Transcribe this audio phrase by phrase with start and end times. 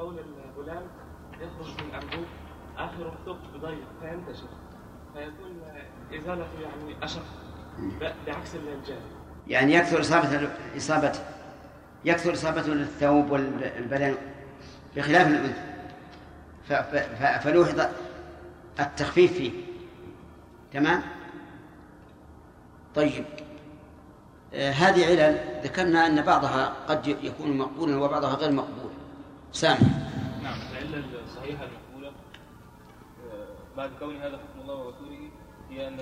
[0.00, 0.14] بول
[0.58, 0.82] الغلام
[1.40, 2.26] يخرج من أنبوب
[2.78, 4.48] آخر الثقب ضيق فينتشر.
[5.14, 5.62] فيكون
[6.14, 7.22] إزالته يعني أشق
[8.26, 9.00] بعكس الجاري
[9.48, 11.12] يعني يكثر إصابة إصابة
[12.04, 14.14] يكثر إصابته للثوب والبدن
[14.96, 15.70] بخلاف الأنثى.
[17.40, 17.80] فلوحظ
[18.80, 19.52] التخفيف فيه.
[20.72, 21.02] تمام؟
[22.94, 23.24] طيب.
[24.54, 28.89] آه هذه علل ذكرنا أن بعضها قد يكون مقبولا وبعضها غير مقبول.
[29.52, 29.78] سامي
[30.42, 35.30] نعم العلة الصحيحة المقبولة آه بعد كون هذا حكم الله ورسوله
[35.70, 35.96] هي أن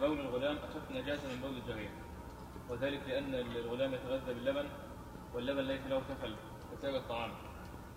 [0.00, 1.90] بول الغلام أخف نجاسة من بول الجريح
[2.70, 4.68] وذلك لأن الغلام يتغذى باللبن
[5.34, 6.34] واللبن ليس له كفل
[6.72, 7.30] كسائر الطعام.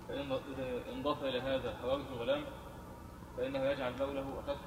[0.09, 0.40] فإن
[0.94, 2.44] انضاف إلى هذا حرارة الغلام
[3.38, 4.59] فإنه يجعل بوله أخف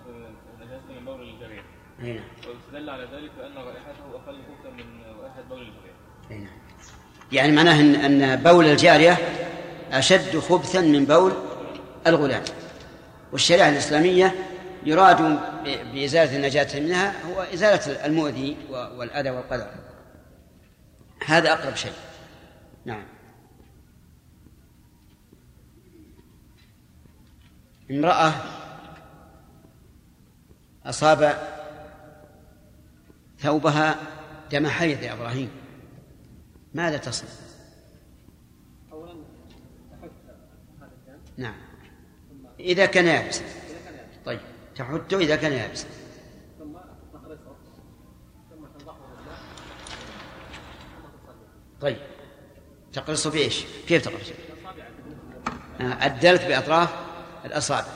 [0.60, 1.64] نجاسة من بول الجريح
[1.98, 2.24] نعم.
[2.48, 5.94] ويستدل على ذلك بأن رائحته أقل خبثا من رائحة بول الجريح
[6.30, 6.58] نعم.
[7.32, 9.18] يعني معناه أن بول الجارية
[9.92, 11.32] أشد خبثا من بول
[12.06, 12.42] الغلام.
[13.32, 14.34] والشريعة الإسلامية
[14.84, 19.70] يراد بإزالة النجاة منها هو إزالة المؤذي والأذى والقدر
[21.26, 21.92] هذا أقرب شيء.
[22.84, 23.02] نعم.
[27.90, 28.32] امرأة
[30.86, 31.38] أصاب
[33.38, 33.96] ثوبها
[34.52, 35.50] دم حيض يا إبراهيم.
[36.74, 37.28] ماذا تصنع؟
[38.92, 39.14] أولا
[41.36, 41.54] نعم.
[42.60, 43.44] إذا كان يابسا.
[44.24, 44.40] طيب.
[44.76, 45.88] تحته إذا كان يابسا.
[51.80, 51.98] طيب.
[52.92, 54.34] تقرصه بإيش؟ كيف تقرصه؟
[55.80, 56.94] آه، الدلك بأطراف
[57.44, 57.86] الأصابع.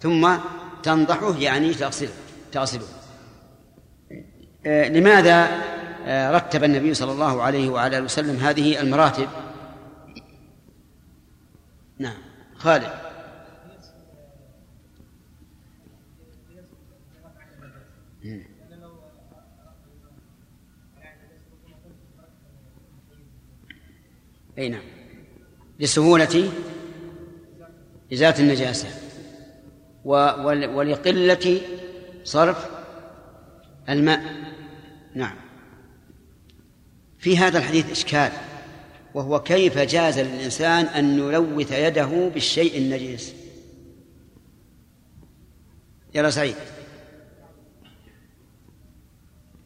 [0.00, 0.36] ثم
[0.82, 2.12] تنضحه يعني تغسله
[2.52, 2.86] تغسله
[4.66, 5.62] آه، لماذا
[6.06, 9.28] آه، رتب النبي صلى الله عليه وعلى وسلم هذه المراتب؟
[11.98, 12.25] نعم.
[12.66, 12.90] خالد.
[24.58, 24.80] أي نعم.
[25.80, 26.52] لسهولة
[28.12, 28.88] إزالة النجاسة.
[30.04, 31.60] ولقلة
[32.24, 32.70] صرف
[33.88, 34.22] الماء.
[35.14, 35.36] نعم.
[37.18, 38.45] في هذا الحديث إشكال.
[39.16, 43.34] وهو كيف جاز للإنسان أن يلوث يده بالشيء النجس.
[46.14, 46.54] يا سعيد.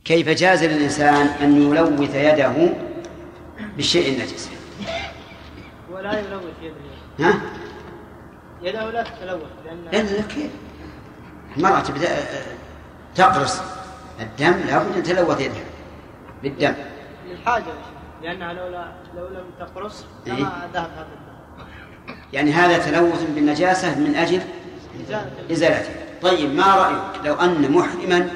[0.04, 2.72] كيف جاز للإنسان أن يلوث يده
[3.76, 4.48] بالشيء النجس؟
[5.90, 7.28] ولا يلوث يده.
[7.28, 7.40] ها؟
[8.62, 10.50] يده لا تتلوث لأن لا كيف؟
[11.56, 12.08] المرأة تبدأ
[13.14, 13.60] تقرص
[14.20, 15.64] الدم لابد أن تلوث يدها
[16.42, 16.74] بالدم.
[17.28, 17.72] للحاجة
[18.22, 20.44] لأنها لولا لو لم تقرص لما إيه؟
[20.75, 21.06] ذهب هذا
[22.32, 24.41] يعني هذا تلوث بالنجاسة من أجل
[25.50, 25.91] إزالته.
[26.22, 28.30] طيب ما رأيك لو أن محرما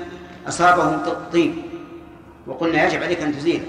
[0.48, 1.54] أصابه طيب؟
[2.46, 3.64] وقلنا يجب عليك أن تزيله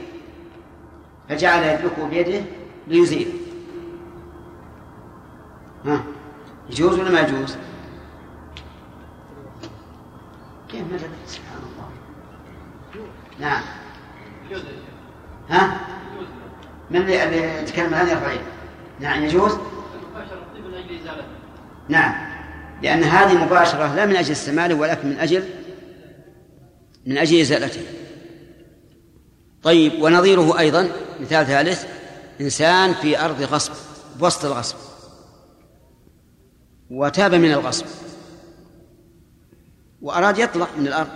[1.29, 2.41] فجعل يدلكه بيده
[2.87, 3.31] ليزيله
[5.85, 6.03] ها
[6.69, 7.57] يجوز ولا ما يجوز؟
[10.69, 11.89] كيف ما سبحان الله.
[13.39, 13.61] نعم.
[15.49, 15.94] ها؟
[16.91, 18.35] من اللي يتكلم الآن يرفع
[18.99, 19.51] نعم يجوز؟
[21.89, 22.35] نعم
[22.83, 25.43] لأن هذه مباشرة لا من أجل استعماله ولكن من أجل
[27.05, 27.81] من أجل إزالته
[29.63, 31.85] طيب ونظيره أيضا مثال ثالث
[32.41, 33.73] إنسان في أرض غصب
[34.19, 34.75] وسط الغصب
[36.91, 37.85] وتاب من الغصب
[40.01, 41.09] وأراد يطلع من الأرض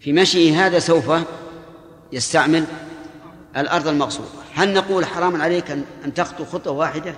[0.00, 1.12] في مشيه هذا سوف
[2.12, 2.64] يستعمل
[3.56, 5.70] الأرض المغصوبة هل نقول حرام عليك
[6.04, 7.14] أن تخطو خطوة واحدة؟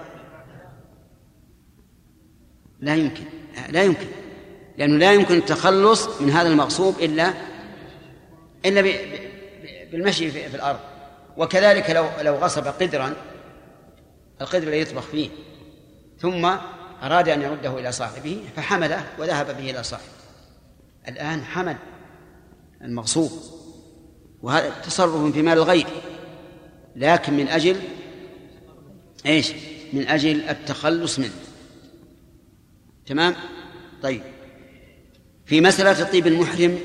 [2.81, 3.25] لا يمكن.
[3.69, 4.06] لا يمكن.
[4.78, 7.32] لأنه لا يمكن التخلص من هذا المغصوب إلا
[8.66, 8.81] إلا
[9.92, 10.78] بالمشي في الأرض.
[11.37, 13.15] وكذلك لو لو غصب قدرا
[14.41, 15.28] القدر الذي يطبخ فيه.
[16.18, 16.45] ثم
[17.03, 20.06] أراد أن يرده إلى صاحبه فحمله وذهب به إلى صاحبه.
[21.09, 21.77] الآن حمل
[22.83, 23.33] المغصوب
[24.42, 25.86] وهذا تصرف في مال الغير.
[26.97, 27.77] لكن من أجل
[29.27, 29.53] إيش؟
[29.92, 31.33] من أجل التخلص منه
[33.06, 33.34] تمام؟
[34.03, 34.22] طيب
[35.47, 36.78] في مسألة الطيب المحرم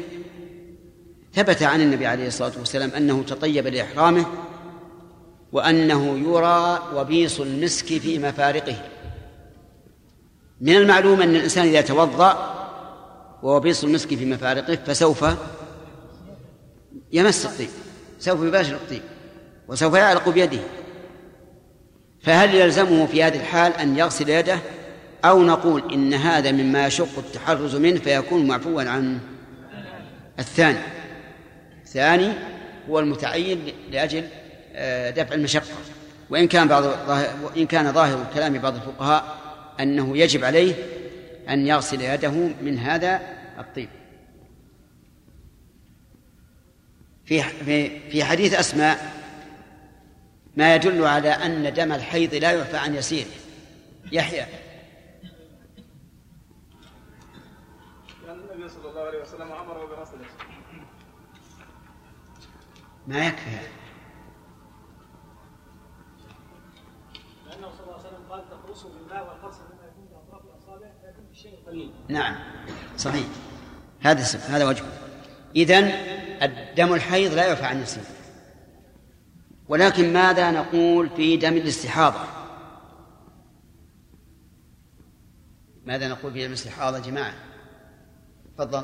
[1.33, 4.25] ثبت عن النبي عليه الصلاة والسلام أنه تطيب لإحرامه
[5.51, 8.81] وأنه يرى وبيص المسك في مفارقه
[10.62, 12.54] من المعلوم أن الإنسان إذا توضأ
[13.44, 15.25] ووبيص المسك في مفارقه فسوف
[17.13, 17.69] يمس الطيب
[18.19, 19.01] سوف يباشر الطيب
[19.68, 20.60] وسوف يعلق بيده.
[22.22, 24.60] فهل يلزمه في هذه الحال أن يغسل يده؟
[25.25, 29.19] أو نقول إن هذا مما يشق التحرز منه فيكون معفوا عنه
[30.40, 30.80] الثاني.
[31.84, 32.34] الثاني
[32.90, 34.24] هو المتعين لأجل
[34.75, 35.75] آه، دفع المشقة.
[36.30, 36.84] وإن كان بعض
[37.44, 39.38] وإن كان ظاهر كلام بعض الفقهاء
[39.80, 40.74] أنه يجب عليه
[41.50, 42.31] أن يغسل يده
[42.62, 43.22] من هذا
[43.60, 43.90] الطيب
[47.25, 47.44] في
[48.12, 49.17] في حديث أسماء
[50.57, 53.30] ما يدل على أن دم الحيض لا يعفى عن يسيره
[54.12, 54.45] يحيى.
[58.30, 60.06] النبي صلى الله عليه وسلم أمره
[63.07, 63.62] ما يكفي؟ هذا
[67.50, 71.54] لأنه صلى الله عليه وسلم قال تقرصه بالماء والقرص مما يكون بأطراف الأصابع فيكون بالشيء
[71.54, 72.36] القليل نعم.
[72.98, 73.25] صحيح.
[74.01, 74.92] هذا هذا وجهه.
[75.56, 75.83] إذن
[76.42, 78.17] الدم الحيض لا يعفى عن يسيره
[79.69, 82.19] ولكن ماذا نقول في دم الاستحاضة؟
[85.86, 87.34] ماذا نقول في دم الاستحاضة جماعة؟
[88.58, 88.84] تفضل.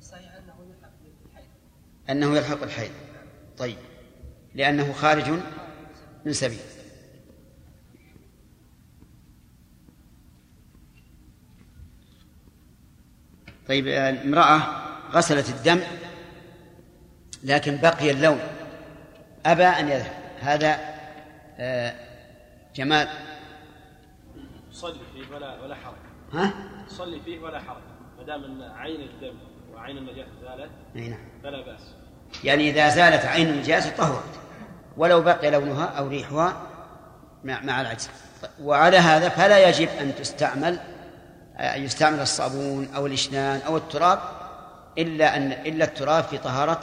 [0.00, 1.48] صحيح أنه يلحق بالحيض.
[2.10, 2.90] أنه يلحق الحيض
[3.58, 3.76] طيب.
[4.54, 5.30] لأنه خارج
[6.24, 6.58] من سبيل.
[13.68, 14.62] طيب امرأة
[15.12, 15.80] غسلت الدم
[17.44, 18.57] لكن بقي اللون.
[19.46, 20.12] أبى أن يذهب.
[20.40, 20.78] هذا
[21.58, 21.94] آه،
[22.74, 23.08] جمال.
[24.72, 25.94] صلي فيه ولا ولا حرج.
[26.32, 26.52] ها؟
[26.88, 27.82] صلي فيه ولا حرج.
[28.18, 29.38] ما دام إن عين الدم
[29.74, 31.28] وعين النجاسه زالت أي نعم.
[31.42, 31.80] فلا بأس.
[32.44, 34.40] يعني إذا زالت عين النجاسة طهرت.
[34.96, 36.62] ولو بقي لونها أو ريحها
[37.44, 38.10] مع مع العجز.
[38.62, 40.78] وعلى هذا فلا يجب أن تستعمل
[41.60, 44.18] يستعمل الصابون أو الإشنان أو التراب
[44.98, 46.80] إلا أن إلا التراب في طهارة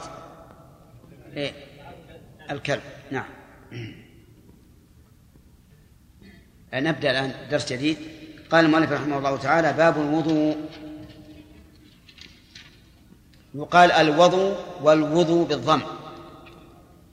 [1.36, 1.52] إيه؟
[2.50, 2.82] الكلب.
[3.10, 3.28] نعم.
[6.74, 7.96] نبدأ الآن درس جديد.
[8.50, 10.56] قال المؤلف رحمه الله تعالى باب الوضوء.
[13.54, 15.80] يقال الوضوء والوضوء بالضم.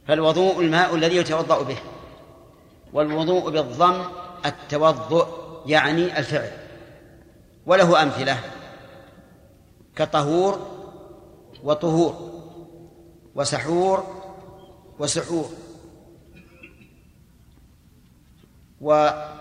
[0.08, 1.78] فالوضوء الماء الذي يتوضأ به
[2.94, 4.06] والوضوء بالضم
[4.46, 5.28] التوضؤ
[5.66, 6.52] يعني الفعل.
[7.66, 8.40] وله أمثلة.
[9.96, 10.74] كطهور
[11.64, 12.34] وطهور
[13.36, 14.23] وسحور
[15.00, 15.50] وسحور.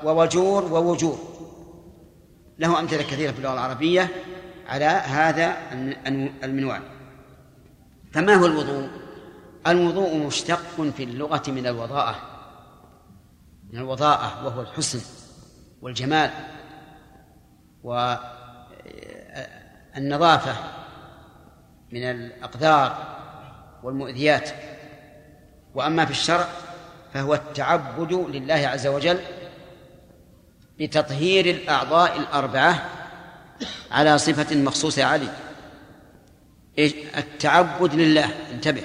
[0.05, 1.19] ووجور ووجور.
[2.59, 4.09] له أمثلة كثيرة في اللغة العربية
[4.67, 5.57] على هذا
[6.45, 6.83] المنوال.
[8.13, 8.89] فما هو الوضوء؟
[9.67, 12.17] الوضوء مشتق في اللغة من الوضاءة.
[13.73, 15.01] من الوضاءة وهو الحسن
[15.83, 16.31] والجمال
[19.95, 20.57] والنظافة
[21.93, 23.19] من الأقدار
[23.83, 24.51] والمؤذيات.
[25.75, 26.49] وأما في الشرع
[27.15, 29.19] فهو التعبد لله عز وجل
[30.81, 32.83] بتطهير الأعضاء الأربعة
[33.91, 35.35] على صفة مخصوصة عليه
[37.19, 38.29] التعبد لله.
[38.53, 38.83] انتبه.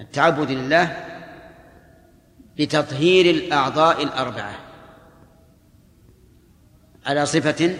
[0.00, 0.96] التعبد لله
[2.58, 4.54] بتطهير الأعضاء الأربعة
[7.06, 7.76] على صفة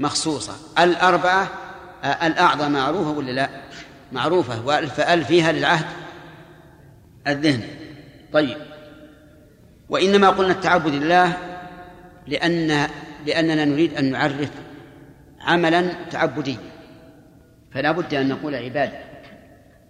[0.00, 0.56] مخصوصة.
[0.78, 1.48] الأربعة
[2.04, 3.48] الأعضاء معروفة ولا لا؟
[4.12, 4.78] معروفة.
[4.78, 6.01] ألف فيها للعهد؟
[7.26, 7.62] الذهن.
[8.32, 8.56] طيب.
[9.88, 11.36] وإنما قلنا التعبد لله
[12.26, 12.88] لأن
[13.26, 14.50] لأننا نريد أن نعرف
[15.40, 16.58] عملا تعبديا.
[17.74, 18.98] فلا بد أن نقول عبادة.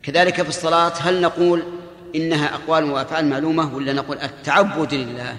[0.02, 1.62] كذلك في الصلاة هل نقول
[2.14, 5.36] إنها أقوال وأفعال معلومة ولا نقول التعبد لله؟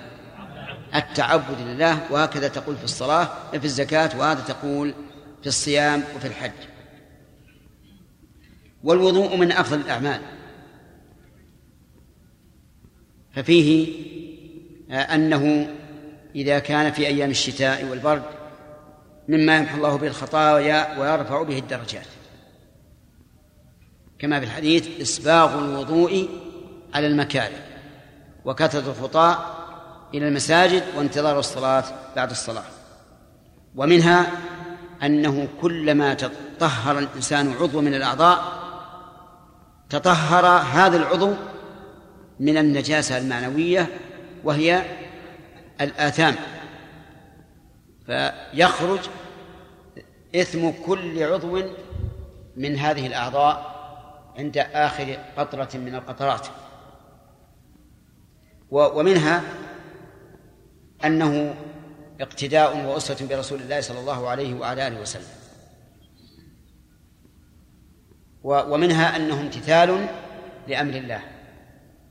[0.95, 1.99] التعبد لله.
[2.11, 4.93] وهكذا تقول في الصلاة في الزكاة وهذا تقول
[5.41, 6.51] في الصيام وفي الحج.
[8.83, 10.21] والوضوء من أفضل الأعمال.
[13.33, 13.87] ففيه
[14.91, 15.67] آه، أنه
[16.35, 18.23] إذا كان في أيام الشتاء والبرد
[19.27, 22.07] مما يمحو الله به الخطايا ويرفع به الدرجات.
[24.19, 26.29] كما في الحديث إسباغ الوضوء
[26.93, 27.59] على المكاره
[28.45, 29.55] وكثرة الخطاء
[30.13, 31.83] إلى المساجد وانتظار الصلاة
[32.15, 32.63] بعد الصلاة.
[33.75, 34.31] ومنها
[35.03, 38.63] أنه كلما تطهر الإنسان عضو من الأعضاء
[39.89, 41.33] تطهر هذا العضو
[42.43, 43.87] من النجاسة المعنوية
[44.43, 44.83] وهي
[45.81, 46.35] الآثام.
[48.05, 48.99] فيخرج
[50.35, 51.61] إثم كل عضو
[52.57, 53.73] من هذه الأعضاء
[54.37, 56.47] عند آخر قطرة من القطرات.
[58.71, 59.43] ومنها
[61.05, 61.55] أنه
[62.21, 65.33] اقتداء وأسرة برسول الله صلى الله عليه وعلى آله وسلم.
[68.43, 70.07] ومنها أنه امتثال
[70.67, 71.32] لأمر الله.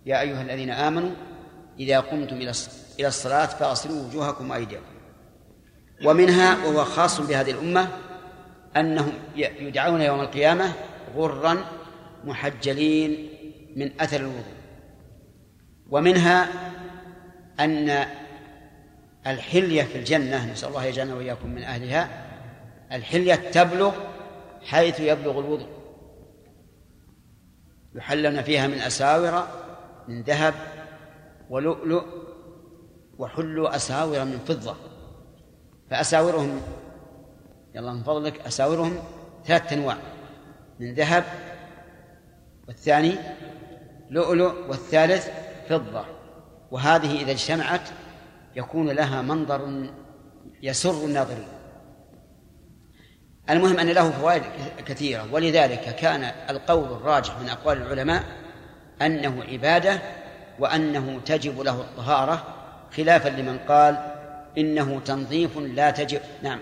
[0.07, 1.11] يا أيها الذين آمنوا
[1.79, 2.37] إذا قمتم
[2.99, 4.83] إلى الصلاة فاغسلوا وجوهكم وأيديكم.
[6.05, 7.89] ومنها وهو خاص بهذه الأمة
[8.77, 10.73] أنهم يدعون يوم القيامة
[11.17, 11.65] غرا
[12.25, 13.29] محجلين
[13.77, 14.55] من أثر الوضوء.
[15.91, 16.49] ومنها
[17.61, 18.07] أن
[19.27, 22.09] الحلية في الجنة نسأل الله يجعلنا وإياكم من أهلها
[22.93, 23.95] الحلية تبلغ
[24.65, 25.69] حيث يبلغ الوضوء.
[27.95, 29.62] يحلون فيها من أساور
[30.09, 30.55] من ذهب
[31.51, 32.05] ولؤلؤ
[33.19, 34.77] وحلوا أساور من فضة.
[35.91, 36.61] فأساورهم
[37.75, 38.99] يلا من فضلك أساورهم
[39.47, 39.97] ثلاثة أنواع
[40.81, 41.25] من ذهب
[42.69, 43.15] والثاني
[44.11, 45.29] لؤلؤ والثالث
[45.69, 46.05] فضة.
[46.71, 47.89] وهذه إذا اجتمعت
[48.57, 49.89] يكون لها منظر
[50.63, 51.49] يسر الناظرين.
[53.51, 54.43] المهم أن له فوائد
[54.87, 58.42] كثيرة ولذلك كان القول الراجح من أقوال العلماء
[59.07, 59.99] أنه عبادة
[60.59, 62.45] وأنه تجب له الطهارة
[62.97, 64.13] خلافا لمن قال
[64.59, 66.61] إنه تنظيف لا تجب نعم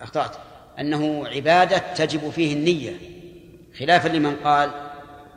[0.00, 0.36] أخطأت
[0.78, 2.92] أنه عبادة تجب فيه النية
[3.78, 4.70] خلافا لمن قال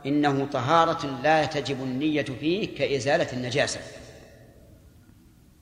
[0.06, 3.80] إنه طهارة لا تجب النية فيه كإزالة النجاسة.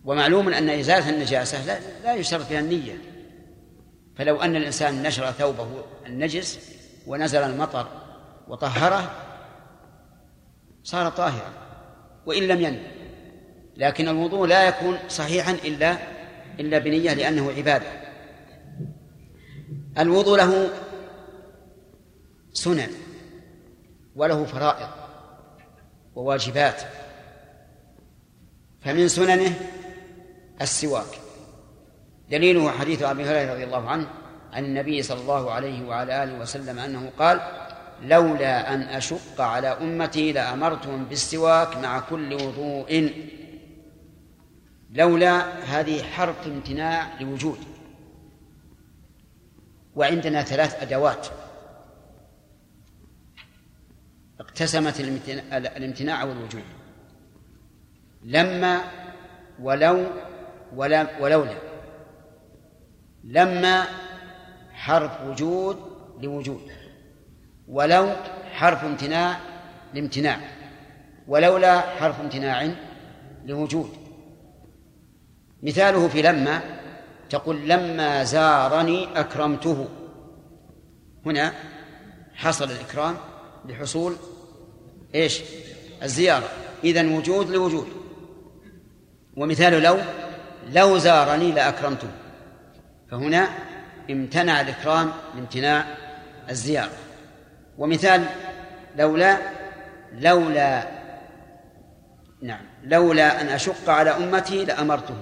[0.04, 2.98] ومعلوم أن إزالة النجاسة لا, لا يشترط فيها النية.
[4.16, 5.68] فلو أن الإنسان نشر ثوبه
[6.06, 6.58] النجس
[7.06, 7.86] ونزل المطر
[8.48, 9.10] وطهره
[10.84, 11.52] صار طاهرا
[12.26, 12.82] وإن لم ينم.
[13.76, 15.98] لكن الوضوء لا يكون صحيحا إلا
[16.60, 17.86] إلا بنية لأنه عبادة.
[19.98, 20.70] الوضوء له
[22.52, 22.90] سنن
[24.16, 24.88] وله فرائض
[26.14, 26.82] وواجبات.
[28.80, 29.54] فمن سننه
[30.60, 31.20] السواك.
[32.30, 34.06] دليله حديث أبي هريرة رضي الله عنه
[34.52, 37.40] عن النبي صلى الله عليه وعلى آله وسلم أنه قال
[38.02, 43.12] لولا أن أشق على أمتي لأمرتهم بالسواك مع كل وضوء.
[44.90, 47.58] لولا هذه حرف امتناع لوجود.
[49.94, 51.26] وعندنا ثلاث أدوات.
[54.40, 55.00] اقتسمت
[55.50, 56.64] الامتناع والوجود.
[58.22, 58.80] لما
[59.60, 60.06] ولو
[60.76, 61.58] ولا ولولا.
[63.24, 63.84] لما
[64.72, 65.76] حرف وجود
[66.20, 66.70] لوجود.
[67.68, 68.12] ولو
[68.52, 69.38] حرف امتناع
[69.94, 70.40] لامتناع
[71.28, 72.70] ولولا حرف امتناع
[73.46, 73.90] لوجود.
[75.62, 76.60] مثاله في لما
[77.30, 79.88] تقول لما زارني أكرمته.
[81.26, 81.52] هنا
[82.34, 83.16] حصل الإكرام
[83.68, 84.16] لحصول
[85.14, 85.40] إيش؟
[86.02, 86.48] الزيارة.
[86.84, 87.88] إذا وجود لوجود.
[89.36, 89.98] ومثال لو
[90.72, 92.08] لو زارني لأكرمته.
[93.10, 93.48] فهنا
[94.10, 95.86] امتنع الإكرام لامتناع
[96.50, 97.03] الزيارة.
[97.78, 98.24] ومثال
[98.96, 99.38] لولا
[100.12, 100.88] لولا
[102.42, 105.14] نعم لولا أن أشق على أمتي لأمرته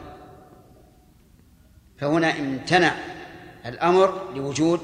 [1.99, 2.93] فهنا امتنع
[3.67, 4.81] الأمر لوجود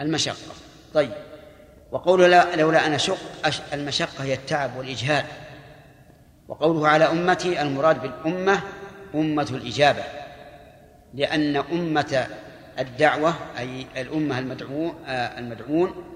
[0.00, 0.54] المشقة.
[0.94, 1.12] طيب
[1.92, 3.18] وقوله لولا أن أشق
[3.72, 5.24] المشقة هي التعب والإجهاد.
[6.48, 8.60] وقوله على أمتي المراد بالأمة
[9.14, 10.02] أمة الإجابة.
[11.14, 12.26] لأن أمة
[12.78, 16.15] الدعوة أي الأمة المدعو المدعون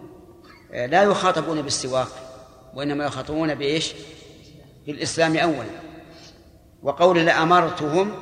[0.72, 2.08] لا يخاطبون بالسواك
[2.74, 3.92] وإنما يخاطبون بإيش؟
[4.86, 5.70] بالإسلام أولا.
[6.82, 8.12] وقول لأمرتهم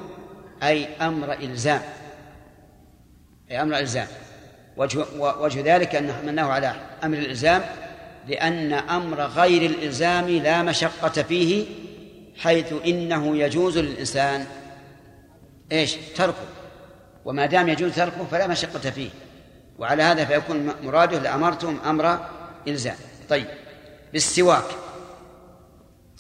[0.62, 1.82] أي أمر إلزام.
[3.50, 4.06] أي أمر إلزام.
[4.76, 6.74] وجه, وجه ذلك أن حملناه على
[7.04, 7.62] أمر الإلزام
[8.28, 11.66] لأن أمر غير الإلزام لا مشقة فيه
[12.36, 14.46] حيث إنه يجوز للإنسان
[15.72, 16.46] إيش؟ تركه.
[17.24, 19.10] وما دام يجوز تركه فلا مشقة فيه.
[19.78, 22.18] وعلى هذا فيكون مراده لأمرتم أمر
[22.70, 22.96] إلزام.
[23.28, 23.46] طيب
[24.12, 24.64] بالسواك.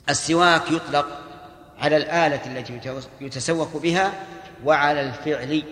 [0.08, 1.06] السواك يطلق
[1.78, 4.26] على الآلة التي يتسوق بها
[4.64, 5.62] وعلى الفعل.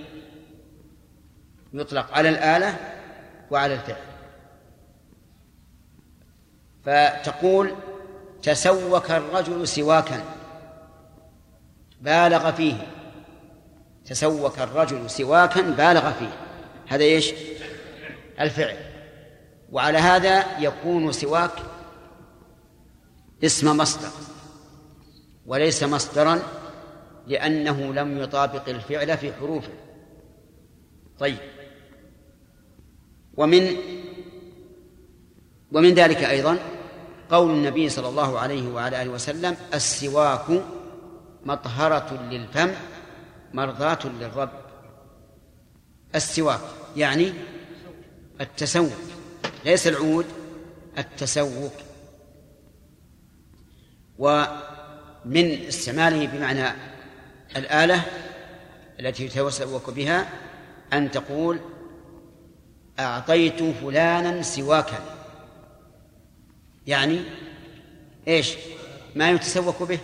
[1.72, 2.76] يطلق على الآلة
[3.50, 4.02] وعلى الفعل.
[6.84, 7.74] فتقول
[8.42, 10.24] تسوك الرجل سواكا.
[12.00, 12.86] بالغ فيه.
[14.06, 16.32] تسوك الرجل سواكا بالغ فيه.
[16.88, 17.32] هذا إيش؟
[18.40, 18.76] الفعل.
[19.72, 21.52] وعلى هذا يكون سواك
[23.44, 24.10] اسم مصدر
[25.46, 26.42] وليس مصدرا
[27.26, 29.72] لأنه لم يطابق الفعل في حروفه.
[31.18, 31.38] طيب.
[33.36, 33.76] ومن
[35.72, 36.58] ومن ذلك أيضا
[37.30, 40.62] قول النبي صلى الله عليه وعلى آله وسلم السواك
[41.44, 42.70] مطهرة للفم
[43.54, 44.50] مرضاة للرب.
[46.14, 46.60] السواك
[46.96, 47.32] يعني
[48.40, 49.15] التسوق.
[49.66, 50.26] ليس العود
[50.98, 51.72] التسوق.
[55.24, 56.64] من استعماله بمعنى
[57.56, 58.02] الآلة
[59.00, 60.28] التي يتسوك بها
[60.92, 61.60] أن تقول
[62.98, 64.98] أعطيت فلانا سواكا.
[66.86, 67.20] يعني
[68.28, 68.54] إيش؟
[69.14, 69.98] ما يتسوك به.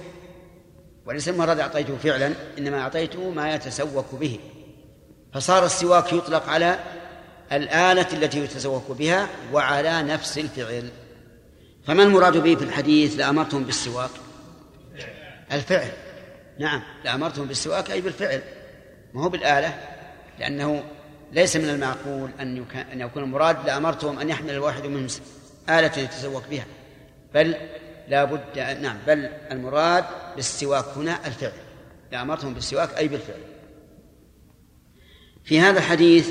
[1.07, 4.39] وليس المراد أعطيته فعلا إنما أعطيته ما يتسوك به.
[5.35, 6.79] فصار السواك يطلق على
[7.53, 10.89] الآلة التي يتسوك بها وعلى نفس الفعل.
[11.87, 14.11] فما المراد به في الحديث؟ لأمرتهم بالسواك.
[15.53, 15.91] الفعل.
[16.59, 18.43] نعم لأمرتهم بالسواك أي بالفعل.
[19.15, 19.79] ما هو بالآلة؟
[20.39, 20.85] لأنه
[21.33, 25.07] ليس من المعقول أن أن يكون المراد لأمرتهم أن يحمل الواحد منهم
[25.69, 26.67] آلة يتسوق بها.
[27.35, 27.57] بل
[28.09, 30.05] لا بد نعم بل المراد
[30.37, 31.53] بالسواك هنا الفعل.
[32.13, 33.41] لأمرتهم بالسواك أي بالفعل.
[35.45, 36.31] في هذا الحديث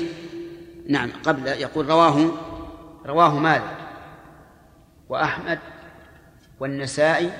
[0.88, 2.30] نعم قبل يقول رواه
[3.06, 3.76] رواه مالك
[5.08, 5.58] وأحمد
[6.60, 7.30] والنسائي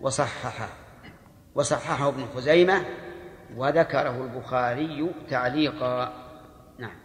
[0.00, 0.68] وصححه
[1.54, 2.84] وصححه ابن خزيمة
[3.56, 6.12] وذكره البخاري تعليقا.
[6.78, 6.96] نعم.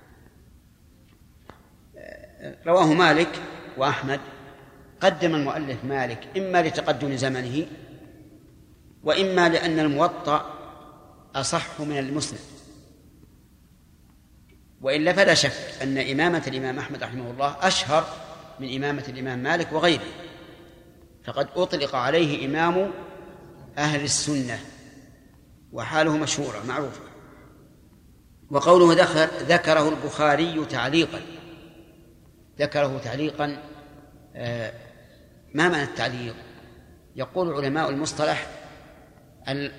[2.67, 3.41] رواه مالك
[3.77, 4.19] وأحمد
[5.01, 7.65] قدم المؤلف مالك إما لتقدم زمنه
[9.03, 10.45] وإما لأن الموطأ
[11.35, 12.58] أصح من المسند.
[14.81, 18.07] وإلا فلا شك أن إمامة الإمام أحمد رحمه الله أشهر
[18.59, 20.05] من إمامة الإمام مالك وغيره.
[21.25, 22.91] فقد أطلق عليه إمام
[23.77, 24.59] أهل السنة
[25.71, 27.01] وحاله مشهورة معروفة.
[28.51, 31.21] وقوله ذكر ذكره البخاري تعليقا.
[32.59, 33.63] ذكره تعليقا
[34.35, 34.73] آه،
[35.53, 36.35] ما معنى التعليق؟
[37.15, 38.47] يقول علماء المصطلح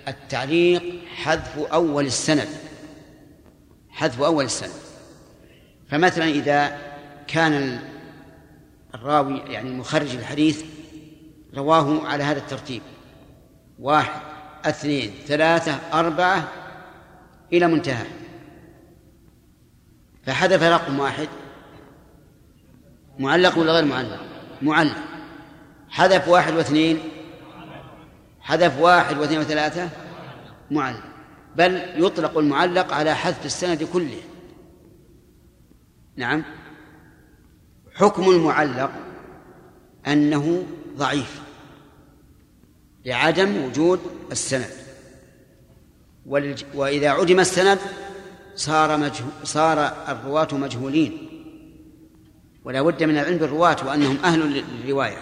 [0.09, 0.83] التعليق
[1.14, 2.49] حذف أول السند.
[3.90, 4.89] حذف أول السند.
[5.90, 6.78] فمثلا إذا
[7.26, 7.80] كان
[8.94, 10.64] الراوي يعني مخرج الحديث
[11.54, 12.82] رواه على هذا الترتيب.
[13.78, 14.20] واحد
[14.64, 16.49] اثنين ثلاثة أربعة
[17.52, 18.06] إلى منتهى.
[20.26, 21.28] فحذف رقم واحد.
[23.19, 24.21] معلق ولا غير معلق؟
[24.62, 24.97] معلق.
[25.88, 26.99] حذف واحد واثنين.
[28.41, 29.88] حذف واحد واثنين وثلاثة.
[30.71, 31.04] معلق.
[31.56, 34.21] بل يطلق المعلق على حذف السند كله.
[36.16, 36.44] نعم.
[37.94, 38.90] حكم المعلق
[40.06, 41.40] أنه ضعيف
[43.04, 44.00] لعدم وجود
[44.32, 44.70] السند.
[46.75, 47.78] وإذا عدم السند
[48.54, 51.28] صار مجهو صار الرواة مجهولين.
[52.64, 55.18] ولا بد من العلم بالرواة وأنهم أهل للرواية.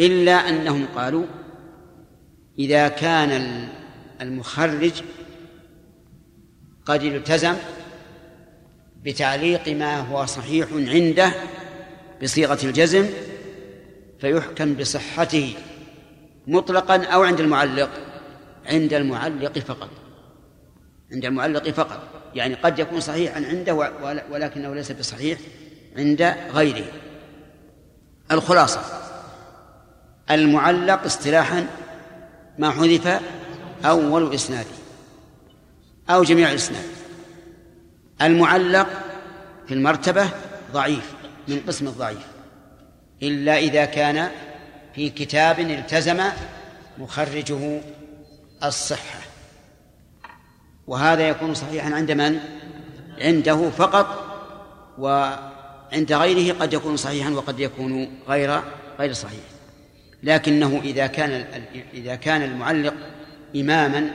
[0.00, 1.24] إلا أنهم قالوا
[2.58, 3.68] إذا كان
[4.20, 5.02] المخرج
[6.86, 7.54] قد التزم
[9.04, 11.32] بتعليق ما هو صحيح عنده
[12.22, 13.06] بصيغة الجزم
[14.20, 15.54] فيحكم بصحته
[16.46, 17.90] مطلقا أو عند المعلق
[18.66, 19.90] عند المعلق فقط.
[21.12, 22.00] عند المعلق فقط.
[22.34, 23.74] يعني قد يكون صحيحا عنده
[24.30, 25.38] ولكنه ليس بصحيح
[25.96, 26.84] عند غيره.
[28.32, 28.80] الخلاصة.
[30.30, 31.66] المعلق اصطلاحا
[32.58, 33.20] ما حذف
[33.84, 34.70] أول إسناده
[36.10, 36.84] أو جميع الإسناد.
[38.22, 38.88] المعلق
[39.66, 40.28] في المرتبة
[40.72, 41.12] ضعيف
[41.48, 42.26] من قسم الضعيف.
[43.22, 44.30] إلا إذا كان
[44.94, 46.22] في كتاب التزم
[46.98, 47.80] مخرجه
[48.64, 49.18] الصحة.
[50.86, 52.38] وهذا يكون صحيحا عند من؟
[53.18, 54.24] عنده فقط
[54.98, 58.60] وعند غيره قد يكون صحيحا وقد يكون غير
[58.98, 59.44] غير صحيح.
[60.22, 61.44] لكنه إذا كان
[61.94, 62.94] إذا كان المعلق
[63.56, 64.10] إماما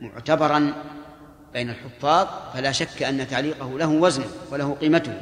[0.00, 0.74] معتبرا
[1.52, 5.20] بين الحفاظ فلا شك أن تعليقه له وزنه وله قيمته.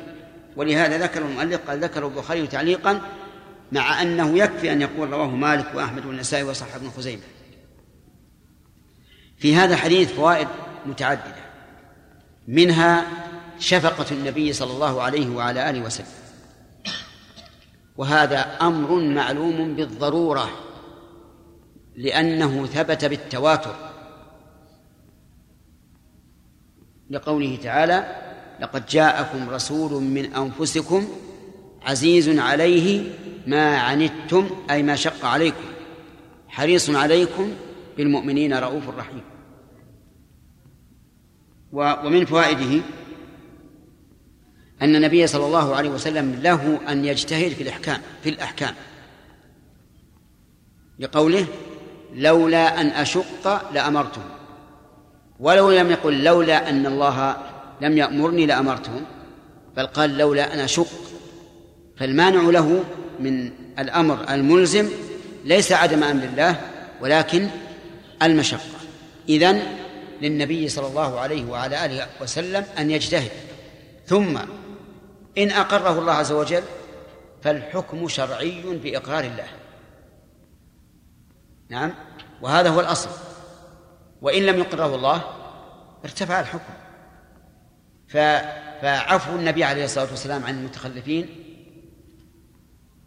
[0.56, 3.00] ولهذا ذكر المؤلف قال ذكر البخاري تعليقا
[3.72, 7.22] مع أنه يكفي أن يقول رواه مالك وأحمد والنسائي وصح ابن خزيمة.
[9.38, 10.48] في هذا الحديث فوائد
[10.86, 11.48] متعددة.
[12.48, 13.06] منها
[13.58, 16.06] شفقة النبي صلى الله عليه وعلى آله وسلم.
[17.96, 20.50] وهذا أمر معلوم بالضرورة
[21.96, 23.87] لأنه ثبت بالتواتر.
[27.10, 28.16] لقوله تعالى
[28.60, 31.08] لقد جاءكم رسول من أنفسكم
[31.82, 33.10] عزيز عليه
[33.46, 35.64] ما عنتم أي ما شق عليكم
[36.48, 37.52] حريص عليكم
[37.96, 39.22] بالمؤمنين رؤوف رحيم.
[41.72, 42.82] ومن فوائده
[44.82, 48.74] أن النبي صلى الله عليه وسلم له أن يجتهد في الأحكام في الأحكام.
[50.98, 51.46] لقوله
[52.14, 54.37] لولا أن أشق لأمرتهم.
[55.40, 57.36] ولو لم يقل لولا أن الله
[57.80, 59.04] لم يأمرني لأمرتهم
[59.76, 60.88] بل قال لولا أن أشق
[61.96, 62.84] فالمانع له
[63.20, 64.88] من الأمر الملزم
[65.44, 66.60] ليس عدم أمر الله
[67.00, 67.48] ولكن
[68.22, 68.78] المشقة.
[69.28, 69.62] إذن
[70.22, 73.30] للنبي صلى الله عليه وعلى آله وسلم أن يجتهد.
[74.06, 74.38] ثم
[75.38, 76.62] إن أقره الله عز وجل
[77.42, 79.46] فالحكم شرعي بإقرار الله.
[81.68, 81.94] نعم؟
[82.42, 83.27] وهذا هو الأصل.
[84.22, 85.22] وإن لم يقره الله
[86.04, 86.72] ارتفع الحكم.
[88.08, 91.28] فعفو النبي عليه الصلاة والسلام عن المتخلفين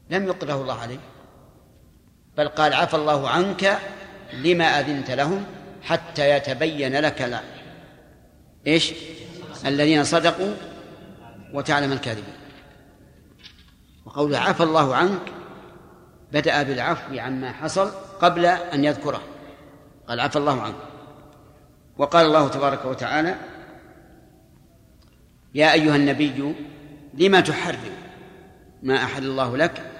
[0.10, 1.00] لم يقره الله عليه
[2.38, 3.80] بل قال عفى الله عنك
[4.34, 5.45] لما أذنت لهم
[5.82, 7.41] حتى يتبين لك لا.
[8.67, 8.93] إيش؟
[9.65, 10.54] الذين صدقوا
[11.54, 12.34] وتعلم الكاذبين.
[14.06, 15.21] وقوله عفى الله عنك
[16.32, 19.21] بدأ بالعفو عما حصل قبل أن يذكره.
[20.08, 20.76] قال عفى الله عنك.
[22.01, 23.35] وقال الله تبارك وتعالى
[25.55, 26.55] يا أيها النبي
[27.13, 27.93] لما تحرم
[28.83, 29.91] ما أحل الله لك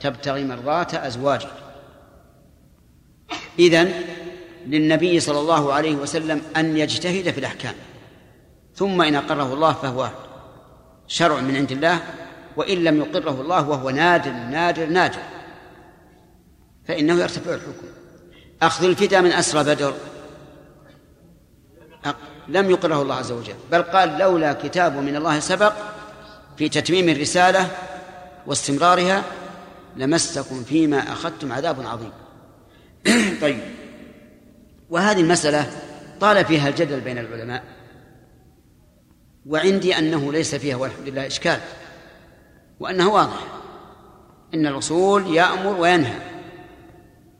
[0.00, 1.52] تبتغي مرضات أزواجك.
[3.58, 3.92] إذن
[4.66, 7.74] للنبي صلى الله عليه وسلم أن يجتهد في الأحكام
[8.74, 10.10] ثم إن أقره الله فهو
[11.06, 12.00] شرع من عند الله
[12.56, 15.20] وإن لم يقره الله وهو نادر نادر نادر
[16.84, 17.86] فإنه يرتفع الحكم.
[18.62, 19.94] أخذ الفداء من أسرى بدر.
[22.48, 23.54] لم يقره الله عز وجل.
[23.72, 25.72] بل قال لولا كتاب من الله سبق
[26.56, 27.70] في تتميم الرسالة
[28.46, 29.22] واستمرارها
[29.96, 32.12] لمسكم فيما أخذتم عذاب عظيم.
[33.42, 33.60] طيب.
[34.90, 35.70] وهذه المسألة
[36.20, 37.64] طال فيها الجدل بين العلماء
[39.46, 41.60] وعندي أنه ليس فيها والحمد لله إشكال
[42.80, 43.40] وأنه واضح.
[44.54, 46.18] إن الرسول يأمر وينهى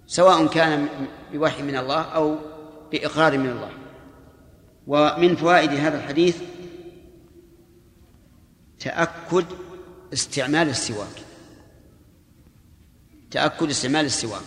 [0.06, 0.88] سواء كان
[1.32, 2.36] بوحي من الله أو
[2.92, 3.70] بإقرار من الله.
[4.88, 6.36] ومن فوائد هذا الحديث
[8.80, 9.44] تأكد
[10.12, 11.22] استعمال السواك.
[13.30, 14.42] تأكد استعمال السواك.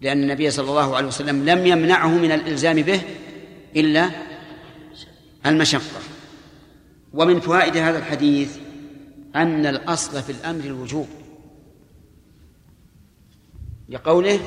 [0.00, 3.02] لأن النبي صلى الله عليه وسلم لم يمنعه من الإلزام به
[3.76, 4.10] إلا
[5.46, 6.00] المشقة.
[7.14, 8.58] ومن فوائد هذا الحديث
[9.36, 11.08] أن الأصل في الأمر الوجوب.
[13.88, 14.40] لقوله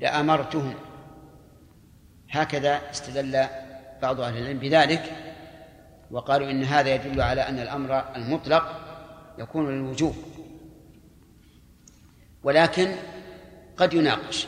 [0.00, 0.74] لأمرتهم
[2.30, 3.46] هكذا استدل
[4.02, 5.12] بعض أهل العلم بذلك
[6.10, 8.80] وقالوا إن هذا يدل على أن الأمر المطلق
[9.38, 10.14] يكون للوجوب
[12.42, 12.92] ولكن
[13.76, 14.46] قد يناقش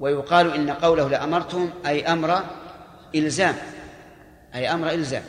[0.00, 2.40] ويقال إن قوله لأمرتهم أي أمر
[3.14, 3.54] إلزام
[4.54, 5.22] أي أمر إلزام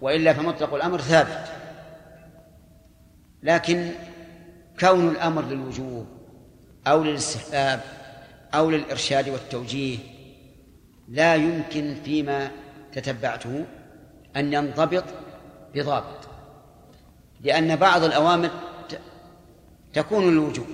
[0.00, 1.48] وإلا فمطلق الأمر ثابت
[3.42, 3.90] لكن
[4.80, 6.06] كون الأمر للوجوب
[6.86, 7.80] أو للاستحباب
[8.54, 9.98] أو للإرشاد والتوجيه
[11.08, 12.50] لا يمكن فيما
[12.92, 13.64] تتبعته
[14.36, 15.04] أن ينضبط
[15.74, 16.28] بضابط
[17.40, 18.50] لأن بعض الأوامر
[19.92, 20.66] تكون للوجوب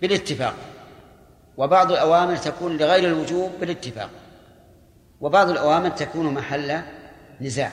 [0.00, 0.54] بالاتفاق
[1.56, 4.10] وبعض الأوامر تكون لغير الوجوب بالاتفاق
[5.20, 6.80] وبعض الأوامر تكون محل
[7.40, 7.72] نزاع.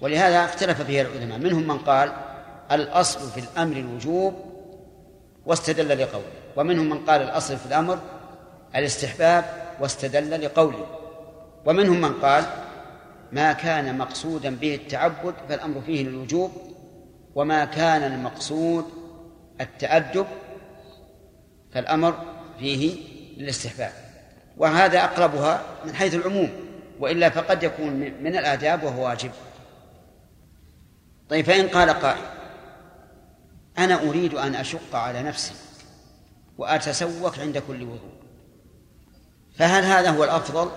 [0.00, 2.12] ولهذا اختلف فيها العلماء منهم من قال
[2.72, 4.34] الأصل في الأمر الوجوب
[5.46, 6.39] واستدل لقوله.
[6.56, 7.98] ومنهم من قال الأصل في الأمر
[8.76, 9.44] الاستحباب
[9.80, 10.86] واستدل لقوله.
[11.66, 12.44] ومنهم من قال
[13.32, 16.50] ما كان مقصودا به التعبد فالأمر فيه للوجوب
[17.34, 18.84] وما كان المقصود
[19.60, 20.26] التأدب
[21.72, 22.14] فالأمر
[22.58, 22.96] فيه
[23.36, 23.92] للاستحباب.
[24.56, 26.50] وهذا أقربها من حيث العموم
[27.00, 29.30] وإلا فقد يكون من الآداب وهو واجب.
[31.28, 32.22] طيب فإن قال قائل
[33.78, 35.54] أنا أريد أن أشق على نفسي.
[36.60, 38.20] وأتسوق عند كل وضوء.
[39.56, 40.70] فهل هذا هو الأفضل؟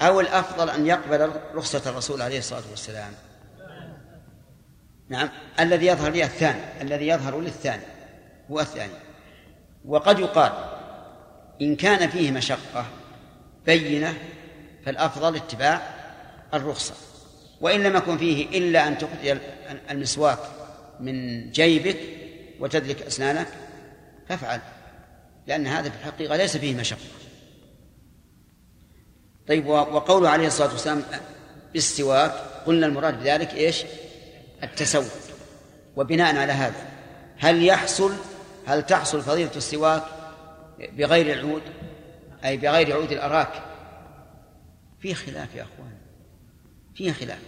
[0.00, 3.12] أو الأفضل أن يقبل رخصة الرسول عليه الصلاة والسلام؟
[5.08, 5.28] نعم
[5.60, 7.82] الذي يظهر لي الثاني الذي يظهر للثاني
[8.50, 8.92] هو الثاني.
[9.84, 10.52] وقد يقال
[11.60, 12.86] إن كان فيه مشقة
[13.66, 14.14] بينة
[14.84, 15.80] فالأفضل اتباع
[16.54, 16.94] الرخصة.
[17.60, 19.38] وإن لم يكن فيه إلا أن تخرج
[19.90, 20.38] المسواك
[21.00, 21.98] من جيبك
[22.60, 23.61] وتدلك أسنانك
[24.36, 24.60] فافعل
[25.46, 26.98] لأن هذا في الحقيقة ليس فيه مشقة.
[29.48, 31.02] طيب وقوله عليه الصلاة والسلام
[31.72, 32.32] بالسواك
[32.66, 33.84] قلنا المراد بذلك إيش؟
[34.62, 35.04] التسوق.
[35.96, 36.88] وبناء على هذا
[37.38, 38.12] هل يحصل
[38.66, 40.02] هل تحصل فضيلة السواك
[40.78, 41.62] بغير العود
[42.44, 43.62] أي بغير عود الأراك؟
[45.00, 45.98] في خلاف يا أخوان
[46.94, 47.38] في خلاف.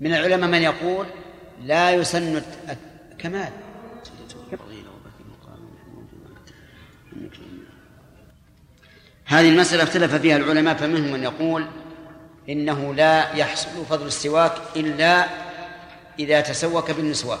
[0.00, 1.06] من العلماء من يقول
[1.62, 2.42] لا يسن
[3.12, 3.52] الكمال
[9.30, 11.66] هذه المسألة اختلف فيها العلماء فمنهم من يقول
[12.48, 15.26] إنه لا يحصل فضل السواك إلا
[16.18, 17.40] إذا تسوك بالمسواك.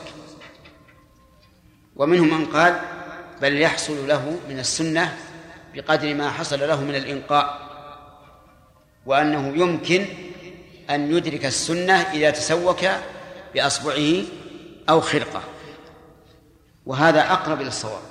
[1.96, 2.80] ومنهم من قال
[3.42, 5.16] بل يحصل له من السنة
[5.74, 7.60] بقدر ما حصل له من الإنقاء
[9.06, 10.06] وأنه يمكن
[10.90, 12.86] أن يدرك السنة إذا تسوك
[13.54, 14.22] بأصبعه
[14.88, 15.42] أو خرقة.
[16.86, 18.02] وهذا أقرب إلى الصواب.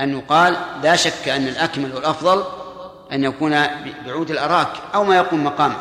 [0.00, 2.44] أن يقال لا شك أن الأكمل والأفضل
[3.12, 3.66] أن يكون
[4.06, 5.76] بعود الأراك أو ما يقوم مقامه.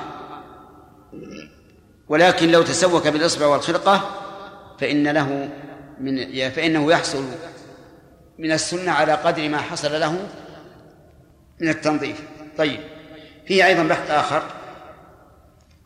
[2.10, 4.10] ولكن لو تسوك بالإصبع والخرقة
[4.80, 5.50] فإن له
[6.00, 7.26] من فإنه يحصل
[8.40, 10.28] من السنة على قدر ما حصل له
[11.62, 12.22] من التنظيف.
[12.58, 12.80] طيب
[13.48, 14.44] فيه أيضا بحث آخر.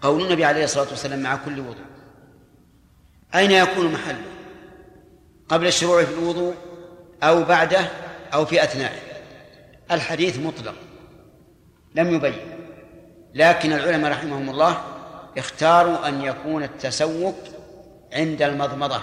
[0.01, 1.85] قول النبي عليه الصلاة والسلام مع كل وضوء.
[3.35, 4.23] أين يكون محله؟
[5.49, 6.53] قبل الشروع في الوضوء
[7.23, 7.89] أو بعده؟
[8.33, 8.99] أو في أثنائه
[9.91, 10.75] الحديث مطلق
[11.95, 12.59] لم يبين.
[13.33, 14.81] لكن العلماء رحمهم الله
[15.37, 17.35] اختاروا أن يكون التسوق
[18.13, 19.01] عند المضمضة.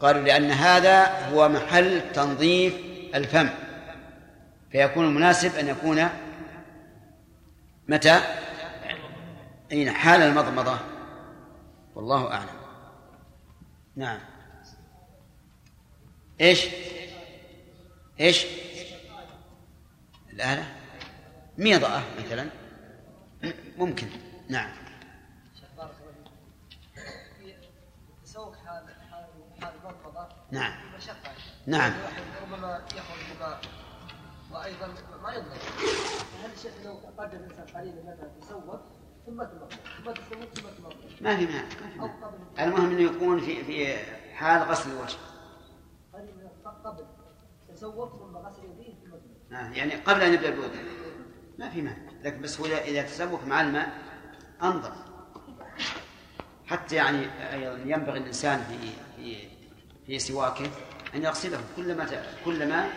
[0.00, 2.74] قالوا لأن هذا هو محل تنظيف
[3.14, 3.48] الفم.
[4.72, 6.08] فيكون المناسب أن يكون
[7.88, 8.20] متى؟
[9.72, 10.78] أين حال المضمضة.
[11.94, 12.58] والله أعلم.
[13.96, 14.18] نعم.
[16.40, 16.68] إيش؟
[18.20, 18.46] إيش؟
[20.32, 20.66] الآلة
[21.58, 22.50] ميضة مثلا.
[23.78, 24.08] ممكن.
[24.48, 24.70] نعم.
[30.50, 30.72] نعم.
[31.66, 31.92] نعم.
[32.42, 33.60] ربما يخرج بما
[34.52, 34.86] وأيضا
[35.22, 35.52] ما ينضبط
[36.44, 38.80] هل الشيخ لو قدم الإنسان قليلا مثلا يسوق
[39.26, 39.72] ثم تمضمض
[40.04, 42.08] ثم تسوق ثم تمضمض ما في مانع ما
[42.56, 43.96] في المهم إنه يكون في في
[44.34, 45.16] حال غسل الوجه.
[46.84, 47.06] قبل.
[48.64, 48.94] يديه
[49.52, 50.70] آه يعني قبل أن يبدأ الوضوء
[51.58, 51.96] ما في مانع.
[52.22, 53.92] لكن بس هو اذا تسوق مع الماء
[54.62, 54.92] أنظف.
[56.66, 59.48] حتى يعني أيضا ينبغي الإنسان في في
[60.06, 60.70] في سواكه
[61.14, 62.06] أن يغسله كلما
[62.44, 62.88] كلما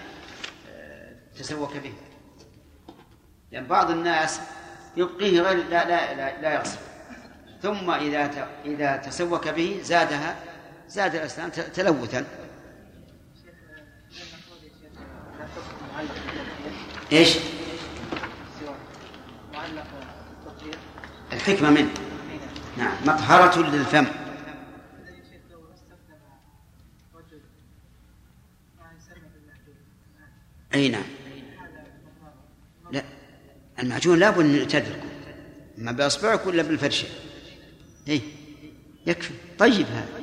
[0.69, 1.93] آه، تسوك به.
[1.93, 2.93] لأن
[3.51, 4.41] يعني بعض الناس
[4.97, 6.79] يبقيه غير لا لا لا, لا يغسل.
[7.61, 10.35] ثم إذا إذا تسوك به زادها
[10.87, 12.25] زاد الأسنان تلوثا.
[17.11, 17.37] إيش؟
[21.33, 21.89] الحكمة منه
[22.77, 24.05] نعم مطهرة للفم.
[30.73, 31.03] أي نعم.
[32.91, 33.03] لا
[33.79, 35.03] المعجون لابد أن تدركه.
[35.77, 37.07] اما بأصبعك ولا بالفرشة.
[38.07, 38.21] اي
[39.05, 39.33] يكفي.
[39.59, 40.21] طيب هذا.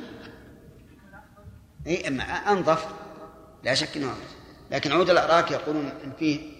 [1.87, 2.85] اي أما أنظف.
[3.63, 4.15] لا شك إنه
[4.71, 6.58] لكن عود الاراك يقولون إن فيه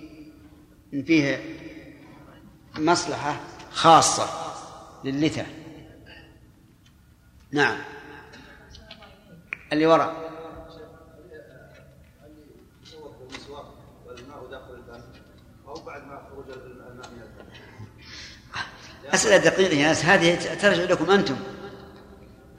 [0.91, 1.43] فيه
[2.77, 3.39] مصلحة
[3.71, 4.29] خاصة
[5.03, 5.45] للتة
[7.51, 7.77] نعم.
[9.73, 10.29] اللي وراء.
[19.13, 20.05] أسئلة دقيقة يا ناس.
[20.05, 21.35] هذه ترجع لكم أنتم.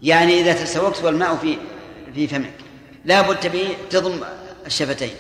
[0.03, 1.59] يعني إذا تسوقت والماء في
[2.15, 2.55] في فمك
[3.05, 4.25] لابد تبي تضم
[4.67, 5.15] الشفتين.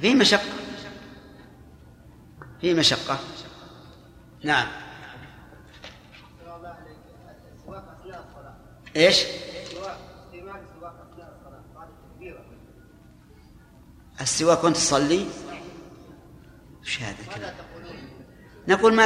[0.00, 0.61] في مشقة.
[2.62, 3.18] في مشقة.
[4.44, 4.68] نعم.
[8.96, 9.24] إيش؟
[14.20, 15.26] السواك وأنت تصلي؟
[16.84, 17.54] إيش هذا الكلام؟
[18.68, 19.02] نقول ما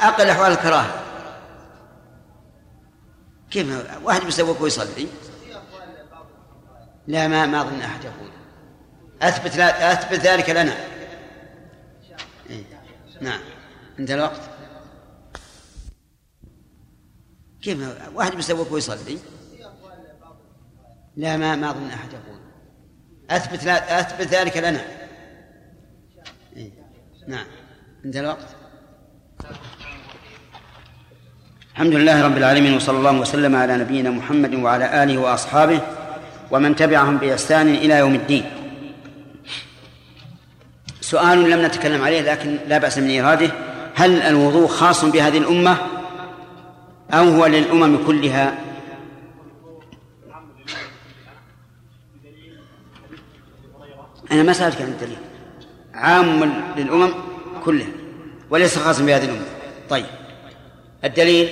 [0.00, 1.02] أقل أحوال الكراهة.
[3.50, 5.06] كيف واحد يسوق ويصلي
[7.06, 8.30] لا ما ما أظن أحد يقول.
[9.22, 10.97] أثبت لا أثبت ذلك لنا.
[13.20, 13.40] نعم.
[13.98, 14.40] انتهى الوقت.
[17.62, 17.78] كيف
[18.14, 19.18] واحد بيسوق ويصلي
[21.16, 22.40] لا ما ما أظن أحد يقول.
[23.30, 24.84] أثبت لا أثبت ذلك لنا.
[26.56, 26.70] إيه؟
[27.28, 27.46] نعم.
[28.04, 28.48] انتهى الوقت.
[31.72, 35.80] الحمد لله رب العالمين وصلى الله وسلم على نبينا محمد وعلى آله وأصحابه
[36.50, 38.57] ومن تبعهم بإحسان إلى يوم الدين.
[41.08, 43.50] سؤال لم نتكلم عليه لكن لا بأس من إيراده.
[43.94, 45.76] هل الوضوء خاص بهذه الأمة؟
[47.10, 48.58] أو هو للأمم كلها؟
[54.32, 55.18] أنا ما سألتك عن الدليل.
[55.94, 57.14] عام للأمم
[57.64, 57.88] كلها
[58.50, 59.46] وليس خاصا بهذه الأمة.
[59.88, 60.06] طيب
[61.04, 61.48] الدليل؟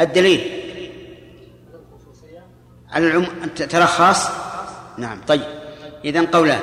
[0.00, 0.60] الدليل.
[2.90, 3.26] على العم...
[3.54, 4.28] ترى خاص؟
[4.98, 5.59] نعم طيب.
[6.04, 6.60] إذن قولان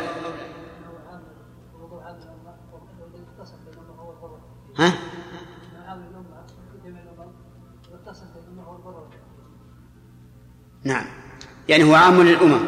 [4.78, 4.94] ها؟
[10.84, 11.06] نعم.
[11.70, 12.60] يعني هو عام للأمم.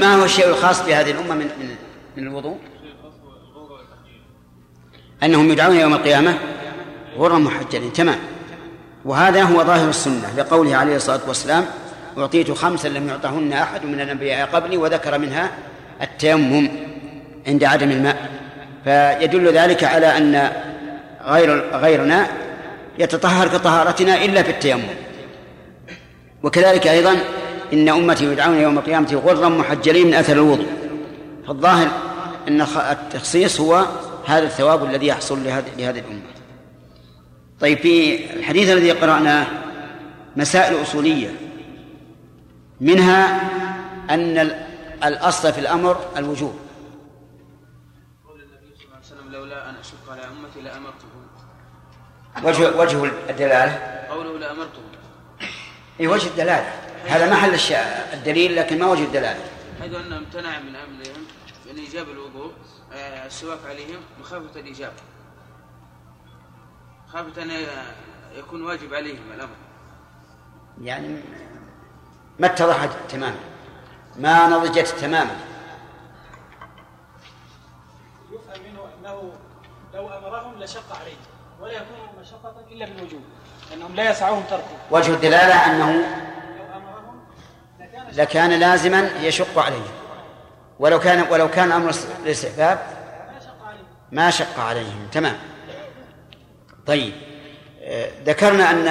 [0.00, 1.76] ما هو الشيء الخاص بهذه الأمة من من,
[2.16, 2.58] من الوضوء؟
[5.22, 6.38] أنهم يدعون يوم القيامة
[7.16, 7.92] غرا محجلين.
[7.92, 8.18] تمام.
[9.04, 11.66] وهذا هو ظاهر السنة لقوله عليه الصلاة والسلام
[12.18, 15.50] أعطيت خمسا لم يعطهن أحد من الأنبياء قبلي وذكر منها
[16.02, 16.68] التيمم
[17.46, 18.30] عند عدم الماء.
[18.84, 20.52] فيدل ذلك على أن
[21.24, 22.26] غير غيرنا
[22.98, 24.82] يتطهر كطهارتنا إلا في التيمم.
[26.42, 27.16] وكذلك أيضا
[27.72, 30.66] إن أمتي يدعون يوم القيامة غرا محجلين من أثر الوضوء.
[31.46, 31.88] فالظاهر
[32.48, 33.84] أن التخصيص هو
[34.26, 36.20] هذا الثواب الذي يحصل لهذه الأمة.
[37.60, 39.46] طيب في الحديث الذي قرأناه
[40.36, 41.28] مسائل أصولية.
[42.80, 43.40] منها
[44.10, 44.38] أن
[45.04, 46.58] الأصل في الأمر الوجوب.
[48.28, 51.24] قول النبي صلى الله عليه وسلم لولا أن أشق على أمتي لأمرتهم.
[52.42, 54.84] وجه وجه الدلالة؟ قوله لأمرتهم.
[56.00, 56.72] أي وجه الدلالة.
[57.06, 57.56] هذا محل
[58.12, 59.44] الدليل لكن ما وجه الدلالة؟
[59.80, 61.24] حيث أنه امتنع من أمرهم
[61.66, 62.52] من إيجاب الوضوء
[62.92, 65.02] آه، السواك عليهم مخافة الإجابة
[67.08, 67.50] خافة أن
[68.38, 69.56] يكون واجب عليهم الأمر.
[70.82, 71.20] يعني
[72.38, 73.38] ما اتضحت تماما.
[74.16, 75.36] ما نضجت تماما.
[78.32, 79.32] يفهم منه أنه
[79.94, 81.16] لو أمرهم لشق عليهم
[81.60, 83.22] ولا يكون مشقة إلا بالوجوب
[83.70, 84.76] لأنهم لا يسعهم تركه.
[84.90, 86.04] وجه الدلالة أنه
[88.12, 89.86] لكان لازما يشق عليه.
[90.78, 91.94] ولو كان ولو كان أمر
[92.24, 92.78] الاستحباب
[94.12, 95.08] ما شق عليهم.
[95.12, 95.36] تمام.
[96.86, 97.14] طيب.
[97.82, 98.88] آه، ذكرنا أن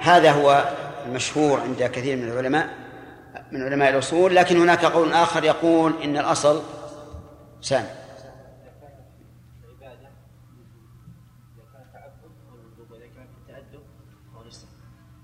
[0.00, 0.64] هذا هو
[1.06, 2.68] المشهور عند كثير من العلماء
[3.52, 6.62] من علماء الأصول لكن هناك قول آخر يقول إن الأصل
[7.60, 7.86] سام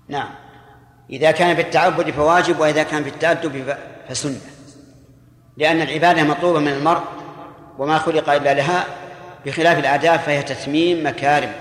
[0.09, 0.29] نعم.
[1.09, 3.77] إذا كان في التعبد فواجب وإذا كان في التأدب
[4.09, 4.39] فسنة.
[5.57, 7.03] لأن العبادة مطلوبة من المرء
[7.77, 8.85] وما خلق إلا لها
[9.45, 11.51] بخلاف الآداب فهي تتميم مكارم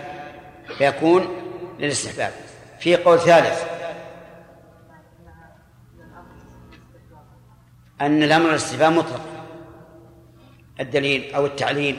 [0.79, 1.29] فيكون
[1.79, 2.33] للاستحباب.
[2.81, 3.78] في قول ثالث
[8.01, 9.21] أن الأمر الاستفهام مطلق.
[10.81, 11.97] الدليل أو التعليل.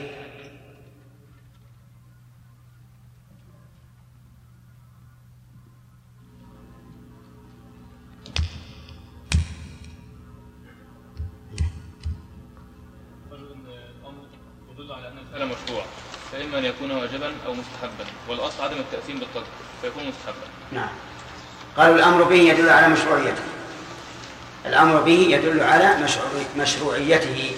[16.32, 19.46] فاما ان يكون واجبا أو مستحبا والاصل عدم التاثيم بالترك
[19.82, 20.88] فيكون مستحبا نعم.
[21.76, 23.42] قالوا الأمر به يدل على مشروعيته.
[24.66, 27.56] الأمر به يدل على مشروعي- مشروعيته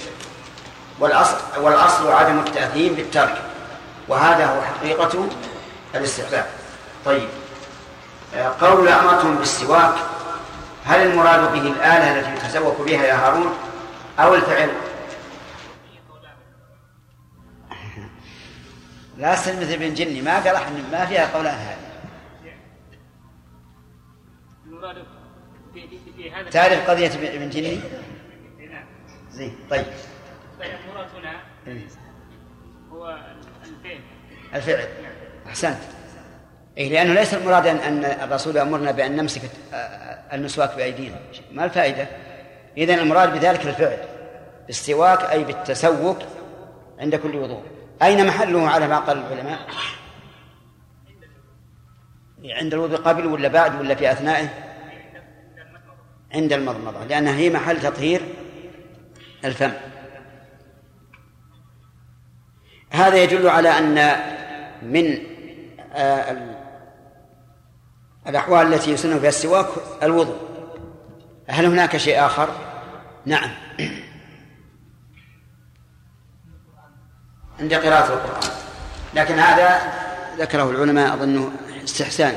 [1.00, 3.42] والأصل والأصل عدم التأثيم بالترك
[4.08, 5.28] وهذا هو حقيقة
[5.94, 6.46] الاستحباب
[7.04, 7.28] طيب
[8.34, 9.94] آه، قول أمرتهم بالسواك
[10.84, 13.54] هل المراد به الآلة التي يتسوق بها يا هارون
[14.18, 14.70] أو الفعل؟
[19.18, 21.76] لا مثل ابن جني ما قال أحد ما فيها قولان هذه
[24.66, 26.01] المراد هذا
[26.51, 27.81] تعرف قضية ابن جني؟
[28.70, 28.85] نعم
[29.31, 29.85] زين طيب
[30.59, 31.87] فالمراد هنا إيه.
[32.92, 33.18] هو
[33.64, 34.01] الفعل
[34.55, 34.88] الفعل
[35.46, 35.79] أحسنت
[36.79, 39.42] إيه لأنه ليس المراد أن أن الرسول يأمرنا بأن نمسك
[40.33, 41.16] المسواك بأيدينا
[41.53, 42.09] ما الفائدة؟
[42.77, 43.98] إذن المراد بذلك الفعل
[44.66, 46.18] بالسواك أي بالتسوك
[46.98, 47.62] عند كل وضوء
[48.03, 49.59] أين محله على ما قال العلماء؟
[52.44, 54.71] عند الوضوء قبل ولا بعد ولا في أثنائه؟
[56.34, 58.22] عند المضمضة لأنها هي محل تطهير
[59.44, 59.72] الفم.
[62.90, 63.94] هذا يدل على أن
[64.82, 65.18] من
[65.94, 66.62] آه، ال-
[68.26, 69.66] الأحوال التي يسن فيها السواك
[70.02, 70.36] الوضوء.
[71.48, 72.48] هل هناك شيء آخر؟
[73.26, 73.50] نعم.
[77.60, 78.50] عند قراءة القرآن.
[79.14, 79.80] لكن هذا
[80.38, 81.50] ذكره العلماء أظنه
[81.85, 82.35] استحسان.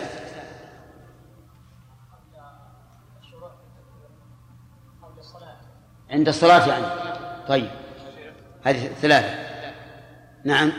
[6.10, 6.86] عند الصلاة يعني.
[7.48, 7.70] طيب.
[8.64, 9.36] هذه ثلاثة.
[10.44, 10.72] نعم.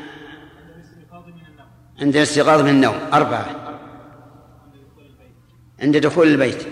[2.00, 2.96] عند الاستيقاظ من النوم.
[3.12, 3.46] أربعة.
[5.80, 6.66] عند دخول البيت.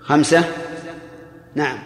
[0.00, 0.44] خمسة.
[1.54, 1.78] نعم.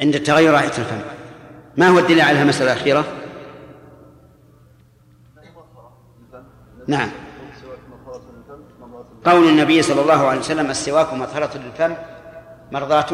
[0.00, 1.00] عند تغير رائحة الفم.
[1.76, 3.04] ما هو الدليل على المسألة الأخيرة؟
[6.88, 7.10] نعم.
[9.26, 11.94] قول النبي صلى الله عليه وسلم السواك مطهرة للفم
[12.72, 13.06] مرضاة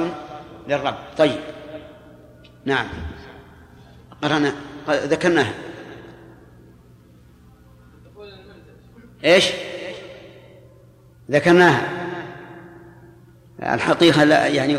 [0.68, 0.94] للرب.
[1.18, 1.40] طيب.
[2.64, 2.86] نعم.
[4.22, 4.52] قرأنا.
[4.88, 5.54] ذكرناها.
[9.24, 9.50] إيش؟
[11.30, 11.88] ذكرناها.
[13.62, 14.76] الحقيقة لا يعني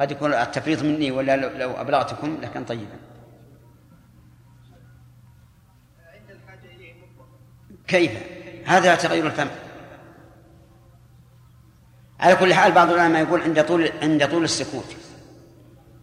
[0.00, 2.96] قد يكون التفريط مني ولا لو- أبلغتكم لكان طيبا
[7.86, 8.10] كيف؟
[8.66, 9.46] هذا تغير الفم.
[12.22, 14.84] على كل حال بعض العلماء يقول عند طول عند طول السكوت.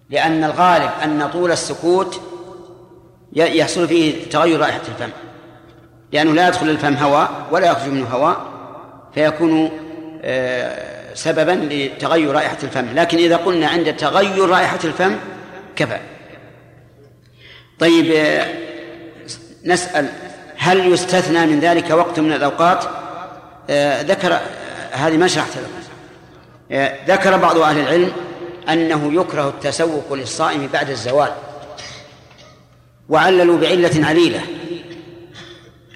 [0.09, 2.21] لأن الغالب أن طول السكوت
[3.33, 5.09] يحصل فيه تغير رائحة الفم.
[6.11, 8.45] لأنه لا يدخل الفم هواء ولا يخرج منه هواء
[9.13, 9.71] فيكون
[10.23, 12.85] آه، سببا لتغير رائحة الفم.
[12.95, 15.15] لكن إذا قلنا عند تغير رائحة الفم
[15.75, 15.99] كفى.
[17.79, 18.47] طيب آه،
[19.65, 20.09] نسأل
[20.57, 22.83] هل يستثنى من ذلك وقت من الأوقات؟
[23.69, 24.39] آه، ذكر
[24.91, 25.78] هذه ما شرحتها لكم.
[27.07, 28.11] ذكر بعض أهل العلم
[28.69, 31.31] أنه يكره التسوق للصائم بعد الزوال
[33.09, 34.41] وعللوا بعلة عليلة.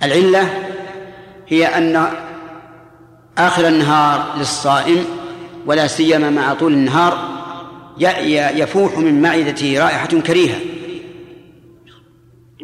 [0.04, 0.50] العلة
[1.48, 2.08] هي أن
[3.38, 5.06] آخر النهار للصائم
[5.66, 7.30] ولا سيما مع طول النهار
[8.56, 10.60] يفوح من معدته رائحة كريهة.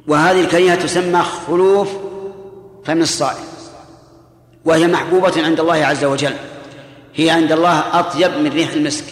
[0.08, 1.90] وهذه الكريهة تسمى خلوف
[2.86, 3.44] فم الصائم
[4.66, 6.34] وهي محبوبة عند الله عز وجل.
[7.16, 9.04] هي عند الله أطيب من ريح المسك.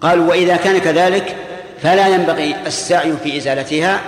[0.00, 1.36] قالوا وإذا كان كذلك
[1.82, 4.00] فلا ينبغي السعي في إزالتها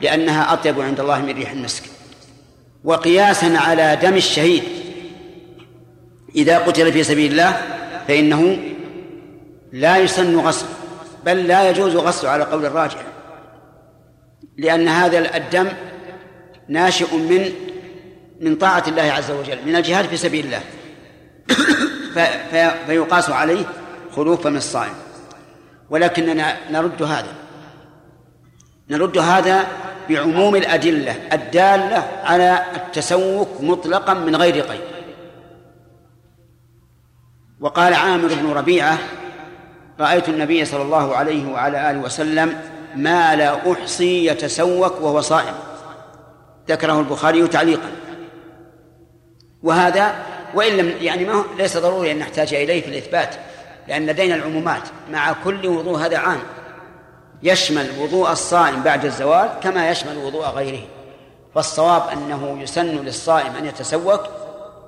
[0.00, 1.82] لأنها أطيب عند الله من ريح المسك.
[2.84, 4.62] وقياسا على دم الشهيد.
[6.36, 7.62] إذا قتل في سبيل الله
[8.08, 8.58] فإنه
[9.72, 10.66] لا يسن غسل
[11.24, 13.02] بل لا يجوز غسله على قول الراجح.
[14.58, 15.68] لأن هذا الدم
[16.68, 17.52] ناشئ من
[18.40, 20.60] من طاعة الله عز وجل من الجهاد في سبيل الله.
[22.86, 23.64] فيقاس عليه
[24.16, 24.94] خلوف من الصائم.
[25.90, 27.34] ولكننا نرد هذا.
[28.90, 29.66] نرد هذا
[30.08, 34.80] بعموم الأدلة الدالة على التسوق مطلقا من غير قيد.
[37.60, 38.98] وقال عامر بن ربيعة
[40.00, 42.60] رأيت النبي صلى الله عليه وعلى آله وسلم
[42.96, 45.54] ما لا أحصي يتسوق وهو صائم.
[46.68, 47.90] ذكره البخاري تعليقا.
[49.62, 50.14] وهذا
[50.54, 53.34] وإن لم يعني ما هو ليس ضروري أن نحتاج إليه في الإثبات
[53.88, 54.82] لأن لدينا العمومات.
[55.10, 56.40] مع كل وضوء هذا عام
[57.42, 60.82] يشمل وضوء الصائم بعد الزوال كما يشمل وضوء غيره.
[61.54, 64.20] فالصواب أنه يسن للصائم أن يتسوق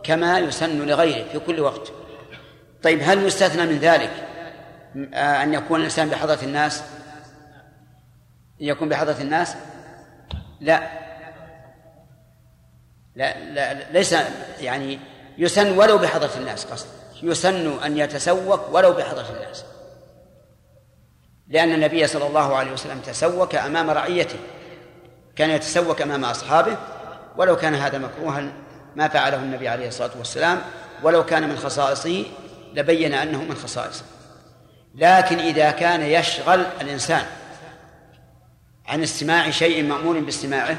[0.02, 1.92] كما يسن لغيره في كل وقت.
[2.82, 4.10] طيب هل يستثنى من ذلك
[5.14, 6.82] أن يكون الإنسان بحضرة الناس؟
[8.60, 9.56] يكون بحضرة الناس؟
[10.60, 10.82] لا.
[13.16, 14.14] لا, لا ليس
[14.60, 14.98] يعني
[15.38, 16.86] يسن ولو بحضرة الناس قصد.
[17.22, 19.64] يسن أن يتسوق ولو بحضرة الناس.
[21.48, 24.38] لأن النبي صلى الله عليه وسلم تسوك أمام رعيته.
[25.36, 26.76] كان يتسوك أمام أصحابه.
[27.36, 28.52] ولو كان هذا مكروها
[28.96, 30.60] ما فعله النبي عليه الصلاة والسلام.
[31.02, 32.24] ولو كان من خصائصه
[32.74, 34.04] لبين أنه من خصائصه.
[34.94, 37.22] لكن إذا كان يشغل الإنسان
[38.86, 40.76] عن استماع شيء مأمور باستماعه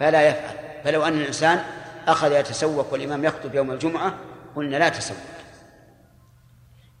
[0.00, 0.54] فلا يفعل.
[0.84, 1.64] فلو أن الإنسان
[2.08, 4.14] أخذ يتسوق والإمام يخطب يوم الجمعة؟
[4.56, 5.16] قلنا لا تسوق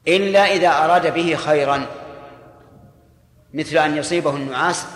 [0.08, 1.86] إلا إذا أراد به خيرا
[3.54, 4.86] مثل أن يصيبه النعاس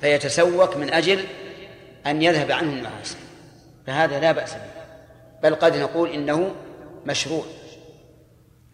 [0.00, 1.24] فيتسوق من أجل
[2.06, 3.16] أن يذهب عنه النعاس.
[3.86, 4.80] فهذا لا بأس به.
[5.42, 6.54] بل قد نقول إنه
[7.06, 7.44] مشروع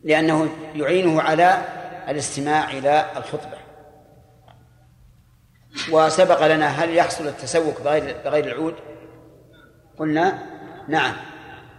[0.05, 1.65] لأنه يعينه على
[2.09, 3.59] الاستماع إلى الخطبة.
[5.93, 8.75] وسبق لنا هل يحصل التسوق بغير بغير العود؟
[9.99, 10.56] قلنا
[10.89, 11.13] نعم.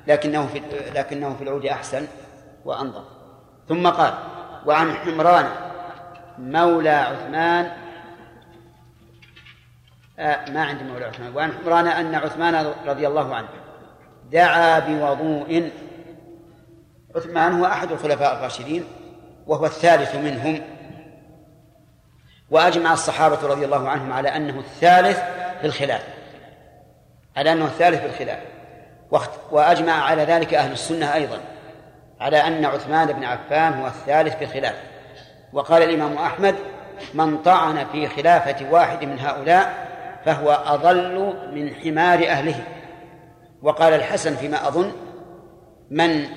[0.08, 0.62] لكنه في
[0.96, 2.08] لكنه في العود أحسن
[2.66, 3.04] وأنظف
[3.70, 4.14] ثم قال
[4.66, 5.46] وعن حمران
[6.38, 7.72] مولى عثمان
[10.20, 11.36] آه ما عندي مولى عثمان.
[11.36, 13.48] وعن حمران أن عثمان رضي الله عنه
[14.32, 15.72] دعا بوضوء.
[17.16, 18.86] عثمان هو أحد الخلفاء الراشدين
[19.48, 20.62] وهو الثالث منهم.
[22.50, 25.20] وأجمع الصحابة رضي الله عنهم على أنه الثالث
[25.62, 26.04] في الخلاف
[27.38, 28.57] على أنه الثالث في الخلاف.
[29.52, 31.40] وأجمع على ذلك أهل السنة أيضا
[32.20, 34.76] على أن عثمان بن عفان هو الثالث في الخلاف.
[35.54, 36.56] وقال الإمام أحمد
[37.14, 39.88] من طعن في خلافة واحد من هؤلاء
[40.26, 42.64] فهو أضل من حمار أهله.
[43.62, 44.92] وقال الحسن فيما أظن
[45.92, 46.28] من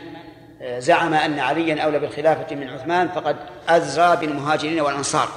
[0.78, 3.36] زعم أن عليا أولى بالخلافة من عثمان فقد
[3.68, 5.28] أزرى بالمهاجرين والأنصار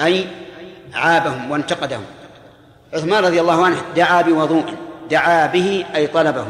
[0.00, 0.26] أي
[0.94, 2.04] عابهم وانتقدهم.
[2.94, 4.74] عثمان رضي الله عنه دعا بوضوء.
[5.10, 6.46] دعا به أي طلبه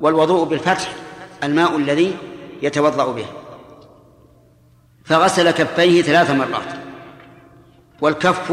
[0.00, 0.92] والوضوء بالفتح
[1.42, 2.16] الماء الذي
[2.62, 3.26] يتوضأ به.
[5.04, 6.74] فغسل كفيه ثلاث مرات
[8.00, 8.50] والكف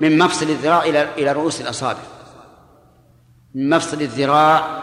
[0.00, 1.98] من مفصل الذراع إلى إلى رؤوس الأصابع.
[3.54, 4.82] من مفصل الذراع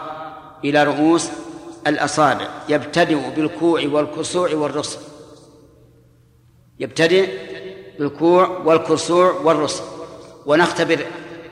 [0.64, 1.28] إلى رؤوس
[1.86, 2.48] الأصابع.
[2.68, 4.98] يبتدئ بالكوع والكسوع والرسل.
[6.78, 7.28] يبتدئ
[7.98, 9.84] بالكوع والكسوع والرسل.
[10.46, 10.98] ونختبر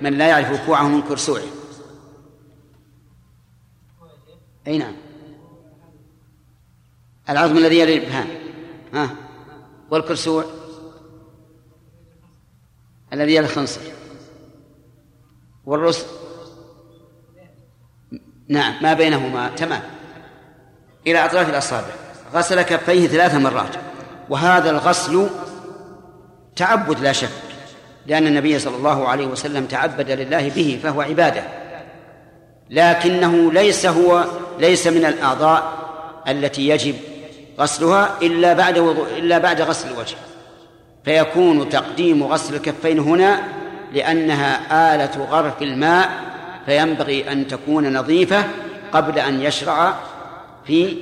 [0.01, 1.43] من لا يعرف كوعه من كرسوعه.
[4.69, 4.95] أي نعم.
[7.31, 8.27] العظم الذي يلي الإبهام
[8.95, 9.11] ها؟
[9.91, 10.45] والكرسوع
[13.13, 13.81] الذي يلي الخنصر
[15.67, 16.07] والرسل
[18.49, 19.83] نعم ما بينهما تمام.
[21.07, 21.95] إلى أطراف الأصابع.
[22.35, 23.77] غسل كفيه ثلاث مرات.
[24.29, 25.29] وهذا الغسل
[26.57, 27.29] تعبد لا شك
[28.07, 31.45] لأن النبي صلى الله عليه وسلم تعبد لله به فهو عبادة.
[32.71, 34.25] لكنه ليس هو
[34.59, 35.79] ليس من الأعضاء
[36.29, 36.95] التي يجب
[37.61, 40.17] غسلها إلا بعد وضوء إلا بعد غسل الوجه.
[41.05, 43.43] فيكون تقديم غسل الكفين هنا
[43.93, 46.11] لأنها آلة غرف الماء
[46.67, 48.45] فينبغي أن تكون نظيفة
[48.93, 49.95] قبل أن يشرع
[50.67, 50.97] في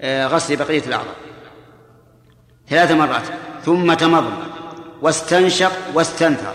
[0.00, 1.14] آه، غسل بقية الأعضاء.
[2.68, 3.22] ثلاث مرات.
[3.64, 4.32] ثم تمضمض.
[5.02, 6.54] واستنشق واستنثر.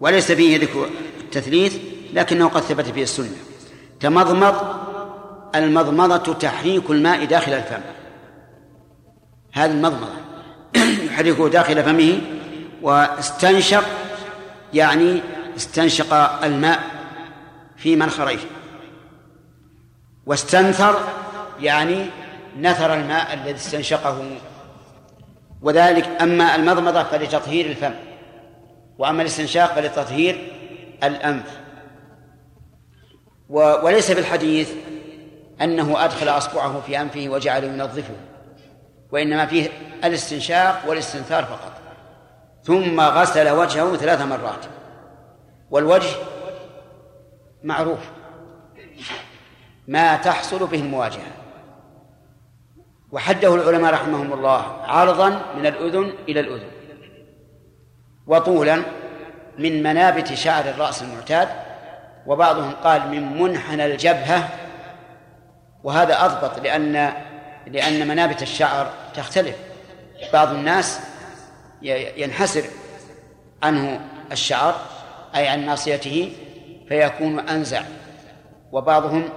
[0.00, 0.88] وليس فيه ذكر
[1.20, 1.76] التثليث
[2.12, 3.36] لكنه قد ثبت فيه السنة.
[4.00, 4.54] تمضمض
[5.54, 7.80] المضمضة تحريك الماء داخل الفم.
[9.52, 10.12] هذه المضمضة.
[11.06, 12.20] يحركه داخل فمه
[12.82, 13.84] واستنشق
[14.74, 15.20] يعني
[15.56, 16.80] استنشق الماء
[17.76, 18.38] في منخريه.
[20.26, 20.98] واستنثر
[21.60, 22.06] يعني
[22.60, 24.30] نثر الماء الذي استنشقه.
[25.62, 27.94] وذلك أما المضمضة فلتطهير الفم
[28.98, 30.52] وأما الاستنشاق فلتطهير
[31.04, 31.58] الأنف.
[33.48, 34.70] وليس في الحديث
[35.62, 38.14] أنه أدخل أصبعه في أنفه وجعله ينظفه
[39.12, 39.68] وإنما فيه
[40.04, 41.72] الاستنشاق والاستنثار فقط.
[42.62, 44.64] ثم غسل وجهه ثلاث مرات.
[45.70, 46.16] والوجه
[47.62, 47.98] معروف.
[49.88, 51.32] ما تحصل به المواجهة.
[53.12, 56.70] وحده العلماء رحمهم الله عرضا من الأذن إلى الأذن.
[58.26, 58.82] وطولا
[59.58, 61.48] من منابت شعر الرأس المعتاد.
[62.26, 64.48] وبعضهم قال من منحنى الجبهة
[65.84, 67.12] وهذا أضبط لأن
[67.66, 69.56] لأن منابت الشعر تختلف.
[70.32, 71.00] بعض الناس
[72.16, 72.64] ينحسر
[73.62, 74.00] عنه
[74.32, 74.74] الشعر
[75.36, 76.32] أي عن ناصيته
[76.88, 77.82] فيكون أنزع.
[78.72, 79.28] وبعضهم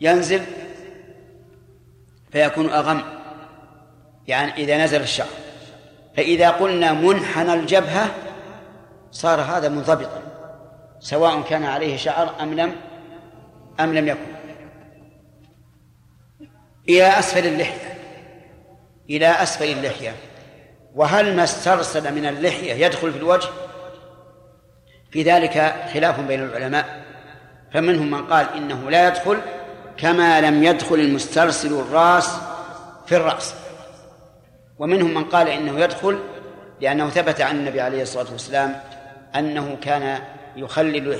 [0.00, 0.42] ينزل
[2.32, 3.02] فيكون أغم.
[4.26, 5.28] يعني إذا نزل الشعر.
[6.16, 8.10] فإذا قلنا منحنى الجبهة
[9.10, 10.22] صار هذا منضبطا
[11.00, 12.72] سواء كان عليه شعر أم لم
[13.80, 14.39] أم لم يكن.
[16.88, 17.98] إلى أسفل اللحية
[19.10, 20.14] إلى أسفل اللحية.
[20.94, 23.48] وهل ما استرسل من اللحية يدخل في الوجه؟
[25.10, 27.04] في ذلك خلاف بين العلماء.
[27.72, 29.38] فمنهم من قال إنه لا يدخل
[29.96, 32.30] كما لم يدخل المسترسل الراس
[33.06, 33.54] في الرأس.
[34.78, 36.18] ومنهم من قال إنه يدخل
[36.80, 38.80] لأنه ثبت عن النبي عليه الصلاة والسلام
[39.36, 40.18] أنه كان
[40.56, 41.16] يخلل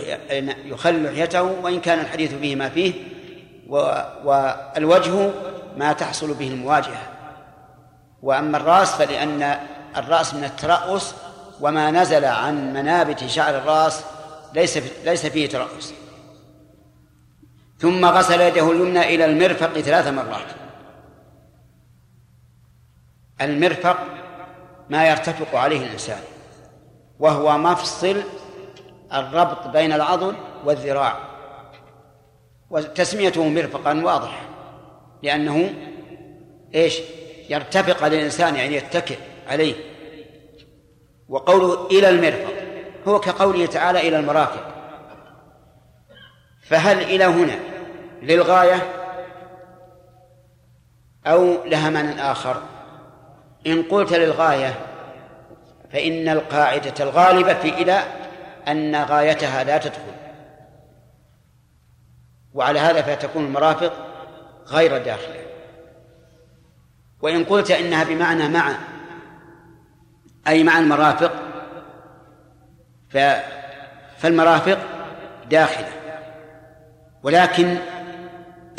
[0.64, 2.92] يخلل لحيته وإن كان الحديث فيه ما فيه
[3.70, 5.30] والوجه
[5.76, 7.02] ما تحصل به المواجهة.
[8.22, 9.58] وأما الرأس فلأن
[9.96, 11.14] الرأس من الترأس
[11.60, 14.04] وما نزل عن منابت شعر الرأس
[14.54, 15.92] ليس ليس فيه ترأس.
[17.78, 20.46] ثم غسل يده اليمنى إلى المرفق ثلاث مرات.
[23.40, 23.98] المرفق
[24.90, 26.20] ما يرتفق عليه الإنسان
[27.20, 28.22] وهو مفصل
[29.12, 31.29] الربط بين العضل والذراع.
[32.70, 34.42] وتسميته مرفقا واضح
[35.22, 35.74] لأنه
[36.74, 36.98] إيش؟
[37.48, 39.18] يرتفق على الإنسان يعني يتكئ
[39.48, 39.74] عليه.
[41.28, 42.52] وقوله إلى المرفق
[43.08, 44.74] هو كقوله تعالى إلى المرافق
[46.62, 47.58] فهل إلى هنا
[48.22, 48.82] للغاية؟
[51.26, 52.62] أو لها معنى آخر؟
[53.66, 54.74] إن قلت للغاية
[55.92, 58.02] فإن القاعدة الغالبة في إلى
[58.68, 60.19] أن غايتها لا تدخل.
[62.54, 63.92] وعلى هذا فتكون المرافق
[64.66, 65.40] غير داخلة.
[67.22, 68.74] وإن قلت إنها بمعنى مع
[70.48, 71.32] أي مع المرافق
[74.18, 74.78] فالمرافق
[75.50, 75.88] داخلة.
[77.22, 77.76] ولكن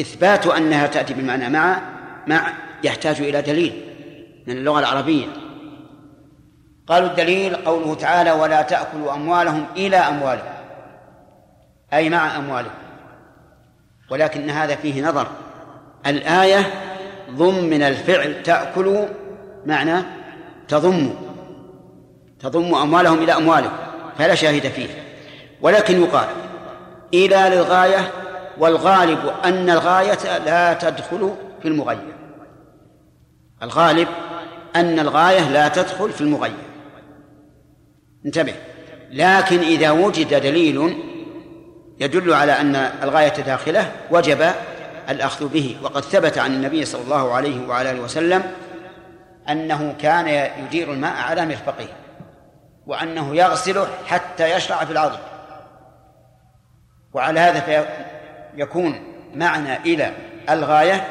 [0.02, 1.82] إثبات أنها تأتي بمعنى مع
[2.28, 2.54] مع
[2.84, 3.88] يحتاج إلى دليل
[4.48, 5.28] من اللغة العربية.
[6.88, 10.54] قالوا الدليل قوله تعالى ولا تأكلوا أموالهم إلى أموالهم
[11.94, 12.81] أي مع أموالهم
[14.12, 15.28] ولكن هذا فيه نظر.
[16.08, 16.74] الآية
[17.32, 19.06] ضمن الفعل تأكل
[19.66, 20.04] معنى
[20.68, 21.14] تضم.
[22.40, 23.72] تضم أموالهم إلى أموالهم
[24.18, 24.88] فلا شاهد فيه.
[25.62, 26.28] ولكن يقال
[27.14, 28.12] إلى للغاية
[28.58, 32.14] والغالب أن الغاية لا تدخل في المغير.
[33.64, 34.08] الغالب
[34.76, 36.54] أن الغاية لا تدخل في المغير.
[38.26, 38.54] انتبه.
[39.12, 40.98] لكن إذا وجد دليل
[42.02, 44.52] يدل على أن الغاية داخلة وجب
[45.10, 45.78] الأخذ به.
[45.84, 48.44] وقد ثبت عن النبي صلى الله عليه وعلى آله وسلم
[49.50, 50.28] أنه كان
[50.64, 51.88] يدير الماء على مرفقه
[52.88, 55.20] وأنه يغسله حتى يشرع في العظم
[57.14, 57.86] وعلى هذا
[58.56, 59.04] يكون
[59.36, 60.12] معنى إلى
[60.50, 61.08] الغاية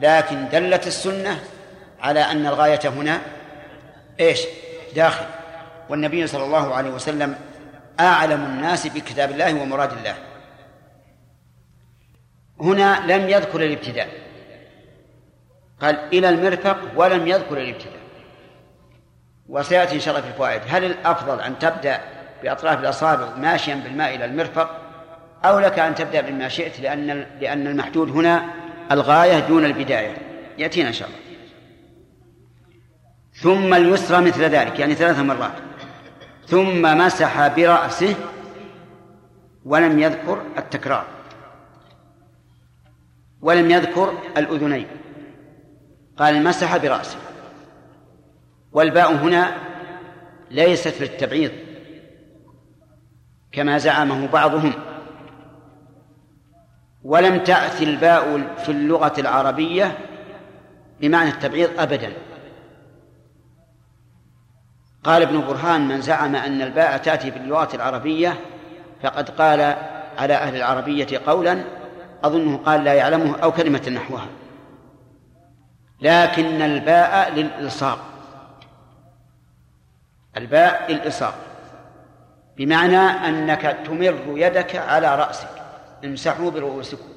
[0.00, 1.40] لكن دلت السنة
[2.00, 3.20] على أن الغاية هنا
[4.20, 4.40] إيش؟
[4.96, 5.24] داخل.
[5.88, 7.36] والنبي صلى الله عليه وسلم
[8.00, 10.14] أعلم الناس بكتاب الله ومراد الله.
[12.60, 14.08] هنا لم يذكر الابتداء.
[15.80, 18.04] قال إلى المرفق ولم يذكر الابتداء.
[19.48, 20.62] وسيأتي إن شاء الله في الفوائد.
[20.68, 22.00] هل الأفضل أن تبدأ
[22.42, 24.80] بأطراف الأصابع ماشيا بالماء إلى المرفق
[25.44, 28.44] أو لك أن تبدأ بما شئت لأن لأن المحدود هنا
[28.90, 30.16] الغاية دون البداية.
[30.58, 31.20] يأتينا إن شاء الله.
[33.34, 35.52] ثم اليسرى مثل ذلك يعني ثلاث مرات.
[36.46, 38.14] ثم مسح برأسه
[39.64, 41.04] ولم يذكر التكرار.
[43.40, 44.86] ولم يذكر الأذنين.
[46.16, 47.18] قال مسح برأسه.
[48.72, 49.56] والباء هنا
[50.50, 51.52] ليست للتبعيض.
[53.52, 54.72] كما زعمه بعضهم.
[57.04, 59.98] ولم تأتي الباء في اللغة العربية
[61.00, 62.12] بمعنى التبعيض أبدا.
[65.04, 68.40] قال ابن برهان من زعم أن الباء تأتي في اللغة العربية
[69.02, 69.60] فقد قال
[70.18, 71.64] على أهل العربية قولا
[72.24, 74.26] أظنه قال لا يعلمه أو كلمة نحوها.
[76.00, 77.98] لكن الباء للإلصاق.
[80.36, 81.34] الباء للإلصاق.
[82.56, 85.48] بمعنى أنك تمر يدك على رأسك.
[86.04, 87.08] امسحوا برؤوسكم.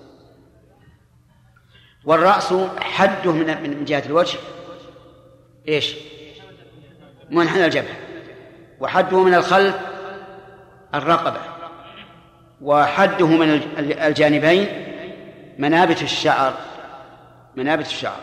[2.05, 4.37] والرأس حده من من جهة الوجه.
[5.67, 5.95] إيش؟
[7.29, 7.95] منحنى الجبهة
[8.79, 9.75] وحده من الخلف
[10.95, 11.39] الرقبة
[12.61, 14.67] وحده من الجانبين
[15.57, 16.53] منابت الشعر
[17.55, 18.19] منابت الشعر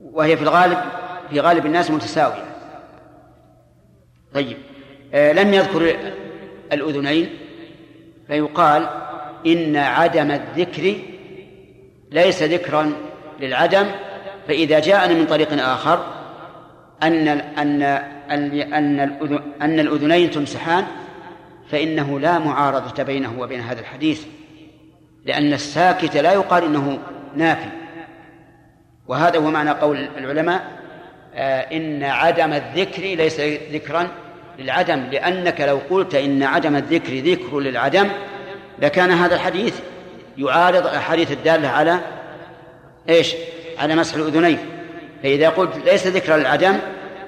[0.00, 0.78] وهي في الغالب
[1.30, 2.44] في غالب الناس متساوية.
[4.34, 4.56] طيب
[5.14, 5.96] آه لم يذكر
[6.72, 7.30] الأذنين
[8.26, 8.88] فيقال
[9.46, 10.94] إن عدم الذكر
[12.10, 12.92] ليس ذكرا
[13.40, 13.86] للعدم
[14.48, 16.13] فإذا جاءنا من طريق آخر
[17.02, 17.82] أن أن
[18.30, 19.00] أن
[19.62, 20.84] أن الأذنين تمسحان
[21.70, 24.24] فإنه لا معارضة بينه وبين هذا الحديث
[25.24, 26.98] لأن الساكت لا يقال إنه
[27.36, 27.68] نافي.
[29.08, 30.64] وهذا هو معنى قول العلماء
[31.34, 33.40] آه إن عدم الذكر ليس
[33.72, 34.08] ذكرا
[34.58, 38.08] للعدم لأنك لو قلت إن عدم الذكر ذكر للعدم
[38.78, 39.80] لكان هذا الحديث
[40.38, 42.00] يعارض الأحاديث الدالة على
[43.08, 43.34] إيش؟
[43.78, 44.58] على مسح الأذنين.
[45.24, 46.78] فإذا قلت ليس ذكر للعدم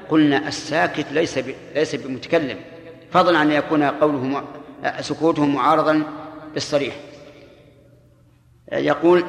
[0.08, 1.38] قلنا الساكت ليس
[1.74, 2.58] ليس بمتكلم.
[3.10, 4.44] فضلا عن أن يكون قوله
[5.00, 6.02] سكوته معارضا
[6.54, 6.94] بالصريح.
[8.72, 9.24] يقول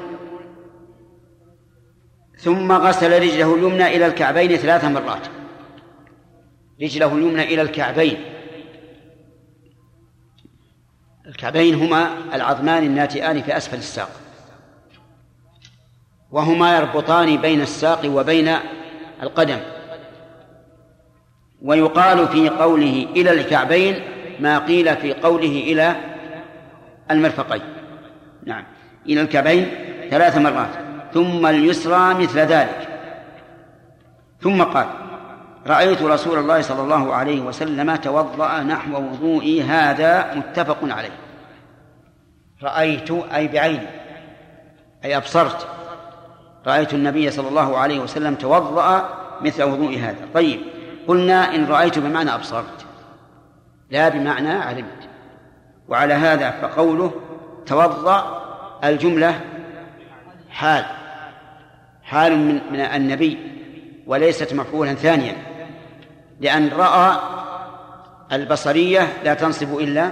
[2.37, 5.27] ثم غسل رجله اليمنى إلى الكعبين ثلاث مرات.
[6.81, 8.17] رجله اليمنى إلى الكعبين.
[11.25, 14.26] الكعبين هما العظمان الناتئان في أسفل الساق.
[16.31, 18.55] وهما يربطان بين الساق وبين
[19.23, 19.59] القدم.
[21.61, 24.01] ويقال في قوله إلى الكعبين
[24.39, 25.95] ما قيل في قوله إلى
[27.11, 27.61] المرفقين.
[28.45, 28.63] نعم.
[29.05, 29.67] إلى الكعبين
[30.11, 30.69] ثلاث مرات.
[31.13, 32.87] ثم اليسرى مثل ذلك.
[34.41, 34.87] ثم قال
[35.67, 41.17] رأيت رسول الله صلى الله عليه وسلم توضأ نحو وضوئي هذا متفق عليه.
[42.63, 43.87] رأيت أي بعيني.
[45.05, 45.76] أي أبصرت.
[46.67, 49.09] رأيت النبي صلى الله عليه وسلم توضأ
[49.41, 50.27] مثل وضوء هذا.
[50.33, 50.59] طيب
[51.07, 52.85] قلنا إن رأيت بمعنى أبصرت
[53.91, 55.09] لا بمعنى علمت.
[55.87, 57.11] وعلى هذا فقوله
[57.65, 58.43] توضأ
[58.83, 59.41] الجملة
[60.49, 60.85] حال
[62.03, 63.37] حال من, من النبي
[64.07, 65.35] وليست مفعولا ثانيا.
[66.39, 67.17] لأن رأى
[68.31, 70.11] البصرية لا تنصب إلا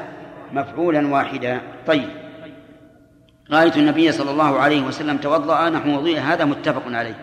[0.51, 1.61] مفعولا واحدا.
[1.87, 2.24] طيب
[3.51, 7.15] رأيت النبي صلى الله عليه وسلم توضأ نحو وضوء هذا متفق عليه.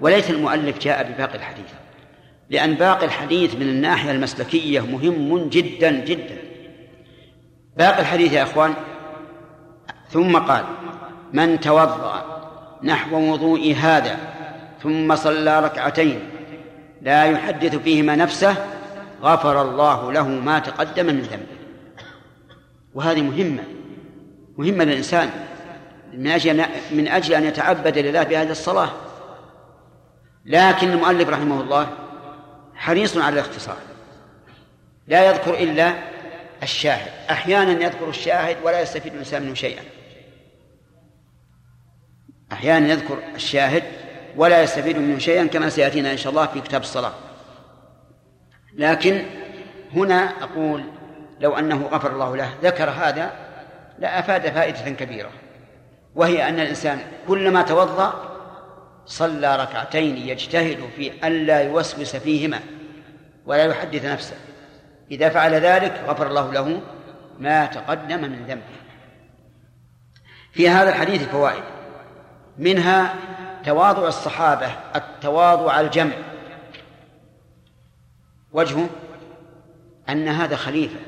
[0.00, 1.66] وليس المؤلف جاء بباقي الحديث.
[2.50, 6.38] لأن باقي الحديث من الناحية المسلكية مهم جدا جدا.
[7.76, 8.74] باقي الحديث يا أخوان
[10.08, 10.64] ثم قال
[11.32, 12.24] من توضأ
[12.82, 14.16] نحو وضوء هذا
[14.82, 16.20] ثم صلى ركعتين
[17.02, 18.56] لا يحدث فيهما نفسه
[19.22, 21.56] غفر الله له ما تقدم من ذنبه.
[22.94, 23.62] وهذه مهمة
[24.58, 25.30] مهمة للإنسان.
[26.16, 28.90] من أجل من أجل أن يتعبد لله بهذه الصلاة.
[30.44, 31.88] لكن المؤلف رحمه الله
[32.74, 33.76] حريص على الاختصار.
[35.06, 35.94] لا يذكر إلا
[36.62, 37.10] الشاهد.
[37.30, 39.82] أحيانا يذكر الشاهد ولا يستفيد الإنسان منه شيئا.
[42.52, 43.82] أحيانا يذكر الشاهد
[44.36, 47.12] ولا يستفيد منه شيئا كما سيأتينا إن شاء الله في كتاب الصلاة.
[48.74, 49.26] لكن
[49.94, 50.84] هنا أقول
[51.40, 53.32] لو أنه غفر الله له ذكر هذا
[53.98, 55.30] لأفاد فائدة كبيرة.
[56.16, 56.98] وهي أن الإنسان
[57.28, 58.36] كلما توضأ
[59.06, 62.60] صلى ركعتين يجتهد في ألا يوسوس فيهما
[63.46, 64.36] ولا يحدث نفسه.
[65.10, 66.80] إذا فعل ذلك غفر الله له
[67.38, 68.62] ما تقدم من ذنبه.
[70.52, 71.62] في هذا الحديث فوائد.
[72.58, 73.14] منها
[73.64, 76.14] تواضع الصحابة التواضع الجمع.
[78.52, 78.88] وجهه
[80.08, 81.00] أن هذا خليفة.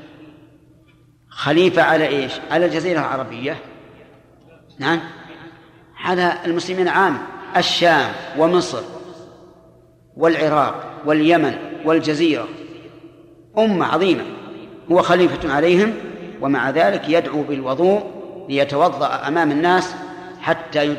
[1.29, 3.57] خليفة على إيش؟ على الجزيرة العربية.
[4.79, 4.99] نعم.
[5.97, 7.17] على المسلمين عام.
[7.57, 8.81] الشام ومصر
[10.17, 11.53] والعراق واليمن
[11.85, 12.47] والجزيرة.
[13.57, 14.23] أمة عظيمة.
[14.91, 15.93] هو خليفة عليهم
[16.41, 18.03] ومع ذلك يدعو بالوضوء
[18.49, 19.95] ليتوضأ أمام الناس
[20.41, 20.95] حتى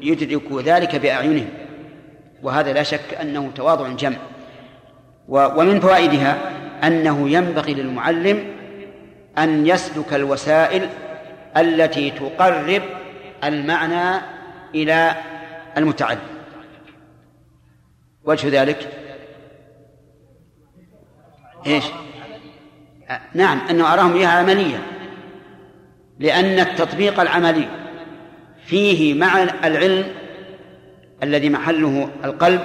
[0.00, 1.48] يدركوا ذلك بأعينهم.
[2.42, 4.16] وهذا لا شك أنه تواضع جمع.
[5.28, 6.38] ومن فوائدها
[6.84, 8.44] أنه ينبغي للمعلم
[9.38, 10.88] أن يسلك الوسائل
[11.56, 12.82] التي تقرب
[13.44, 14.20] المعنى
[14.74, 15.14] إلى
[15.76, 16.20] المتعلم.
[18.24, 18.88] وجه ذلك؟
[21.66, 21.84] إيش؟
[23.34, 24.82] نعم انه أراهم إياها عمليه
[26.18, 27.68] لأن التطبيق العملي
[28.66, 30.04] فيه مع العلم
[31.22, 32.60] الذي محله القلب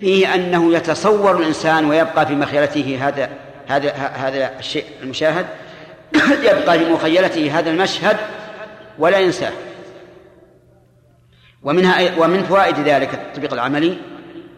[0.00, 3.30] فيه أنه يتصور الإنسان ويبقى في مخيلته هذا
[3.68, 5.46] هذا هذا الشيء المشاهد
[6.42, 8.16] يبقى في مخيلته هذا المشهد
[8.98, 9.52] ولا ينساه.
[11.62, 13.98] ومنها ومن فوائد ذلك التطبيق العملي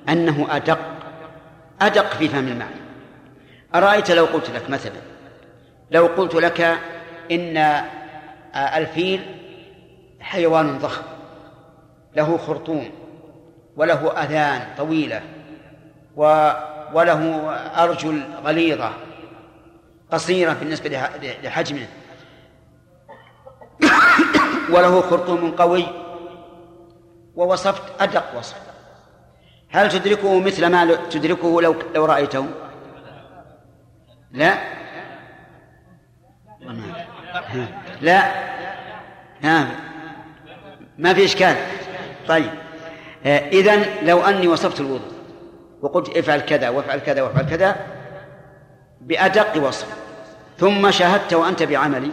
[0.09, 0.79] أنه أدق
[1.81, 2.81] أدق في فهم المعنى.
[3.75, 5.01] أرأيت لو قلت لك مثلا
[5.91, 6.79] لو قلت لك
[7.31, 7.83] إن
[8.55, 9.21] الفيل
[10.21, 11.03] حيوان ضخم
[12.17, 12.91] له خرطوم
[13.77, 15.23] وله أذان طويلة
[16.17, 16.51] و
[16.95, 17.51] وله
[17.85, 18.93] أرجل غليظة
[20.13, 21.09] قصيرة بالنسبة
[21.43, 21.87] لحجمه
[24.71, 25.87] وله خرطوم قوي
[27.35, 28.57] ووصفت أدق وصف.
[29.71, 32.47] هل تدركه مثل ما تدركه لو لو رأيته؟
[34.33, 34.59] لا.
[38.01, 38.33] لا.
[39.43, 39.69] ها.
[40.99, 41.57] ما في إشكال.
[42.29, 42.51] طيب.
[43.27, 45.13] إذا لو أني وصفت الوضوء
[45.83, 47.77] وقلت افعل كذا وافعل كذا وافعل كذا
[49.01, 49.87] بأدق وصف.
[50.59, 52.11] ثم شاهدت وأنت بعملي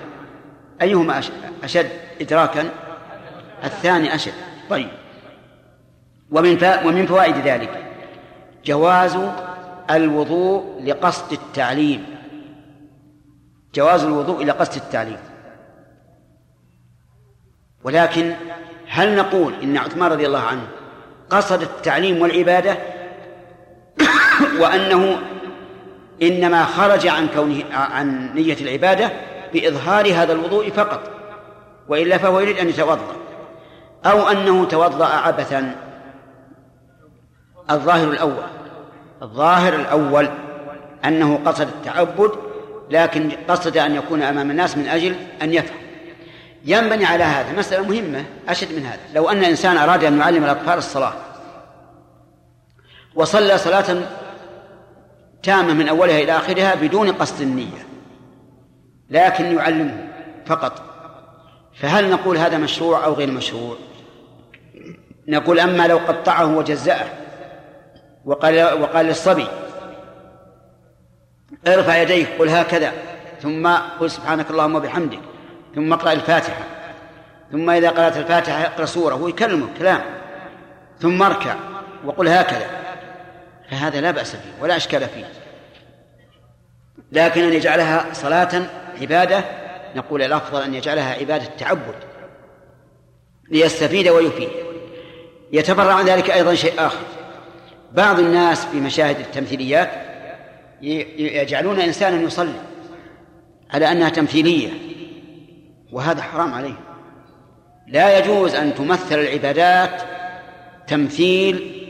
[0.81, 1.21] أيهما
[1.63, 1.89] أشد
[2.21, 2.69] إدراكا؟
[3.63, 4.33] الثاني أشد.
[4.69, 4.89] طيب.
[6.31, 7.83] ومن ومن فوائد ذلك
[8.65, 9.17] جواز
[9.91, 12.05] الوضوء لقصد التعليم.
[13.75, 15.17] جواز الوضوء إلى قصد التعليم.
[17.83, 18.33] ولكن
[18.87, 20.67] هل نقول إن عثمان رضي الله عنه
[21.29, 22.77] قصد التعليم والعبادة؟
[24.61, 25.17] وأنه
[26.21, 29.11] إنما خرج عن كونه عن نية العبادة
[29.57, 31.01] بإظهار هذا الوضوء فقط
[31.87, 33.15] وإلا فهو يريد أن يتوضأ
[34.05, 35.75] أو أنه توضأ عبثا.
[37.71, 38.43] الظاهر الأول
[39.21, 40.29] الظاهر الأول
[41.05, 42.31] أنه قصد التعبد
[42.89, 45.77] لكن قصد أن يكون أمام الناس من أجل أن يفهم.
[46.65, 49.01] ينبني على هذا مسألة مهمة أشد من هذا.
[49.15, 51.13] لو أن إنسان أراد أن يعلم الأطفال الصلاة
[53.15, 54.01] وصلى صلاة
[55.43, 57.86] تامة من أولها إلى آخرها بدون قصد النية
[59.09, 60.07] لكن يعلمه
[60.45, 60.81] فقط.
[61.75, 63.75] فهل نقول هذا مشروع أو غير مشروع؟
[65.27, 67.05] نقول أما لو قطعه وجزأه
[68.25, 69.47] وقال وقال للصبي
[71.67, 72.91] ارفع يديك قل هكذا
[73.41, 73.67] ثم
[73.99, 75.19] قل سبحانك اللهم وبحمدك
[75.75, 76.63] ثم اقرأ الفاتحة
[77.51, 80.01] ثم إذا قرأت الفاتحة اقرأ سورة هو يكلمه كلام
[80.99, 81.55] ثم اركع
[82.05, 82.69] وقل هكذا.
[83.71, 85.25] فهذا لا بأس فيه ولا أشكال فيه.
[87.11, 88.61] لكن أن يجعلها صلاة
[89.01, 89.43] عبادة
[89.95, 91.95] نقول الأفضل أن يجعلها عبادة تعبد
[93.49, 94.49] ليستفيد ويفيد.
[95.51, 97.05] يتفرع عن ذلك أيضا شيء آخر.
[97.93, 99.89] بعض الناس في مشاهد التمثيليات
[100.81, 102.59] يجعلون إنسانا يصلي
[103.71, 104.69] على أنها تمثيلية
[105.91, 106.79] وهذا حرام عليه
[107.87, 110.01] لا يجوز أن تمثل العبادات
[110.87, 111.83] تمثيل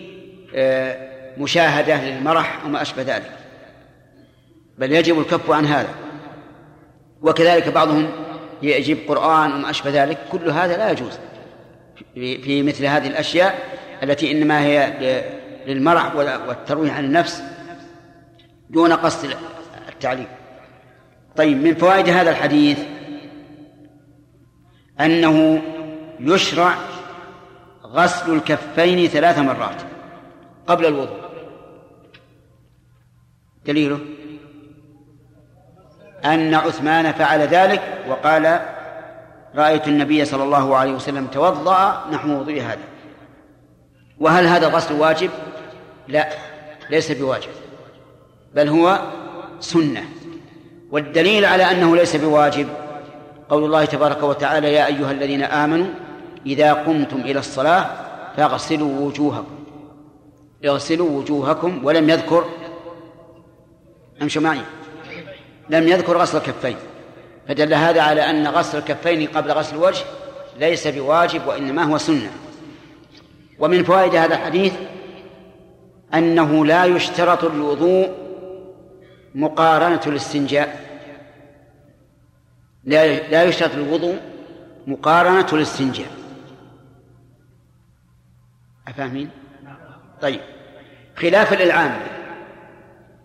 [0.55, 3.31] آه، مشاهدة للمرح وما أشبه ذلك.
[4.77, 6.06] بل يجب الكف عن هذا.
[7.21, 8.09] وكذلك بعضهم
[8.61, 11.19] يجيب قرآن وما أشبه ذلك كل هذا لا يجوز.
[12.15, 14.93] في مثل هذه الأشياء التي إنما هي
[15.67, 17.43] للمرح والترويح عن النفس
[18.69, 19.29] دون قصد
[19.89, 20.27] التعليم.
[21.35, 22.79] طيب من فوائد هذا الحديث
[24.99, 25.61] أنه
[26.19, 26.75] يشرع
[27.83, 29.81] غسل الكفين ثلاث مرات
[30.67, 31.27] قبل الوضوء.
[33.65, 33.99] دليله؟
[36.25, 38.59] أن عثمان فعل ذلك وقال
[39.55, 42.83] رأيت النبي صلى الله عليه وسلم توضأ نحو وضوء هذا.
[44.19, 45.29] وهل هذا الغسل واجب؟
[46.07, 46.29] لا
[46.89, 47.49] ليس بواجب
[48.55, 48.99] بل هو
[49.59, 50.03] سنة.
[50.91, 52.67] والدليل على أنه ليس بواجب
[53.49, 55.87] قول الله تبارك وتعالى يا أيها الذين آمنوا
[56.45, 57.85] إذا قمتم إلى الصلاة
[58.37, 59.57] فاغسلوا وجوهكم.
[60.65, 62.45] اغسلوا وجوهكم ولم يذكر
[64.21, 64.61] أمشوا معي.
[65.69, 66.75] لم يذكر غسل الكفين.
[67.47, 70.05] فدل هذا على أن غسل الكفين قبل غسل الوجه
[70.59, 72.31] ليس بواجب وإنما هو سنة.
[73.59, 74.73] ومن فوائد هذا الحديث
[76.13, 78.09] أنه لا يشترط الوضوء
[79.35, 80.87] مقارنة الاستنجاء.
[82.83, 84.19] لا لا يشترط الوضوء
[84.87, 86.11] مقارنة الاستنجاء.
[88.87, 89.29] أفاهمين؟
[90.21, 90.41] طيب.
[91.15, 92.16] خلافا للعامة.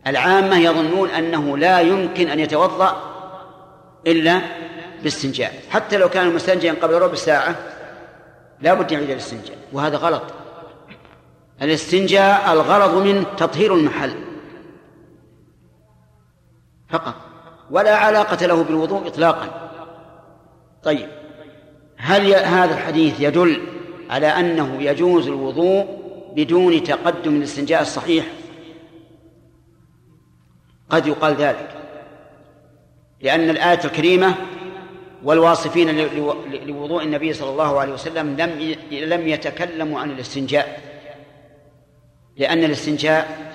[0.07, 3.03] العامة يظنون أنه لا يمكن أن يتوضأ
[4.07, 4.41] إلا
[5.03, 5.55] باستنجاء.
[5.71, 7.57] حتى لو كان مستنجيا قبل ربع ساعة
[8.61, 10.23] لا بد يعيد الاستنجاء وهذا غلط.
[11.63, 14.15] الاستنجاء الغرض من تطهير المحل
[16.89, 17.15] فقط
[17.71, 19.71] ولا علاقة له بالوضوء إطلاقا.
[20.83, 21.09] طيب
[21.97, 23.63] هل هذا الحديث يدل
[24.11, 26.03] على أنه يجوز الوضوء
[26.37, 28.27] بدون تقدم الاستنجاء الصحيح؟
[30.93, 31.69] قد يقال ذلك.
[33.21, 34.35] لأن الآية الكريمة
[35.25, 36.09] والواصفين
[36.67, 40.81] لوضوء النبي صلى الله عليه وسلم لم لم يتكلموا عن الاستنجاء.
[42.37, 43.53] لأن الاستنجاء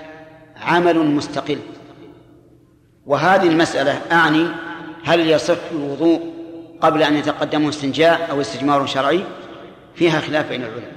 [0.56, 1.58] عمل مستقل.
[3.06, 4.46] وهذه المسألة أعني
[5.04, 6.34] هل يصح الوضوء
[6.80, 9.24] قبل أن يتقدمه استنجاء أو استجمار شرعي؟
[9.94, 10.92] فيها خلاف بين العلماء.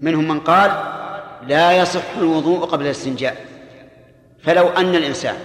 [0.00, 0.70] منهم من قال
[1.48, 3.46] لا يصح الوضوء قبل الاستنجاء.
[4.42, 5.36] فلو أن الإنسان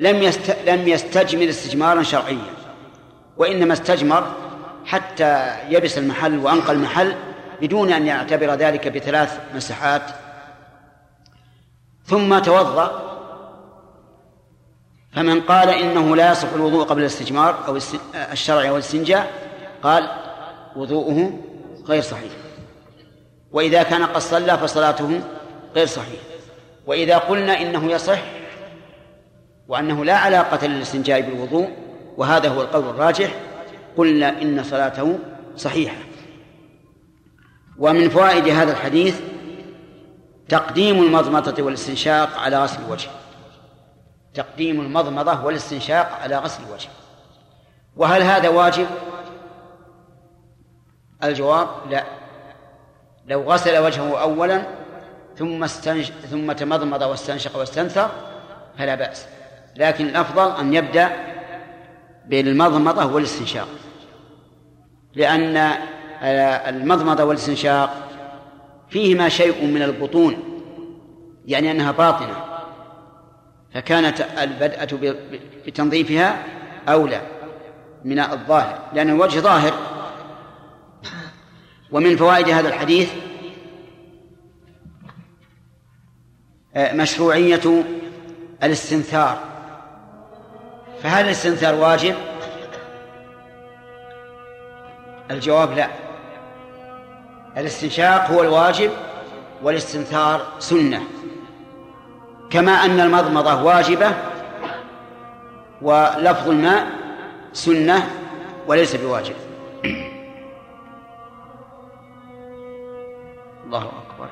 [0.00, 0.56] لم يست...
[0.66, 2.52] لم يستجمر استجمارا شرعيا
[3.36, 4.34] وإنما استجمر
[4.84, 7.14] حتى يبس المحل وأنقى المحل
[7.60, 10.02] بدون أن يعتبر ذلك بثلاث مسحات
[12.04, 13.10] ثم توضأ.
[15.12, 17.78] فمن قال إنه لا يصح الوضوء قبل الاستجمار أو
[18.32, 19.32] الشرع أو الاستنجاء
[19.82, 20.10] قال
[20.76, 21.32] وضوءه
[21.86, 22.32] غير صحيح.
[23.52, 25.20] وإذا كان قد صلى فصلاته
[25.74, 26.22] غير صحيحة
[26.86, 28.18] وإذا قلنا إنه يصح
[29.70, 31.70] وأنه لا علاقة للاستنجاء بالوضوء
[32.16, 33.34] وهذا هو القول الراجح.
[33.96, 35.18] قلنا إن صلاته
[35.56, 35.96] صحيحة.
[37.78, 39.20] ومن فوائد هذا الحديث
[40.48, 43.08] تقديم المضمضة والاستنشاق على غسل الوجه.
[44.34, 46.88] تقديم المضمضة والاستنشاق على غسل الوجه.
[47.96, 48.86] وهل هذا واجب؟
[51.24, 52.04] الجواب لا.
[53.26, 54.62] لو غسل وجهه أولا
[55.36, 56.12] ثم استنش...
[56.30, 58.10] ثم تمضمض واستنشق واستنثر
[58.78, 59.26] فلا بأس.
[59.76, 61.10] لكن الأفضل أن يبدأ
[62.26, 63.68] بالمضمضة والاستنشاق.
[65.14, 65.56] لأن
[66.68, 68.08] المضمضة والاستنشاق
[68.88, 70.62] فيهما شيء من البطون
[71.46, 72.44] يعني أنها باطنة
[73.74, 75.16] فكانت البدءة
[75.66, 76.44] بتنظيفها
[76.88, 77.20] أولى
[78.04, 79.74] من الظاهر لأن الوجه ظاهر.
[81.92, 83.10] ومن فوائد هذا الحديث
[86.76, 87.84] مشروعية
[88.62, 89.49] الاستنثار.
[91.02, 92.14] فهل الاستنثار واجب؟
[95.30, 95.88] الجواب لا.
[97.56, 98.90] الاستنشاق هو الواجب
[99.62, 101.02] والاستنثار سنة.
[102.50, 104.12] كما أن المضمضة واجبة
[105.82, 106.86] ولفظ الماء
[107.52, 108.10] سنة
[108.66, 109.34] وليس بواجب.
[113.64, 114.28] الله أكبر.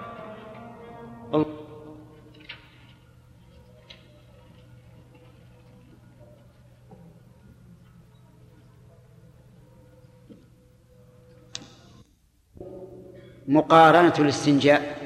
[13.48, 14.98] مقارنة الاستنجاء.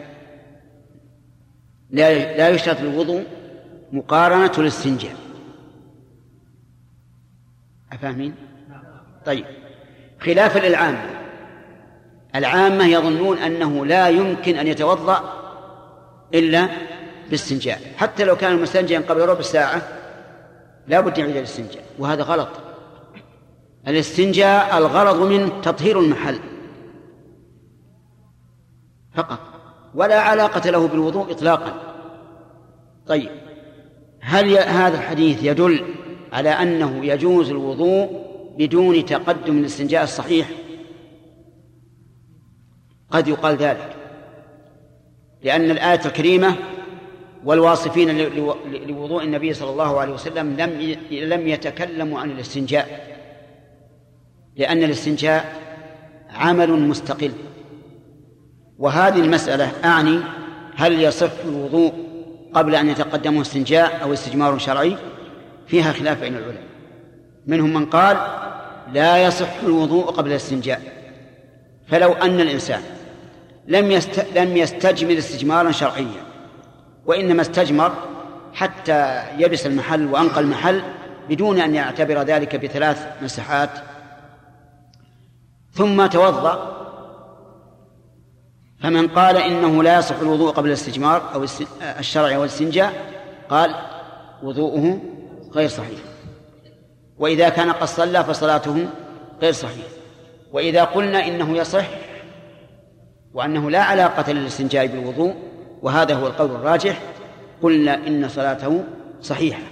[1.90, 3.24] لا لا يشترط الوضوء
[3.92, 5.16] مقارنة الاستنجاء.
[7.92, 8.34] أفهمين؟
[9.26, 9.44] طيب.
[10.20, 11.10] خلافا للعامة
[12.34, 15.42] العامة يظنون أنه لا يمكن أن يتوضأ
[16.34, 16.68] إلا
[17.30, 17.80] باستنجاء.
[17.96, 19.82] حتى لو كان مستنجيا قبل ربع ساعة
[20.88, 21.84] لا بد يعيد الاستنجاء.
[21.98, 22.48] وهذا غلط.
[23.88, 26.38] الاستنجاء الغرض منه تطهير المحل.
[29.14, 29.38] فقط.
[29.94, 31.94] ولا علاقة له بالوضوء إطلاقا.
[33.06, 33.30] طيب.
[34.20, 35.94] هل هذا الحديث يدل
[36.32, 38.22] على أنه يجوز الوضوء
[38.58, 40.50] بدون تقدم الاستنجاء الصحيح؟
[43.10, 43.96] قد يقال ذلك.
[45.42, 46.56] لأن الآية الكريمة
[47.44, 48.18] والواصفين
[48.86, 53.16] لوضوء النبي صلى الله عليه وسلم لم لم يتكلموا عن الاستنجاء.
[54.56, 55.62] لأن الاستنجاء
[56.30, 57.32] عمل مستقل.
[58.82, 60.20] وهذه المسألة أعني
[60.76, 61.92] هل يصح الوضوء
[62.54, 64.96] قبل أن يتقدمه استنجاء أو استجمار شرعي؟
[65.66, 66.62] فيها خلاف بين العلماء.
[67.46, 68.16] منهم من قال
[68.92, 70.80] لا يصح الوضوء قبل الاستنجاء.
[71.88, 72.80] فلو أن الإنسان
[73.68, 74.26] لم يست...
[74.36, 76.22] لم يستجمر استجمارا شرعيا
[77.06, 77.92] وإنما استجمر
[78.54, 80.82] حتى يبس المحل وأنقى المحل
[81.28, 83.70] بدون أن يعتبر ذلك بثلاث مسحات
[85.72, 86.81] ثم توضأ
[88.82, 91.46] فمن قال إنه لا يصح الوضوء قبل الاستجمار أو
[91.98, 92.92] الشرع والاستنجاء
[93.48, 93.74] قال
[94.42, 95.00] وضوءه
[95.52, 95.98] غير صحيح.
[97.18, 98.88] وإذا كان قد صلى فصلاته
[99.42, 99.86] غير صحيح.
[100.52, 101.86] وإذا قلنا إنه يصح
[103.34, 105.34] وأنه لا علاقة للاستنجاء بالوضوء
[105.82, 107.02] وهذا هو القول الراجح
[107.62, 108.84] قلنا إن صلاته
[109.20, 109.62] صحيحة.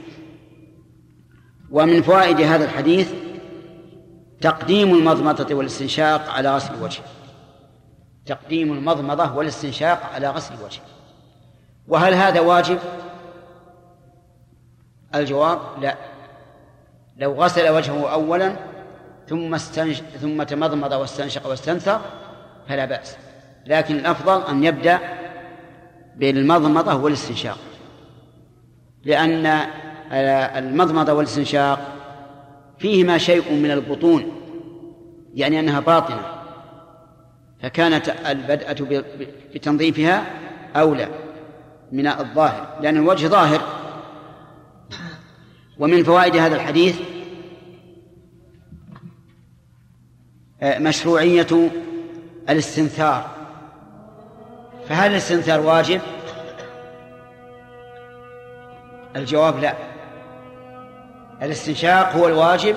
[1.70, 3.12] ومن فوائد هذا الحديث
[4.40, 7.00] تقديم المضمضة والاستنشاق على غسل الوجه.
[8.30, 10.80] تقديم المضمضة والاستنشاق على غسل الوجه.
[11.88, 12.78] وهل هذا واجب؟
[15.14, 15.96] الجواب لا.
[17.16, 18.56] لو غسل وجهه أولا
[19.28, 20.02] ثم استنش...
[20.20, 22.00] ثم تمضمض واستنشق واستنثر
[22.68, 23.16] فلا بأس.
[23.66, 24.98] لكن الأفضل أن يبدأ
[26.16, 27.58] بالمضمضة والاستنشاق.
[29.04, 29.46] لأن
[30.56, 31.78] المضمضة والاستنشاق
[32.78, 34.32] فيهما شيء من البطون
[35.34, 36.39] يعني أنها باطنة.
[37.62, 39.04] فكانت البدءة
[39.54, 40.26] بتنظيفها
[40.76, 41.08] أولى
[41.92, 43.60] من الظاهر لأن الوجه ظاهر.
[45.78, 47.00] ومن فوائد هذا الحديث
[50.62, 51.70] مشروعية
[52.48, 53.30] الاستنثار.
[54.88, 56.00] فهل الاستنثار واجب؟
[59.16, 59.74] الجواب لا.
[61.42, 62.76] الاستنشاق هو الواجب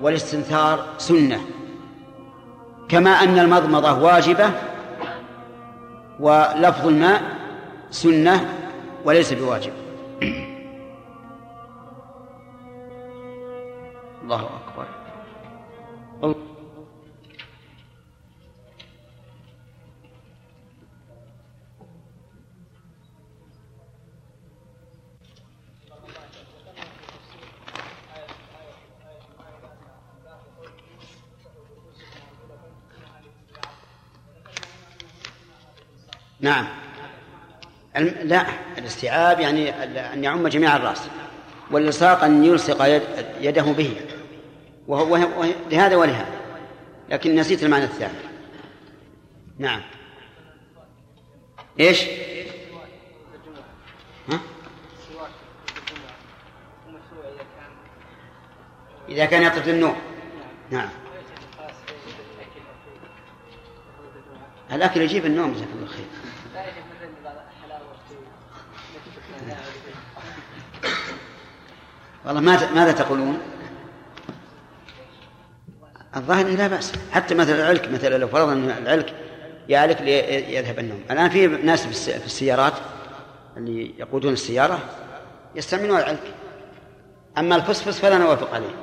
[0.00, 1.40] والاستنثار سنة.
[2.88, 4.50] كما أن المضمضة واجبة
[6.20, 7.22] ولفظ الماء
[7.90, 8.48] سنة
[9.04, 9.72] وليس بواجب.
[14.22, 14.86] الله أكبر.
[36.44, 36.66] نعم.
[38.22, 38.46] لا
[38.78, 39.70] الاستيعاب يعني
[40.12, 41.02] أن يعم جميع الرأس
[41.70, 42.84] والإلصاق أن يلصق
[43.40, 43.96] يده به.
[44.88, 45.16] وهو
[45.70, 46.34] لهذا ولهذا.
[47.10, 48.12] لكن نسيت المعنى الثاني.
[49.58, 49.80] نعم.
[51.80, 52.02] إيش؟
[54.28, 54.40] ها؟
[59.08, 59.96] إذا كان يطرد النوم
[60.70, 60.88] نعم.
[64.72, 66.23] الأكل يجيب النوم جزاك الله خير.
[72.26, 73.38] والله ماذا ماذا تقولون؟
[76.16, 76.92] الظاهر لا بأس.
[77.12, 79.14] حتى مثل العلك مثلا لو فرضنا أن العلك
[79.68, 81.00] يعلك ليذهب النوم.
[81.10, 82.72] الآن في ناس في السيارات
[83.56, 84.78] اللي يقودون السيارة
[85.54, 86.34] يستعملون العلك.
[87.38, 88.74] أما الفسفس فلا نوافق عليه.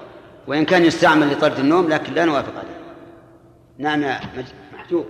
[0.47, 2.81] وإن كان يستعمل لطرد النوم لكن لا نوافق عليه.
[3.77, 4.19] نعم
[4.73, 5.05] محجوب.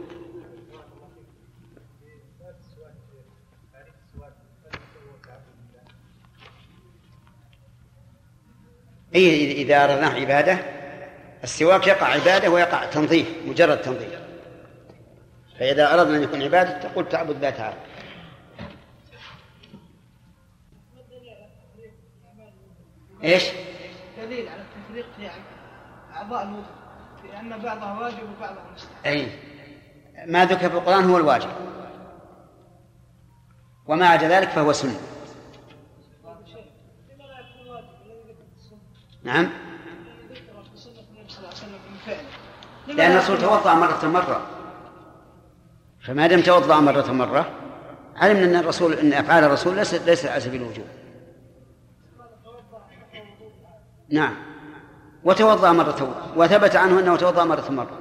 [9.16, 10.60] أي إذا أردناه عبادة
[11.44, 14.20] السواك يقع عبادة ويقع تنظيف مجرد تنظيف.
[15.60, 17.76] فإذا أردنا أن يكون عبادة تقول تعبد الله تعالى
[23.24, 23.44] إيش؟
[24.18, 25.30] دليل على التفريق في
[26.16, 26.66] أعضاء الوضوء
[27.32, 29.06] لأن بعضها واجب وبعضها مستحب.
[29.06, 29.28] أي.
[30.26, 31.50] ما ذكر في القرآن هو الواجب.
[33.88, 35.00] وما عدا ذلك فهو سنة.
[39.24, 39.50] نعم.
[42.88, 44.48] لأن الرسول توضأ مرة مرة.
[46.02, 47.52] فما دام توضأ مرة مرة
[48.16, 50.86] علمنا أن الرسول أن أفعال الرسول ليست ليست على سبيل الوجوب
[54.10, 54.36] نعم.
[55.24, 57.98] وتوضأ مرة وثبت عنه أنه توضأ مرة مرة.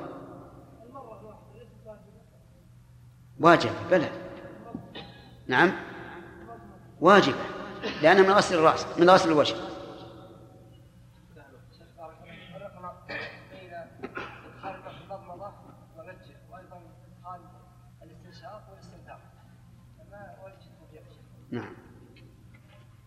[3.41, 4.09] واجب بلى.
[5.49, 5.73] نعم.
[7.01, 7.37] واجبة
[8.03, 9.55] لأنها من غسل الرأس من غسل الوجه.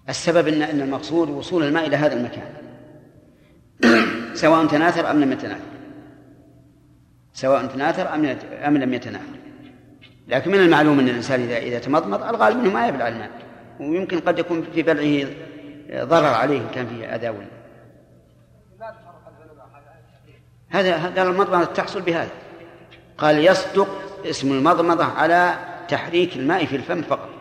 [0.10, 2.54] السبب ان إن المقصود وصول الماء إلى هذا المكان.
[4.34, 5.74] سواء تناثر أم لم يتناثر.
[7.34, 9.26] سواء تناثر أم أم لم يتناثر.
[10.28, 13.30] لكن من المعلوم إن الإنسان اذا إذا تمضمض الغالب إنه ما يبلع الماء.
[13.80, 15.30] ويمكن قد يكون في بلعه
[16.06, 17.48] ضرر عليه إن كان فيه أذى ولا.
[20.70, 22.32] هذا هذا المضمضة تحصل بهذا.
[23.18, 23.88] قال يصدق
[24.26, 25.54] اسم المضمضة على
[25.88, 27.33] تحريك الماء في الفم فقط.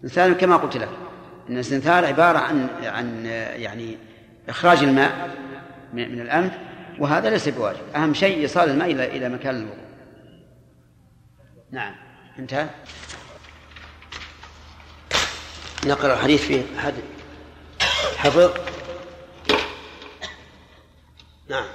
[0.00, 0.88] الإنسان كما قلت لك
[1.48, 3.26] أن الاستنثار عبارة عن عن
[3.56, 3.98] يعني
[4.48, 5.36] إخراج الماء
[5.92, 6.52] من الأنف
[6.98, 7.82] وهذا ليس بواجب.
[7.96, 9.84] أهم شيء إيصال الماء إلى إلى مكان الوضوء.
[11.70, 11.94] نعم.
[12.38, 12.68] انتهى.
[15.86, 16.94] نقرأ الحديث فيه أحد.
[18.16, 18.50] حفظ.
[21.48, 21.66] نعم.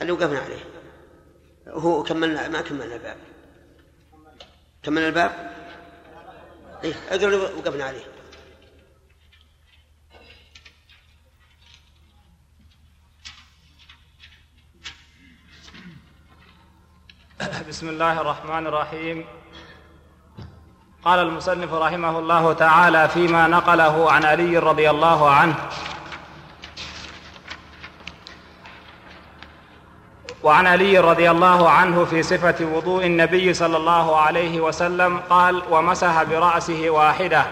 [0.00, 0.64] اللي وقفنا عليه.
[1.68, 3.16] هو كملنا ما كملنا الباب.
[4.84, 5.54] كملنا الباب؟
[6.84, 8.04] إيه اقرأ وقفنا عليه.
[17.68, 19.24] بسم الله الرحمن الرحيم.
[21.04, 25.68] قال المصنف رحمه الله تعالى فيما نقله عن علي رضي الله عنه.
[30.44, 36.22] وعن علي رضي الله عنه في صفة وضوء النبي صلى الله عليه وسلم قال ومسح
[36.22, 37.44] برأسه واحدة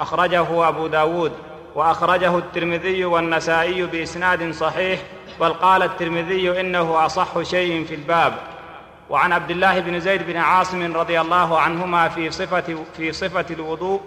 [0.00, 1.32] أخرجه أبو داود
[1.74, 5.00] وأخرجه الترمذي والنسائي بإسناد صحيح
[5.40, 8.34] بل قال الترمذي إنه أصح شيء في الباب.
[9.10, 14.00] وعن عبد الله بن زيد بن عاصم رضي الله عنهما في صفة في صفة الوضوء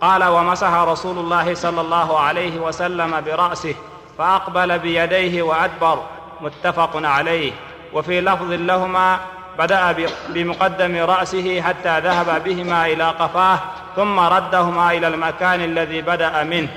[0.00, 3.74] قال ومسح رسول الله صلى الله عليه وسلم برأسه
[4.18, 6.02] فأقبل بيديه وأدبر
[6.40, 7.52] متفق عليه.
[7.92, 9.18] وفي لفظ لهما
[9.58, 13.58] بدأ بمقدم رأسه حتى ذهب بهما إلى قفاه
[13.96, 16.68] ثم ردهما إلى المكان الذي بدأ منه.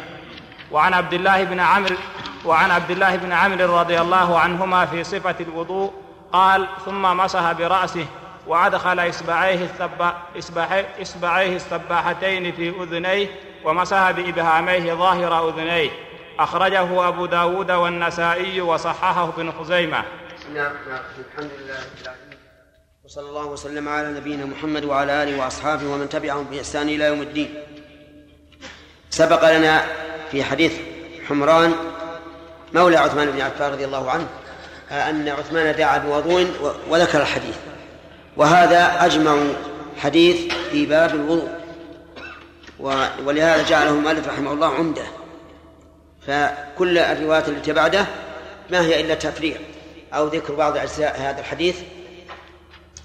[0.72, 1.96] وعن عبد الله بن عمرو
[2.46, 5.94] وعن عبد الله بن عمرو رضي الله عنهما في صفة الوضوء
[6.34, 8.06] قال ثم مسح برأسه
[8.48, 9.70] وأدخل إصبعيه
[11.02, 13.28] إصبعيه السباحتين في أذنيه
[13.64, 15.90] ومسح بإبهاميه ظاهر أذنيه.
[16.40, 20.04] أخرجه أبو داود والنسائي وصححه ابن خزيمة.
[20.56, 21.00] نعم نعم.
[21.34, 21.78] الحمد لله
[23.06, 27.54] وصلى الله وسلم على نبينا محمد وعلى آله وأصحابه ومن تبعهم بإحسان إلى يوم الدين.
[29.10, 29.86] سبق لنا
[30.32, 30.74] في حديث
[31.28, 31.74] حمران
[32.74, 34.28] مولى عثمان بن عفان رضي الله عنه
[34.92, 36.48] أن عثمان دعا بوضوء
[36.90, 37.58] وذكر الحديث.
[38.38, 39.38] وهذا أجمع
[39.98, 41.50] حديث في باب الوضوء.
[43.26, 45.04] ولهذا جعله المؤلف رحمه الله عمدة.
[46.28, 48.06] فكل الروايات التي بعده
[48.70, 49.58] ما هي إلا تفريع.
[50.14, 51.80] أو ذكر بعض أجزاء هذا الحديث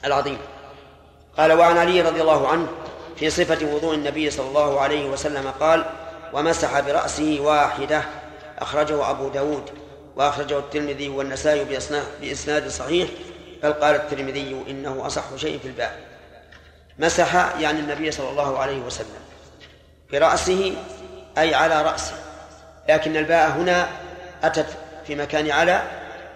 [0.05, 0.39] العظيم.
[1.37, 2.69] قال وعن علي رضي الله عنه
[3.17, 5.85] في صفة وضوء النبي صلى الله عليه وسلم قال
[6.33, 8.03] ومسح برأسه واحدة
[8.59, 9.71] أخرجه أبو داود
[10.17, 11.65] وأخرجه الترمذي والنسائي
[12.21, 13.09] بإسناد صحيح
[13.63, 15.97] بل قال الترمذي إنه أصح شيء في الباب.
[16.99, 19.21] مسح يعني النبي صلى الله عليه وسلم
[20.13, 20.77] برأسه
[21.39, 22.15] أي على رأسه
[22.89, 23.89] لكن الباء هنا
[24.43, 24.67] أتت
[25.07, 25.83] في مكان على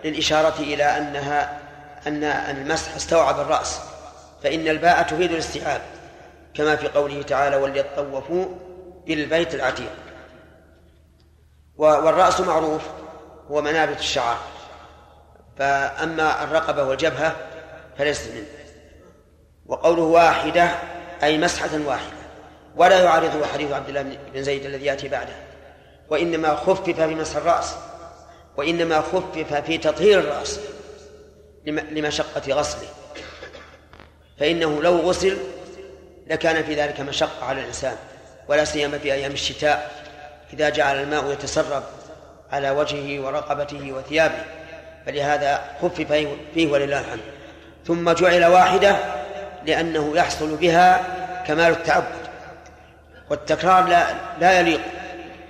[0.05, 1.61] للإشارة إلى أنها
[2.07, 3.81] أن المسح استوعب الرأس
[4.43, 5.81] فإن الباء تفيد الاستيعاب
[6.55, 8.47] كما في قوله تعالى وليطوفوا
[9.07, 9.93] بالبيت العتيق
[11.77, 12.83] والرأس معروف
[13.51, 14.37] هو منابت الشعر
[15.59, 17.37] فأما الرقبة والجبهة
[17.99, 18.47] فليست منه.
[19.67, 20.71] وقوله واحدة
[21.23, 22.21] أي مسحة واحدة
[22.77, 25.35] ولا يعارضه حديث عبد الله بن زيد الذي يأتي بعده.
[26.09, 27.75] وإنما خفف في مسح الرأس
[28.61, 30.61] وإنما خفف في تطهير الرأس
[31.67, 32.89] لمشقة غسله
[34.41, 35.39] فإنه لو غسل
[36.27, 37.97] لكان في ذلك مشقة على الإنسان
[38.49, 39.91] ولا سيما في أيام الشتاء
[40.53, 41.83] إذا جعل الماء يتسرب
[42.53, 44.45] على وجهه ورقبته وثيابه.
[45.07, 46.13] فلهذا خفف
[46.55, 47.21] فيه ولله الحمد.
[47.87, 48.97] ثم جعل واحدة
[49.67, 51.05] لأنه يحصل بها
[51.47, 52.21] كمال التعبد.
[53.31, 54.07] والتكرار لا
[54.41, 54.81] لا يليق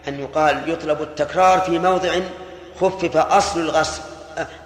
[0.08, 2.14] أن يقال يطلب التكرار في موضع
[2.80, 4.02] خفف أصل الغسل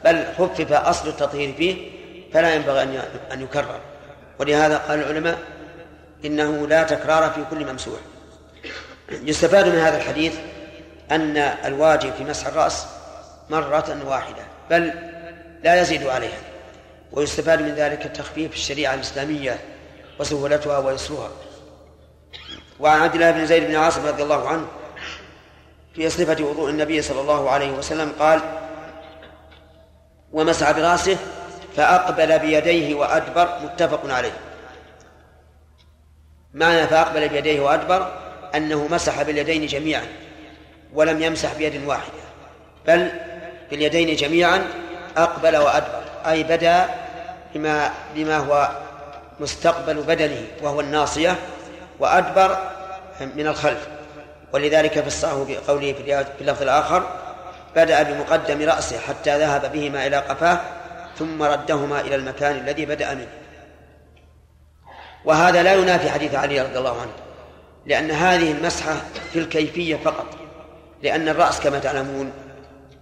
[0.04, 1.90] بل خفف أصل التطهير فيه
[2.32, 2.82] فلا ينبغي
[3.32, 3.80] أن يكرر.
[4.38, 5.38] ولهذا قال العلماء
[6.24, 7.98] إنه لا تكرار في كل ممسوح.
[9.10, 10.34] يستفاد من هذا الحديث
[11.10, 12.86] أن الواجب في مسح الرأس
[13.50, 14.92] مرة واحدة بل
[15.64, 16.38] لا يزيد عليها.
[17.12, 19.58] ويستفاد من ذلك تخفيف الشريعة الإسلامية
[20.20, 21.30] وسهولتها ويسرها.
[22.80, 24.66] وعن عبد الله بن زيد بن عاصم رضي الله عنه
[25.94, 28.40] في صفة وضوء النبي صلى الله عليه وسلم قال
[30.32, 31.16] ومسح برأسه
[31.76, 34.32] فأقبل بيديه وأدبر متفق عليه.
[36.54, 38.12] معنى فأقبل بيديه وأدبر
[38.54, 40.06] أنه مسح باليدين جميعا
[40.92, 42.24] ولم يمسح بيد واحدة
[42.86, 43.10] بل
[43.70, 44.66] باليدين جميعا
[45.16, 46.88] أقبل وأدبر أي بدأ
[47.54, 48.68] بما بما هو
[49.40, 51.36] مستقبل بدنه وهو الناصية
[51.98, 52.58] وأدبر
[53.20, 53.88] من الخلف.
[54.54, 57.08] ولذلك فسره بقوله في اللفظ الآخر
[57.76, 60.60] بدأ بمقدم رأسه حتى ذهب بهما إلى قفاه
[61.18, 63.28] ثم ردهما إلى المكان الذي بدأ منه.
[65.24, 67.10] وهذا لا ينافي حديث علي رضي الله عنه
[67.86, 68.96] لأن هذه المسحة
[69.32, 70.26] في الكيفية فقط
[71.02, 72.32] لأن الرأس كما تعلمون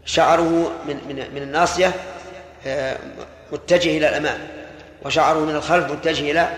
[0.04, 1.92] شعره من من من الناصية
[2.66, 2.96] آه،
[3.52, 4.38] متجه إلى الأمام
[5.02, 6.48] وشعره من الخلف متجه إلى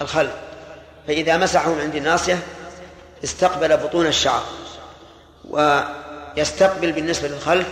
[0.00, 0.32] الخلف.
[1.06, 2.38] فإذا مسحه من عند الناصية
[3.24, 4.42] استقبل بطون الشعر
[5.44, 7.68] ويستقبل بالنسبة للخلف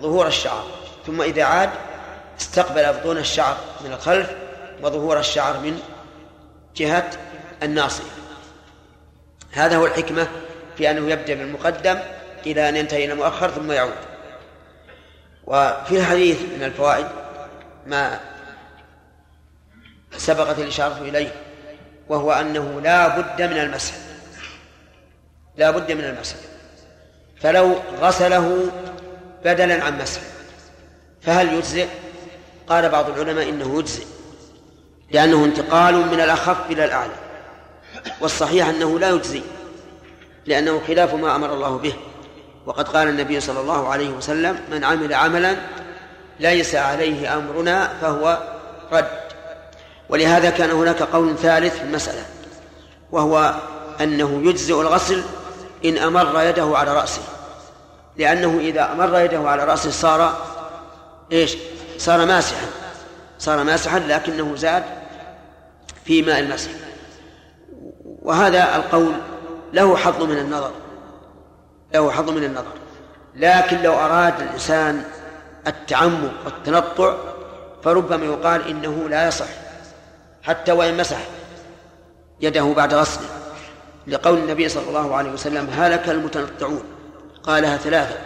[0.00, 0.64] ظهور الشعر.
[1.06, 1.70] ثم إذا عاد
[2.40, 4.30] استقبل بطون الشعر من الخلف
[4.82, 5.80] وظهور الشعر من
[6.76, 7.10] جهة
[7.62, 8.10] الناصية.
[9.52, 10.28] هذا هو الحكمة
[10.76, 11.98] في أنه يبدأ بالمقدم
[12.46, 13.94] إلى أن ينتهي إلى المؤخر ثم يعود.
[15.46, 17.06] وفي الحديث من الفوائد
[17.86, 18.20] ما
[20.16, 21.34] سبقت الإشارة إليه
[22.08, 23.94] وهو أنه لا بد من المسح.
[25.58, 26.36] لا بد من المسح.
[27.40, 28.70] فلو غسله
[29.44, 30.20] بدلا عن مسح
[31.22, 31.86] فهل يجزئ؟
[32.68, 34.04] قال بعض العلماء إنه يجزئ
[35.10, 37.12] لأنه انتقال من الأخف إلى الأعلى.
[38.20, 39.42] والصحيح أنه لا يجزي
[40.46, 41.94] لأنه خلاف ما أمر الله به.
[42.66, 45.56] وقد قال النبي صلى الله عليه وسلم من عمل عملا
[46.40, 48.38] ليس عليه أمرنا فهو
[48.92, 49.18] رد.
[50.08, 52.24] ولهذا كان هناك قول ثالث في المسألة
[53.12, 53.54] وهو
[54.00, 55.22] أنه يجزئ الغسل
[55.84, 57.22] إن أمر يده على رأسه.
[58.16, 60.36] لأنه إذا أمر يده على رأسه صار
[61.32, 61.56] إيش؟
[61.98, 62.66] صار ماسحا.
[63.38, 64.84] صار ماسحا لكنه زاد
[66.04, 66.70] في ماء المسح.
[68.22, 69.14] وهذا القول
[69.72, 70.70] له حظ من النظر.
[71.94, 72.72] له حظ من النظر.
[73.34, 75.04] لكن لو أراد الإنسان
[75.66, 77.14] التعمق والتنطع
[77.84, 79.48] فربما يقال إنه لا يصح.
[80.42, 81.18] حتى وإن مسح
[82.40, 83.37] يده بعد غسله.
[84.08, 86.84] لقول النبي صلى الله عليه وسلم هلك المتنطعون.
[87.42, 88.16] قالها ثلاثة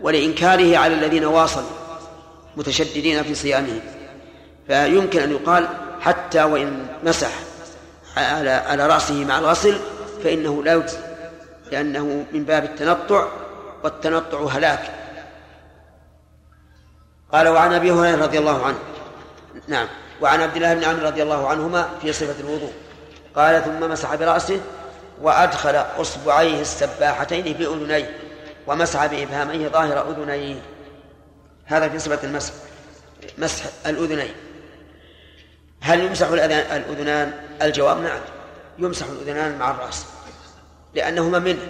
[0.00, 1.70] ولإنكاره على الذين واصلوا
[2.56, 3.80] متشددين في صيامهم.
[4.66, 5.68] فيمكن أن يقال
[6.00, 7.30] حتى وإن مسح
[8.16, 9.78] على على رأسه مع الغسل
[10.24, 10.98] فإنه لا يجزي
[11.72, 13.28] لأنه من باب التنطع
[13.84, 14.90] والتنطع هلاك.
[17.32, 18.78] قال وعن أبي هريرة رضي الله عنه.
[19.68, 19.86] نعم.
[20.20, 22.72] وعن عبد الله بن عمرو رضي الله عنهما في صفة الوضوء.
[23.36, 24.60] قال ثم مسح برأسه
[25.22, 28.16] وأدخل إصبعيه السباحتين في أذنيه
[28.66, 30.62] ومسح بإبهاميه ظاهر أذنيه.
[31.64, 32.52] هذا في صفة المسح
[33.38, 34.34] مسح الأذنين.
[35.80, 37.32] هل يمسح الأذنان؟
[37.62, 38.20] الجواب نعم
[38.78, 40.06] يمسح الأذنان مع الرأس
[40.94, 41.68] لأنهما منه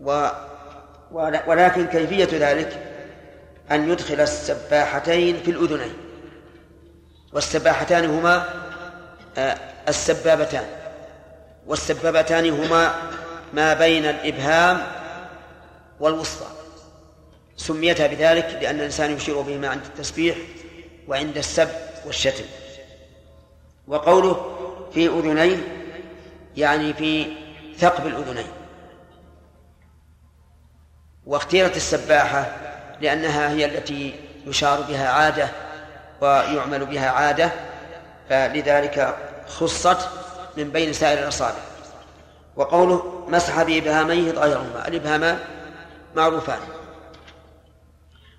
[0.00, 0.28] و
[1.46, 2.90] ولكن كيفية ذلك؟
[3.70, 5.94] أن يدخل السباحتين في الأذنين
[7.32, 8.44] والسباحتان هما
[9.38, 9.58] آه،
[9.88, 10.79] السبابتان.
[11.66, 12.94] والسبابتان هما
[13.52, 14.86] ما بين الإبهام
[16.00, 16.46] والوسطى.
[17.56, 20.36] سميتا بذلك لأن الإنسان يشير بهما عند التسبيح
[21.08, 21.68] وعند السب
[22.06, 22.44] والشتم.
[23.88, 24.56] وقوله
[24.94, 25.62] في أذنين
[26.56, 27.26] يعني في
[27.78, 28.46] ثقب الأذنين.
[31.26, 32.56] واختيرت السباحة
[33.00, 34.14] لأنها هي التي
[34.46, 35.48] يشار بها عادة
[36.20, 37.50] ويعمل بها عادة
[38.28, 39.16] فلذلك
[39.48, 40.08] خصت
[40.56, 41.60] من بين سائر الأصابع.
[42.56, 45.38] وقوله مسح بإبهاميه ظاهرهما الإبهامان
[46.16, 46.58] معروفان.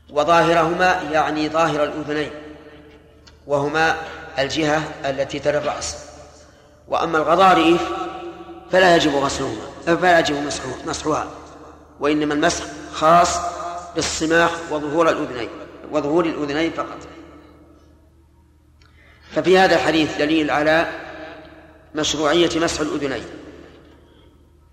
[0.10, 2.32] وظاهرهما يعني ظاهر الأذنين
[3.48, 3.96] وهما
[4.40, 5.96] الجهة التي ترى الرأس.
[6.88, 7.82] وأما الغضاريف
[8.72, 10.36] فلا يجب غسلهما فلا يجب
[10.86, 11.28] مسحها.
[12.00, 12.64] وإنما المسح
[12.94, 13.38] خاص
[13.96, 15.50] بالصماخ وظهور الأذنين
[15.92, 16.98] وظهور الأذنين فقط.
[19.36, 20.88] ففي هذا الحديث دليل على
[21.96, 23.24] مشروعية مسح الأذنين.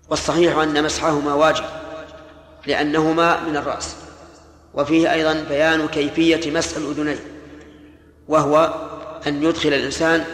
[0.09, 1.63] والصحيح أن مسحهما واجب
[2.65, 3.95] لأنهما من الرأس.
[4.73, 7.19] وفيه أيضا بيان كيفية مسح الأذنين
[8.27, 8.73] وهو
[9.27, 10.25] أن يدخل الإنسان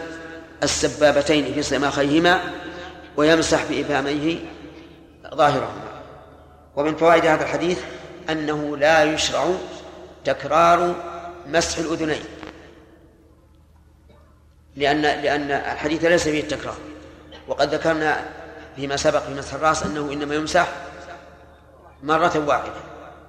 [0.62, 2.40] السبابتين في صماخيهما
[3.16, 4.38] ويمسح بإبهاميه
[5.34, 5.86] ظاهرهما.
[6.76, 7.78] ومن فوائد هذا الحديث
[8.30, 9.54] أنه لا يشرع
[10.24, 10.94] تكرار
[11.46, 12.35] مسح الأذنين.
[14.76, 16.76] لأن لأن الحديث ليس فيه التكرار.
[17.48, 18.24] وقد ذكرنا
[18.76, 20.68] فيما سبق في مسح الرأس أنه إنما يمسح
[22.02, 22.72] مرة واحدة.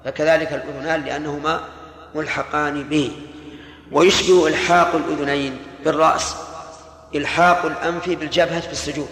[0.06, 1.61] فكذلك الأذنان لأنهما
[2.15, 3.11] ملحقان به.
[3.91, 6.36] ويشبه إلحاق الأذنين بالرأس
[7.15, 9.10] إلحاق الأنف بالجبهة في السجود.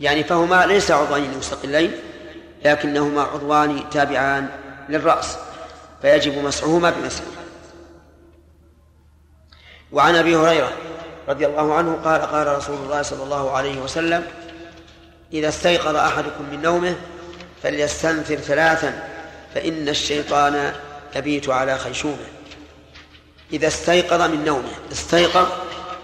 [0.00, 1.92] يعني فهما ليس عضوين مستقلين
[2.64, 4.48] لكنهما عضوان تابعان
[4.88, 5.36] للرأس
[6.02, 7.26] فيجب مسحهما بمسحه
[9.92, 10.72] وعن أبي هريرة
[11.28, 14.26] رضي الله عنه قال قال رسول الله صلى الله عليه وسلم
[15.32, 16.96] إذا استيقظ أحدكم من نومه
[17.62, 19.08] فليستنثر ثلاثا
[19.54, 20.72] فإن الشيطان
[21.16, 22.26] يبيت على خيشومه.
[23.52, 25.46] إذا استيقظ من نومه استيقظ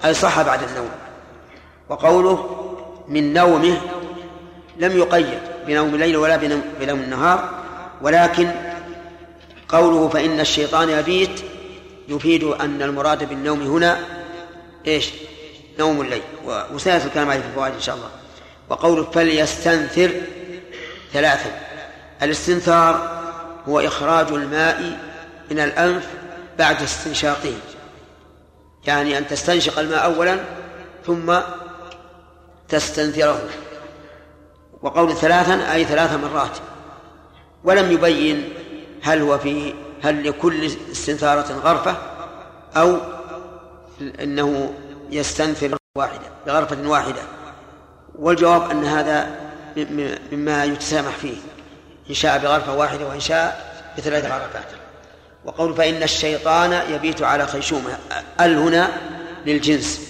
[0.05, 0.91] أي صح بعد النوم.
[1.89, 2.61] وقوله
[3.09, 3.81] من نومه
[4.77, 7.51] لم يقيد بنوم الليل ولا بنوم النهار
[8.03, 8.51] ولكن
[9.69, 11.41] قوله فإن الشيطان يبيت
[12.09, 13.99] يفيد أن المراد بالنوم هنا
[14.87, 15.11] إيش؟
[15.79, 16.23] نوم الليل.
[16.73, 18.09] وسيأتي الكلام عليه في الفوائد إن شاء الله.
[18.69, 20.11] وقوله فليستنثر
[21.13, 21.61] ثلاثا.
[22.23, 23.23] الاستنثار
[23.69, 24.99] هو إخراج الماء
[25.51, 26.07] من الأنف
[26.59, 27.55] بعد استنشاقه.
[28.87, 30.39] يعني أن تستنشق الماء أولا
[31.07, 31.39] ثم
[32.69, 33.49] تستنثره.
[34.83, 36.59] وقول ثلاثا أي ثلاث مرات.
[37.65, 38.53] ولم يبين
[39.03, 39.75] هل هو في
[40.05, 41.97] هل لكل استنثارة غرفة
[42.77, 42.97] أو
[44.21, 44.75] أنه
[45.11, 47.23] يستنثر واحدة بغرفة واحدة؟
[48.19, 49.27] والجواب أن هذا
[50.33, 51.37] مما يتسامح فيه
[52.11, 54.67] إن شاء بغرفة واحدة وإن شاء بثلاث غرفات.
[55.45, 57.99] وقول فإن الشيطان يبيت على خيشومه
[58.41, 58.89] ال هنا
[59.47, 60.01] للجنس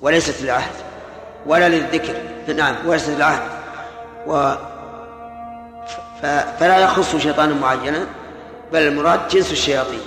[0.00, 0.74] وليست للعهد
[1.46, 2.14] ولا للذكر؟
[2.56, 3.42] نعم وليست للعهد.
[4.26, 4.54] و
[6.60, 8.06] فلا يخص شيطانا معينا.
[8.72, 10.00] بل المراد جنس الشياطين.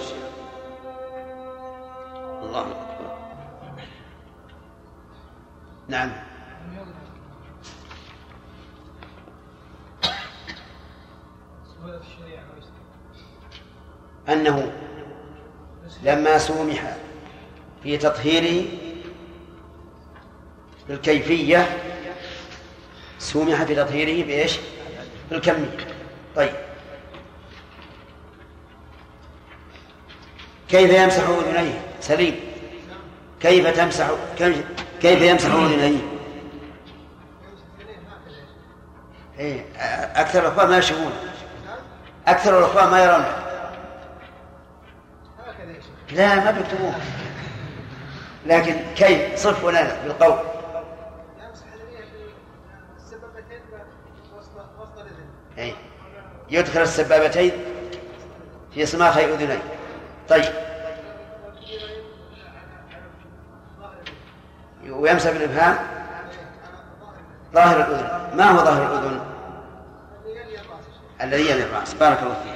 [2.44, 3.16] الله أكبر.
[5.88, 6.12] نعم.
[14.30, 14.72] أنه
[16.04, 16.98] لما سومح
[17.84, 18.66] في تطهيره
[20.88, 21.78] بالكيفية
[23.20, 24.60] سومح في تطهيره بإيش؟
[25.32, 25.78] بالكمية
[26.36, 26.63] طيب.
[30.74, 32.40] كيف يمسح أذنيه سليم.
[33.40, 34.10] كيف تمسح
[35.02, 36.00] كيف يمسح أذنيه
[39.40, 39.66] إيه
[40.16, 41.12] أكثر الأخوان ما يشوفون.
[42.28, 43.26] أكثر الأخوان ما يرون.
[46.12, 46.96] لا ما بيكتبون
[48.46, 50.38] لكن كيف؟ صف لنا بالقول.
[55.58, 55.76] أي
[56.50, 57.52] يدخل السبابتين
[58.74, 59.62] في صماخي أذنيه
[60.30, 60.63] طيب.
[65.04, 65.78] ويمسح بالإبهام
[67.54, 68.38] ظاهر الأذن.
[68.38, 69.20] ما هو ظاهر الأذن؟
[71.22, 72.54] الذي يلي الرأس بارك الله فيك.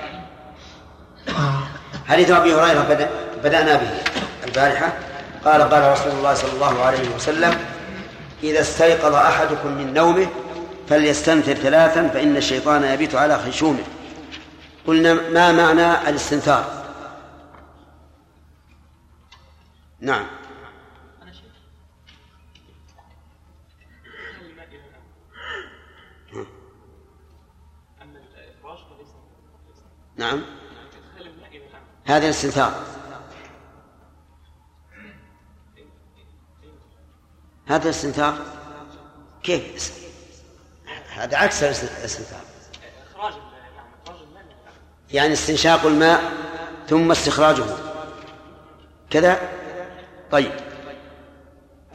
[2.07, 3.09] حديث أبي هريرة بدأ
[3.43, 3.89] بدأنا به.
[4.47, 4.93] البارحة
[5.45, 7.59] قال قال رسول الله صلى الله عليه وسلم
[8.43, 10.27] إذا استيقظ أحدكم من نومه
[10.89, 13.83] فليستنثر ثلاثا فإن الشيطان يبيت على خشومه.
[14.87, 16.65] قلنا ما معنى الاستنثار؟
[20.01, 20.25] نعم.
[30.17, 30.41] نعم.
[32.05, 32.73] هذا الاستنثار.
[37.67, 38.37] هذا الاستنثار.
[39.43, 39.93] كيف؟
[41.13, 42.41] هذا عكس الاستنثار.
[45.11, 46.31] يعني استنشاق الماء
[46.87, 47.65] ثم استخراجه.
[49.09, 49.49] كذا؟
[50.31, 50.51] طيب.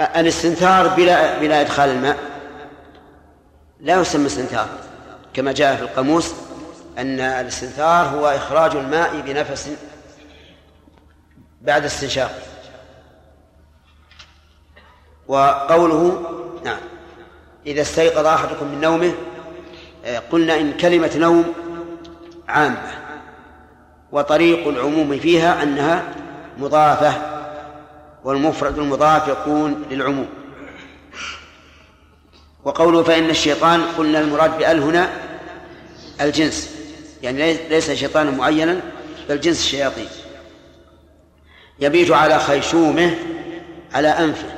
[0.01, 2.19] الاستنثار بلا بلا إدخال الماء
[3.81, 4.69] لا يسمى استنثار
[5.35, 6.35] كما جاء في القاموس.
[6.99, 9.71] أن الاستنثار هو إخراج الماء بنفس
[11.63, 12.43] بعد استنشاق
[15.29, 16.23] وقوله
[16.65, 16.81] نعم
[17.67, 19.13] إذا استيقظ أحدكم من نومه
[20.31, 21.55] قلنا إن كلمة نوم
[22.49, 22.91] عامة
[24.13, 26.15] وطريق العموم فيها أنها
[26.59, 27.15] مضافة
[28.25, 30.29] والمفرد المضاف يكون للعموم.
[32.65, 35.13] وقوله فإن الشيطان قلنا المراد بأل هنا
[36.21, 36.72] الجنس.
[37.23, 38.81] يعني ليس شيطانا معينا
[39.29, 40.09] بل جنس الشياطين.
[41.81, 43.17] يبيت على خيشومه
[43.95, 44.53] على أنفه.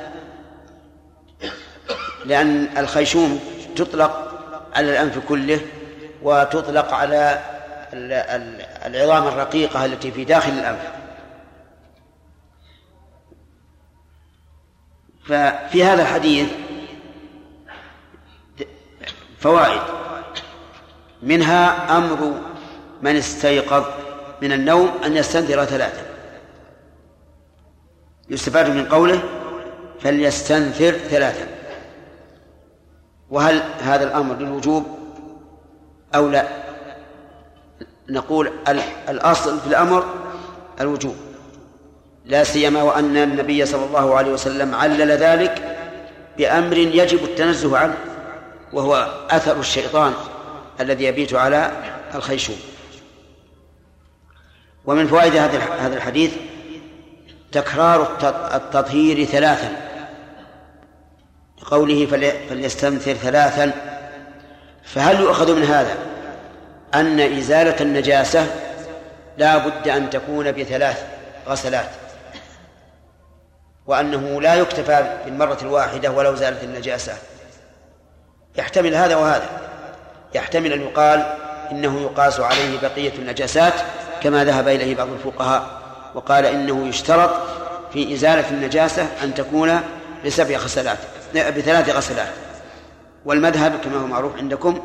[2.25, 3.39] لأن الخيشوم
[3.75, 4.31] تطلق
[4.75, 5.59] على الأنف كله
[6.21, 7.43] وتطلق على
[7.93, 10.91] ال- ال- العظام الرقيقة التي في داخل الأنف.
[15.25, 16.49] ففي هذا الحديث
[19.39, 19.81] فوائد.
[21.21, 22.41] منها أمر
[23.05, 23.83] من استيقظ
[24.41, 26.01] من النوم أن يستنثر ثلاثة.
[28.29, 29.23] يستفاد من قوله
[29.99, 31.45] فليستنثر ثلاثة.
[33.29, 34.85] وهل هذا الأمر للوجوب
[36.15, 36.47] أو لا؟
[38.09, 40.05] نقول ال- الأصل في الأمر
[40.81, 41.15] الوجوب.
[42.25, 45.77] لا سيما وأن النبي صلى الله عليه وسلم علل ذلك
[46.37, 47.97] بأمر يجب التنزه عنه
[48.73, 50.13] وهو أثر الشيطان
[50.79, 51.71] الذي يبيت على
[52.15, 52.57] الخيشوم.
[54.87, 56.31] ومن فوائد هذا الح- هذا الحديث
[57.51, 59.71] تكرار الت- التطهير ثلاثا.
[61.65, 63.71] قوله فلي- فليستنثر ثلاثا.
[64.83, 65.97] فهل يؤخذ من هذا
[66.93, 68.47] أن إزالة النجاسة
[69.37, 71.03] لا بد أن تكون بثلاث
[71.47, 71.89] غسلات؟
[73.87, 77.13] وأنه لا يكتفى بالمرة الواحدة ولو زالت النجاسة.
[78.57, 79.49] يحتمل هذا وهذا.
[80.35, 81.25] يحتمل أن يقال
[81.71, 83.73] إنه يقاس عليه بقية النجاسات
[84.21, 85.81] كما ذهب إليه بعض الفقهاء
[86.15, 87.31] وقال إنه يشترط
[87.93, 89.79] في إزالة النجاسة أن تكون
[90.25, 90.97] بسبع غسلات
[91.33, 92.33] بثلاث غسلات.
[93.25, 94.79] والمذهب كما هو معروف عندكم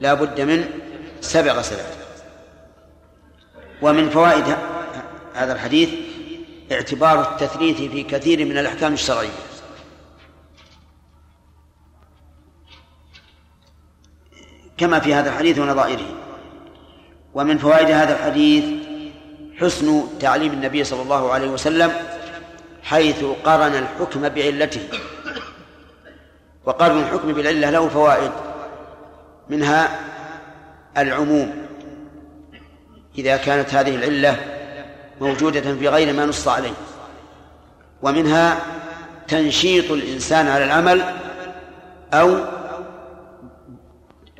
[0.00, 0.64] لا بد من
[1.20, 1.94] سبع غسلات.
[3.82, 4.56] ومن فوائد
[5.34, 5.90] هذا الحديث
[6.72, 9.28] اعتبار التثليث في كثير من الأحكام الشرعية.
[14.76, 16.06] كما في هذا الحديث ونظائره.
[17.34, 18.64] ومن فوائد هذا الحديث
[19.60, 21.92] حسن تعليم النبي صلى الله عليه وسلم
[22.82, 24.80] حيث قرن الحكم بعلته.
[26.64, 28.30] وقرن الحكم بالعلة له فوائد.
[29.48, 30.00] منها
[30.98, 31.52] العموم.
[33.18, 34.36] إذا كانت هذه العلة
[35.20, 36.74] موجودة في غير ما نص عليه.
[38.02, 38.58] ومنها
[39.28, 41.02] تنشيط الإنسان على العمل
[42.14, 42.36] أو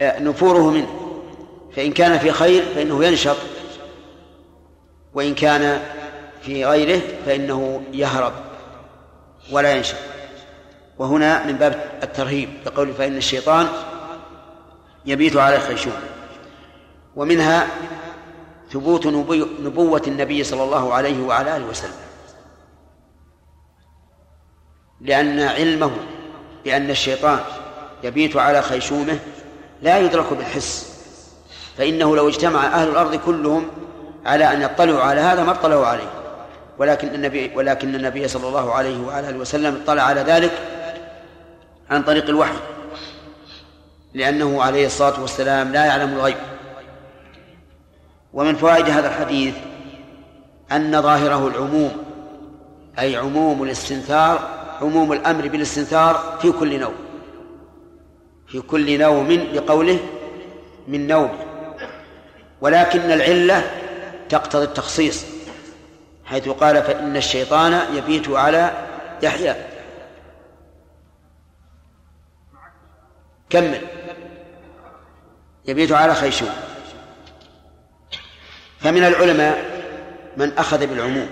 [0.02, 1.01] نفوره منه.
[1.76, 3.36] فإن كان في خير فإنه ينشط
[5.14, 5.82] وإن كان
[6.42, 8.32] في غيره فإنه يهرب
[9.52, 9.96] ولا ينشط.
[10.98, 13.68] وهنا من باب الترهيب بقول فإن الشيطان
[15.06, 15.92] يبيت على الخيشوم
[17.16, 17.66] ومنها
[18.72, 19.06] ثبوت
[19.60, 21.94] نبوة النبي صلى الله عليه وعلى آله وسلم.
[25.00, 25.90] لأن علمه
[26.64, 27.40] بأن الشيطان
[28.04, 29.18] يبيت على خيشومه
[29.82, 30.91] لا يدرك بالحس.
[31.76, 33.68] فإنه لو اجتمع أهل الأرض كلهم
[34.26, 36.10] على أن يطلعوا على هذا ما اطلعوا عليه.
[36.78, 40.52] ولكن النبي ولكن النبي صلى الله عليه وعلى آله وسلم اطلع على ذلك
[41.90, 42.56] عن طريق الوحي.
[44.14, 46.36] لأنه عليه الصلاة والسلام لا يعلم الغيب.
[48.32, 49.54] ومن فوائد هذا الحديث
[50.72, 51.92] أن ظاهره العموم
[52.98, 54.48] أي عموم الاستنثار
[54.80, 56.94] عموم الأمر بالاستنثار في كل نوم.
[58.46, 59.98] في كل نوم بقوله
[60.88, 61.30] من نوم
[62.62, 63.70] ولكن العلة
[64.28, 65.24] تقتضي التخصيص
[66.24, 68.72] حيث قال فإن الشيطان يبيت على
[69.22, 69.54] يحيى.
[73.50, 73.80] كمل.
[75.64, 76.50] يبيت على خيشوم.
[78.80, 79.64] فمن العلماء
[80.36, 81.28] من أخذ بالعموم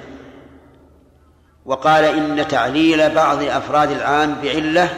[1.65, 4.89] وقال إن تعليل بعض أفراد العام بعلة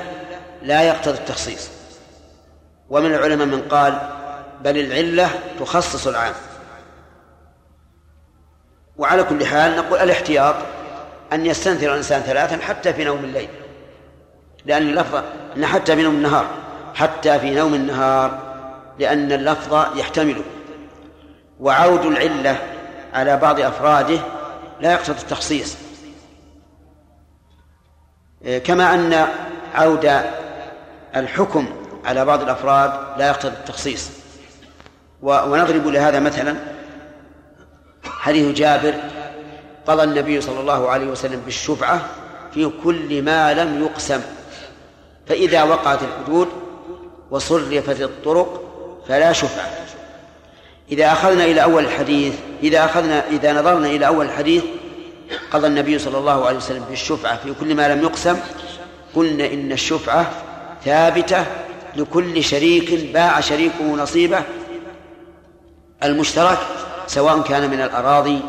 [0.62, 1.70] لا يقتضي التخصيص.
[2.90, 4.21] ومن العلماء من قال
[4.64, 5.30] بل العلة
[5.60, 6.34] تخصص العام.
[8.96, 10.54] وعلى كل حال نقول الاحتياط
[11.32, 13.48] أن يستنثر الإنسان ثلاثا حتى في نوم الليل.
[14.64, 15.22] لأن اللفظ
[15.56, 16.46] أن حتى في نوم النهار
[16.94, 18.38] حتى في نوم النهار
[18.98, 20.42] لأن اللفظ يحتمله
[21.60, 22.58] وعود العلة
[23.14, 24.18] على بعض أفراده
[24.80, 25.76] لا يقتضي التخصيص.
[28.64, 29.26] كما أن
[29.74, 30.22] عود
[31.16, 31.68] الحكم
[32.04, 34.21] على بعض الأفراد لا يقتضي التخصيص.
[35.22, 36.56] ونضرب لهذا مثلا.
[38.04, 38.94] حديث جابر
[39.86, 42.06] قضى النبي صلى الله عليه وسلم بالشفعة
[42.54, 44.20] في كل ما لم يقسم
[45.26, 46.48] فإذا وقعت الحدود
[47.30, 48.62] وصرفت الطرق
[49.08, 49.70] فلا شفعة.
[50.92, 54.64] إذا أخذنا إلى أول الحديث إذا أخذنا إذا نظرنا إلى أول الحديث
[55.52, 58.36] قضى النبي صلى الله عليه وسلم بالشفعة في كل ما لم يقسم
[59.14, 60.30] قلنا إن الشفعة
[60.84, 61.44] ثابتة
[61.96, 64.42] لكل شريك باع شريكه نصيبه
[66.04, 66.58] المشترك
[67.06, 68.40] سواء كان من الأراضي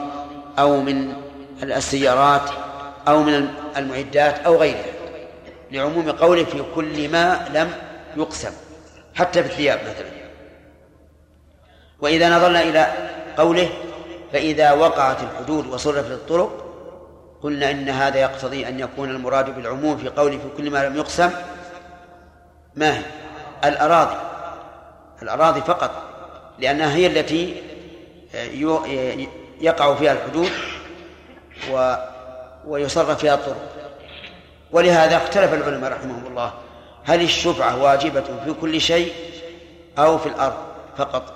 [0.59, 1.13] أو من
[1.63, 2.49] السيارات
[3.07, 3.47] أو من
[3.77, 4.93] المعدات أو غيرها
[5.71, 7.71] لعموم قوله في كل ما لم
[8.17, 8.51] يقسم
[9.15, 10.09] حتى في الثياب مثلا.
[12.01, 12.87] وإذا نظرنا إلى
[13.37, 13.69] قوله
[14.33, 16.63] فإذا وقعت الحدود وصرفت الطرق
[17.41, 21.31] قلنا إن هذا يقتضي أن يكون المراد بالعموم في قوله في كل ما لم يقسم
[22.75, 23.01] ما هي؟
[23.63, 24.15] الأراضي.
[25.21, 26.12] الأراضي فقط.
[26.59, 27.63] لأنها هي التي
[29.61, 30.49] يقع فيها الحدود
[31.71, 31.95] و
[32.67, 33.69] ويصرف فيها الطرق.
[34.71, 36.53] ولهذا اختلف العلماء رحمهم الله.
[37.03, 39.13] هل الشفعة واجبة في كل شيء
[39.97, 40.57] أو في الأرض
[40.97, 41.33] فقط؟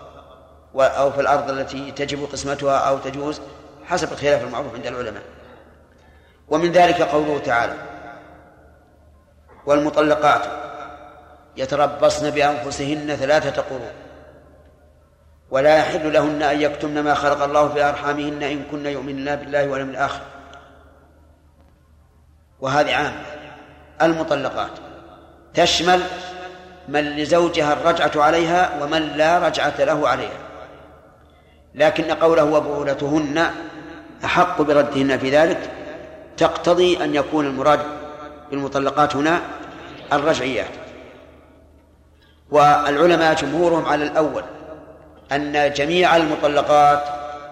[0.76, 3.42] أو في الأرض التي تجب قسمتها أو تجوز؟
[3.86, 5.24] حسب الخلاف المعروف عند العلماء.
[6.50, 7.74] ومن ذلك قوله تعالى
[9.66, 10.42] والمطلقات
[11.58, 13.92] يتربصن بأنفسهن ثلاثة قروء
[15.52, 19.90] ولا يحل لهن أن يكتمن ما خلق الله في أرحامهن إن كن يؤمنن بالله واليوم
[19.90, 20.22] الآخر.
[22.60, 23.22] وهذه عامة.
[24.02, 24.72] المطلقات.
[25.54, 26.02] تشمل
[26.88, 30.40] من لزوجها الرجعة عليها ومن لا رجعة له عليها.
[31.76, 33.52] لكن قوله وبعولتهن
[34.26, 35.72] أحق بردهن في ذلك
[36.38, 37.80] تقتضي أن يكون المراد
[38.52, 39.42] بالمطلقات هنا
[40.14, 40.72] الرجعيات.
[42.52, 44.44] والعلماء جمهورهم على الأول
[45.32, 47.04] أن جميع المطلقات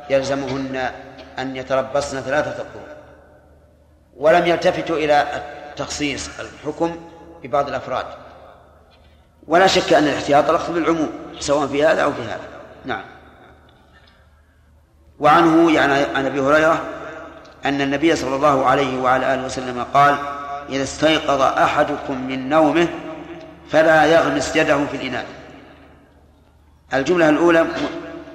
[0.09, 0.91] يلزمهن
[1.39, 2.95] أن يتربصن ثلاثة قرون
[4.17, 5.43] ولم يلتفتوا إلى
[5.75, 6.95] تخصيص الحكم
[7.43, 8.05] ببعض الأفراد.
[9.47, 12.47] ولا شك أن الاحتياط الأخذ بالعموم سواء في هذا أو في هذا.
[12.85, 13.03] نعم.
[15.19, 16.81] وعنه يعني عن أبي هريرة
[17.65, 20.15] أن النبي صلى الله عليه وعلى آله وسلم قال
[20.69, 22.87] إذا استيقظ أحدكم من نومه
[23.71, 25.25] فلا يغمس يده في الإناء
[26.93, 27.65] الجملة الأولى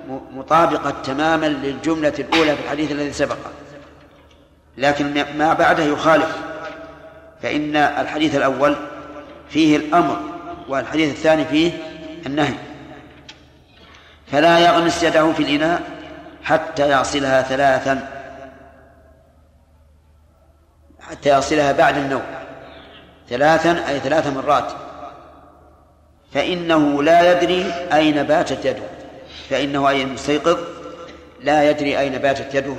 [0.09, 3.37] مطابقة تماما للجملة الأولى في الحديث الذي سبق.
[4.79, 6.37] لكن ما بعده يخالف.
[7.43, 8.77] فإن الحديث الأول
[9.49, 10.21] فيه الأمر
[10.69, 11.73] والحديث الثاني فيه
[12.27, 12.55] النهي.
[14.33, 15.83] فلا يغمس يده في الإناء
[16.43, 18.09] حتى يغسلها ثلاثا.
[21.01, 22.23] حتى يغسلها بعد النوم.
[23.29, 24.73] ثلاثا أي ثلاث مرات.
[26.33, 28.83] فإنه لا يدري أين باتت يده.
[29.51, 30.59] فإنه أي المستيقظ
[31.43, 32.75] لا يدري أين باتت يده.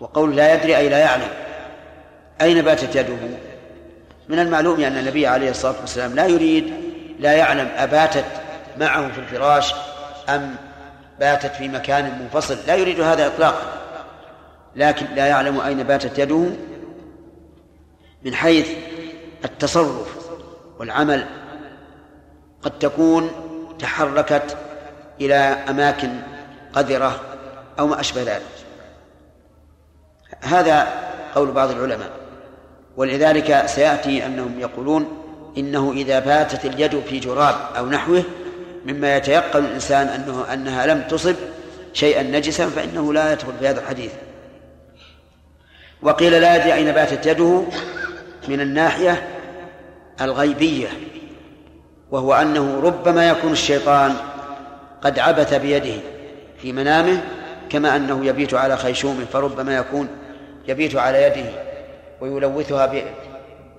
[0.00, 1.28] وقول لا يدري أي لا يعلم.
[2.40, 3.16] أين باتت يده؟
[4.28, 6.74] من المعلوم أن النبي عليه الصلاة والسلام لا يريد
[7.20, 8.24] لا يعلم أباتت
[8.78, 9.74] معه في الفراش
[10.28, 10.56] أم
[11.20, 12.58] باتت في مكان منفصل.
[12.66, 13.72] لا يريد هذا إطلاقا.
[14.76, 16.46] لكن لا يعلم أين باتت يده
[18.22, 18.68] من حيث
[19.44, 20.15] التصرف.
[20.78, 21.26] والعمل
[22.62, 23.30] قد تكون
[23.78, 24.56] تحركت
[25.20, 25.34] إلى
[25.68, 26.10] أماكن
[26.72, 27.20] قذرة
[27.78, 28.42] أو ما أشبه ذلك.
[30.40, 30.88] هذا
[31.34, 32.10] قول بعض العلماء.
[32.96, 35.22] ولذلك سيأتي أنهم يقولون
[35.58, 38.22] إنه إذا باتت اليد في جراب أو نحوه
[38.86, 41.36] مما يتيقن الإنسان أنه أنها لم تصب
[41.92, 44.12] شيئا نجسا فإنه لا يدخل في هذا الحديث.
[46.02, 47.62] وقيل لا يدري أين باتت يده
[48.48, 49.35] من الناحية
[50.20, 50.88] الغيبية
[52.10, 54.14] وهو أنه ربما يكون الشيطان
[55.02, 56.00] قد عبث بيده
[56.62, 57.22] في منامه
[57.70, 60.08] كما أنه يبيت على خيشوم فربما يكون
[60.68, 61.50] يبيت على يده
[62.20, 62.92] ويلوثها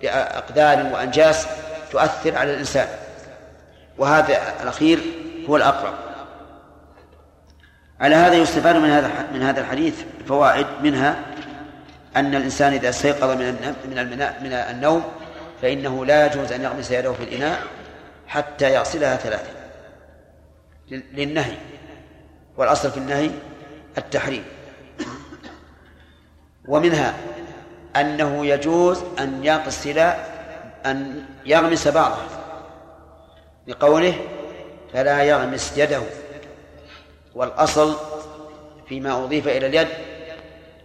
[0.02, 1.48] بأقدار وأنجاس
[1.92, 2.88] تؤثر على الإنسان.
[3.98, 5.00] وهذا الأخير
[5.50, 5.94] هو الأقرب.
[8.00, 9.96] على هذا يستفاد من هذا من هذا الحديث
[10.28, 11.16] فوائد منها
[12.16, 15.04] أن الإنسان إذا استيقظ من من من النوم
[15.62, 17.64] فإنه لا يجوز أن يغمس يده في الإناء
[18.28, 19.52] حتى يغسلها ثلاثة.
[20.92, 21.58] للنهي.
[22.58, 23.30] والأصل في النهي
[23.98, 24.44] التحريم.
[26.68, 27.14] ومنها
[27.96, 30.00] أنه يجوز أن يغسل
[30.86, 32.22] أن يغمس بعضه.
[33.68, 34.16] لقوله
[34.94, 36.02] فلا يغمس يده.
[37.36, 37.96] والأصل
[38.90, 39.88] فيما أضيف إلى اليد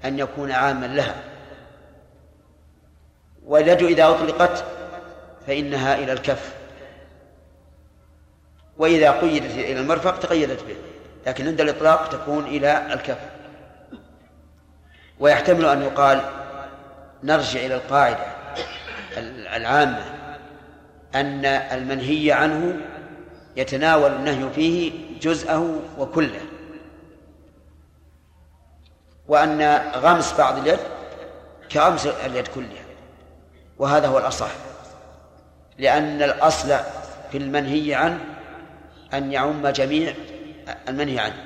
[0.04, 1.31] أن يكون عاما لها.
[3.46, 4.64] واليد إذا أطلقت
[5.46, 6.52] فإنها إلى الكف.
[8.78, 10.76] وإذا قيدت إلى المرفق تقيدت به
[11.26, 13.18] لكن عند الإطلاق تكون إلى الكف.
[15.20, 16.20] ويحتمل أن يقال
[17.22, 18.26] نرجع إلى القاعدة
[19.56, 20.04] العامة
[21.14, 22.80] أن المنهي عنه
[23.56, 26.40] يتناول النهي فيه جزءه وكله.
[29.28, 29.62] وأن
[29.94, 30.78] غمس بعض اليد
[31.72, 32.81] كغمس اليد كلها.
[33.82, 34.50] وهذا هو الأصح.
[35.78, 36.68] لأن الأصل
[37.32, 38.18] في المنهي عنه
[39.14, 40.14] أن يعم جميع
[40.88, 41.44] المنهي عنه.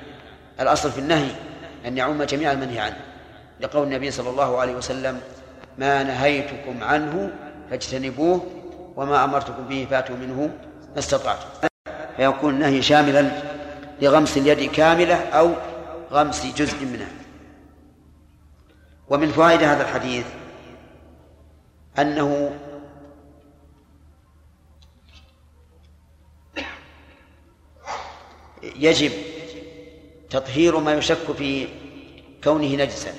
[0.59, 1.29] الأصل في النهي
[1.85, 2.97] أن يعم جميع المنهي عنه.
[3.59, 5.19] لقول النبي صلى الله عليه وسلم
[5.77, 7.31] ما نهيتكم عنه
[7.69, 8.45] فاجتنبوه
[8.95, 10.49] وما أمرتكم به فاتوا منه
[10.93, 11.47] ما استطعتم.
[12.17, 13.31] فيكون النهي شاملا
[14.01, 15.51] لغمس اليد كاملة أو
[16.11, 17.11] غمس جزء منها.
[19.09, 20.25] ومن فوائد هذا الحديث
[21.99, 22.51] أنه
[28.63, 29.11] يجب
[30.29, 31.67] تطهير ما يشك في
[32.43, 33.11] كونه نجسا.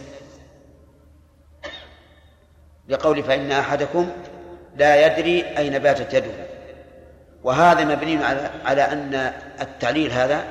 [2.88, 4.10] لقول فإن أحدكم
[4.76, 6.46] لا يدري أين باتت يده.
[7.42, 8.24] وهذا مبني
[8.64, 9.14] على أن
[9.60, 10.44] التعليل هذا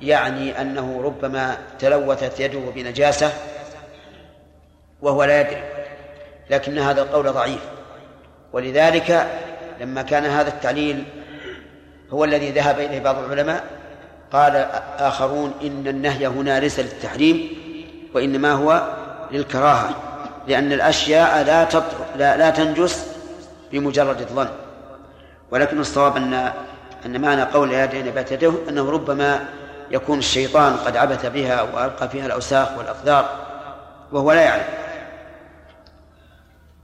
[0.00, 3.32] يعني أنه ربما تلوثت يده بنجاسة
[5.02, 5.79] وهو لا يدري.
[6.50, 7.60] لكن هذا القول ضعيف.
[8.52, 9.26] ولذلك
[9.80, 11.04] لما كان هذا التعليل
[12.10, 13.64] هو الذي ذهب إليه بعض العلماء
[14.32, 14.66] قال
[14.98, 17.48] آخرون إن النهي هنا ليس للتحريم
[18.14, 18.82] وإنما هو
[19.32, 19.90] للكراهة
[20.48, 21.68] لأن الأشياء لا
[22.16, 23.06] لا, لا تنجس
[23.72, 24.48] بمجرد الظن.
[25.50, 26.52] ولكن الصواب أن
[27.06, 29.44] أن معنى قول يدين نبات يده أنه ربما
[29.90, 33.28] يكون الشيطان قد عبث بها وألقى فيها الأوساخ والأقدار
[34.12, 34.64] وهو لا يعلم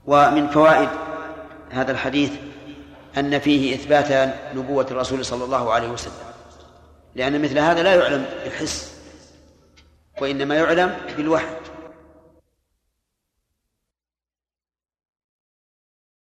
[0.07, 0.89] ومن فوائد
[1.69, 2.31] هذا الحديث
[3.17, 6.13] أن فيه إثبات نبوة الرسول صلى الله عليه وسلم.
[7.15, 8.93] لأن مثل هذا لا يعلم بالحس
[10.21, 11.45] وإنما يعلم بالوحي.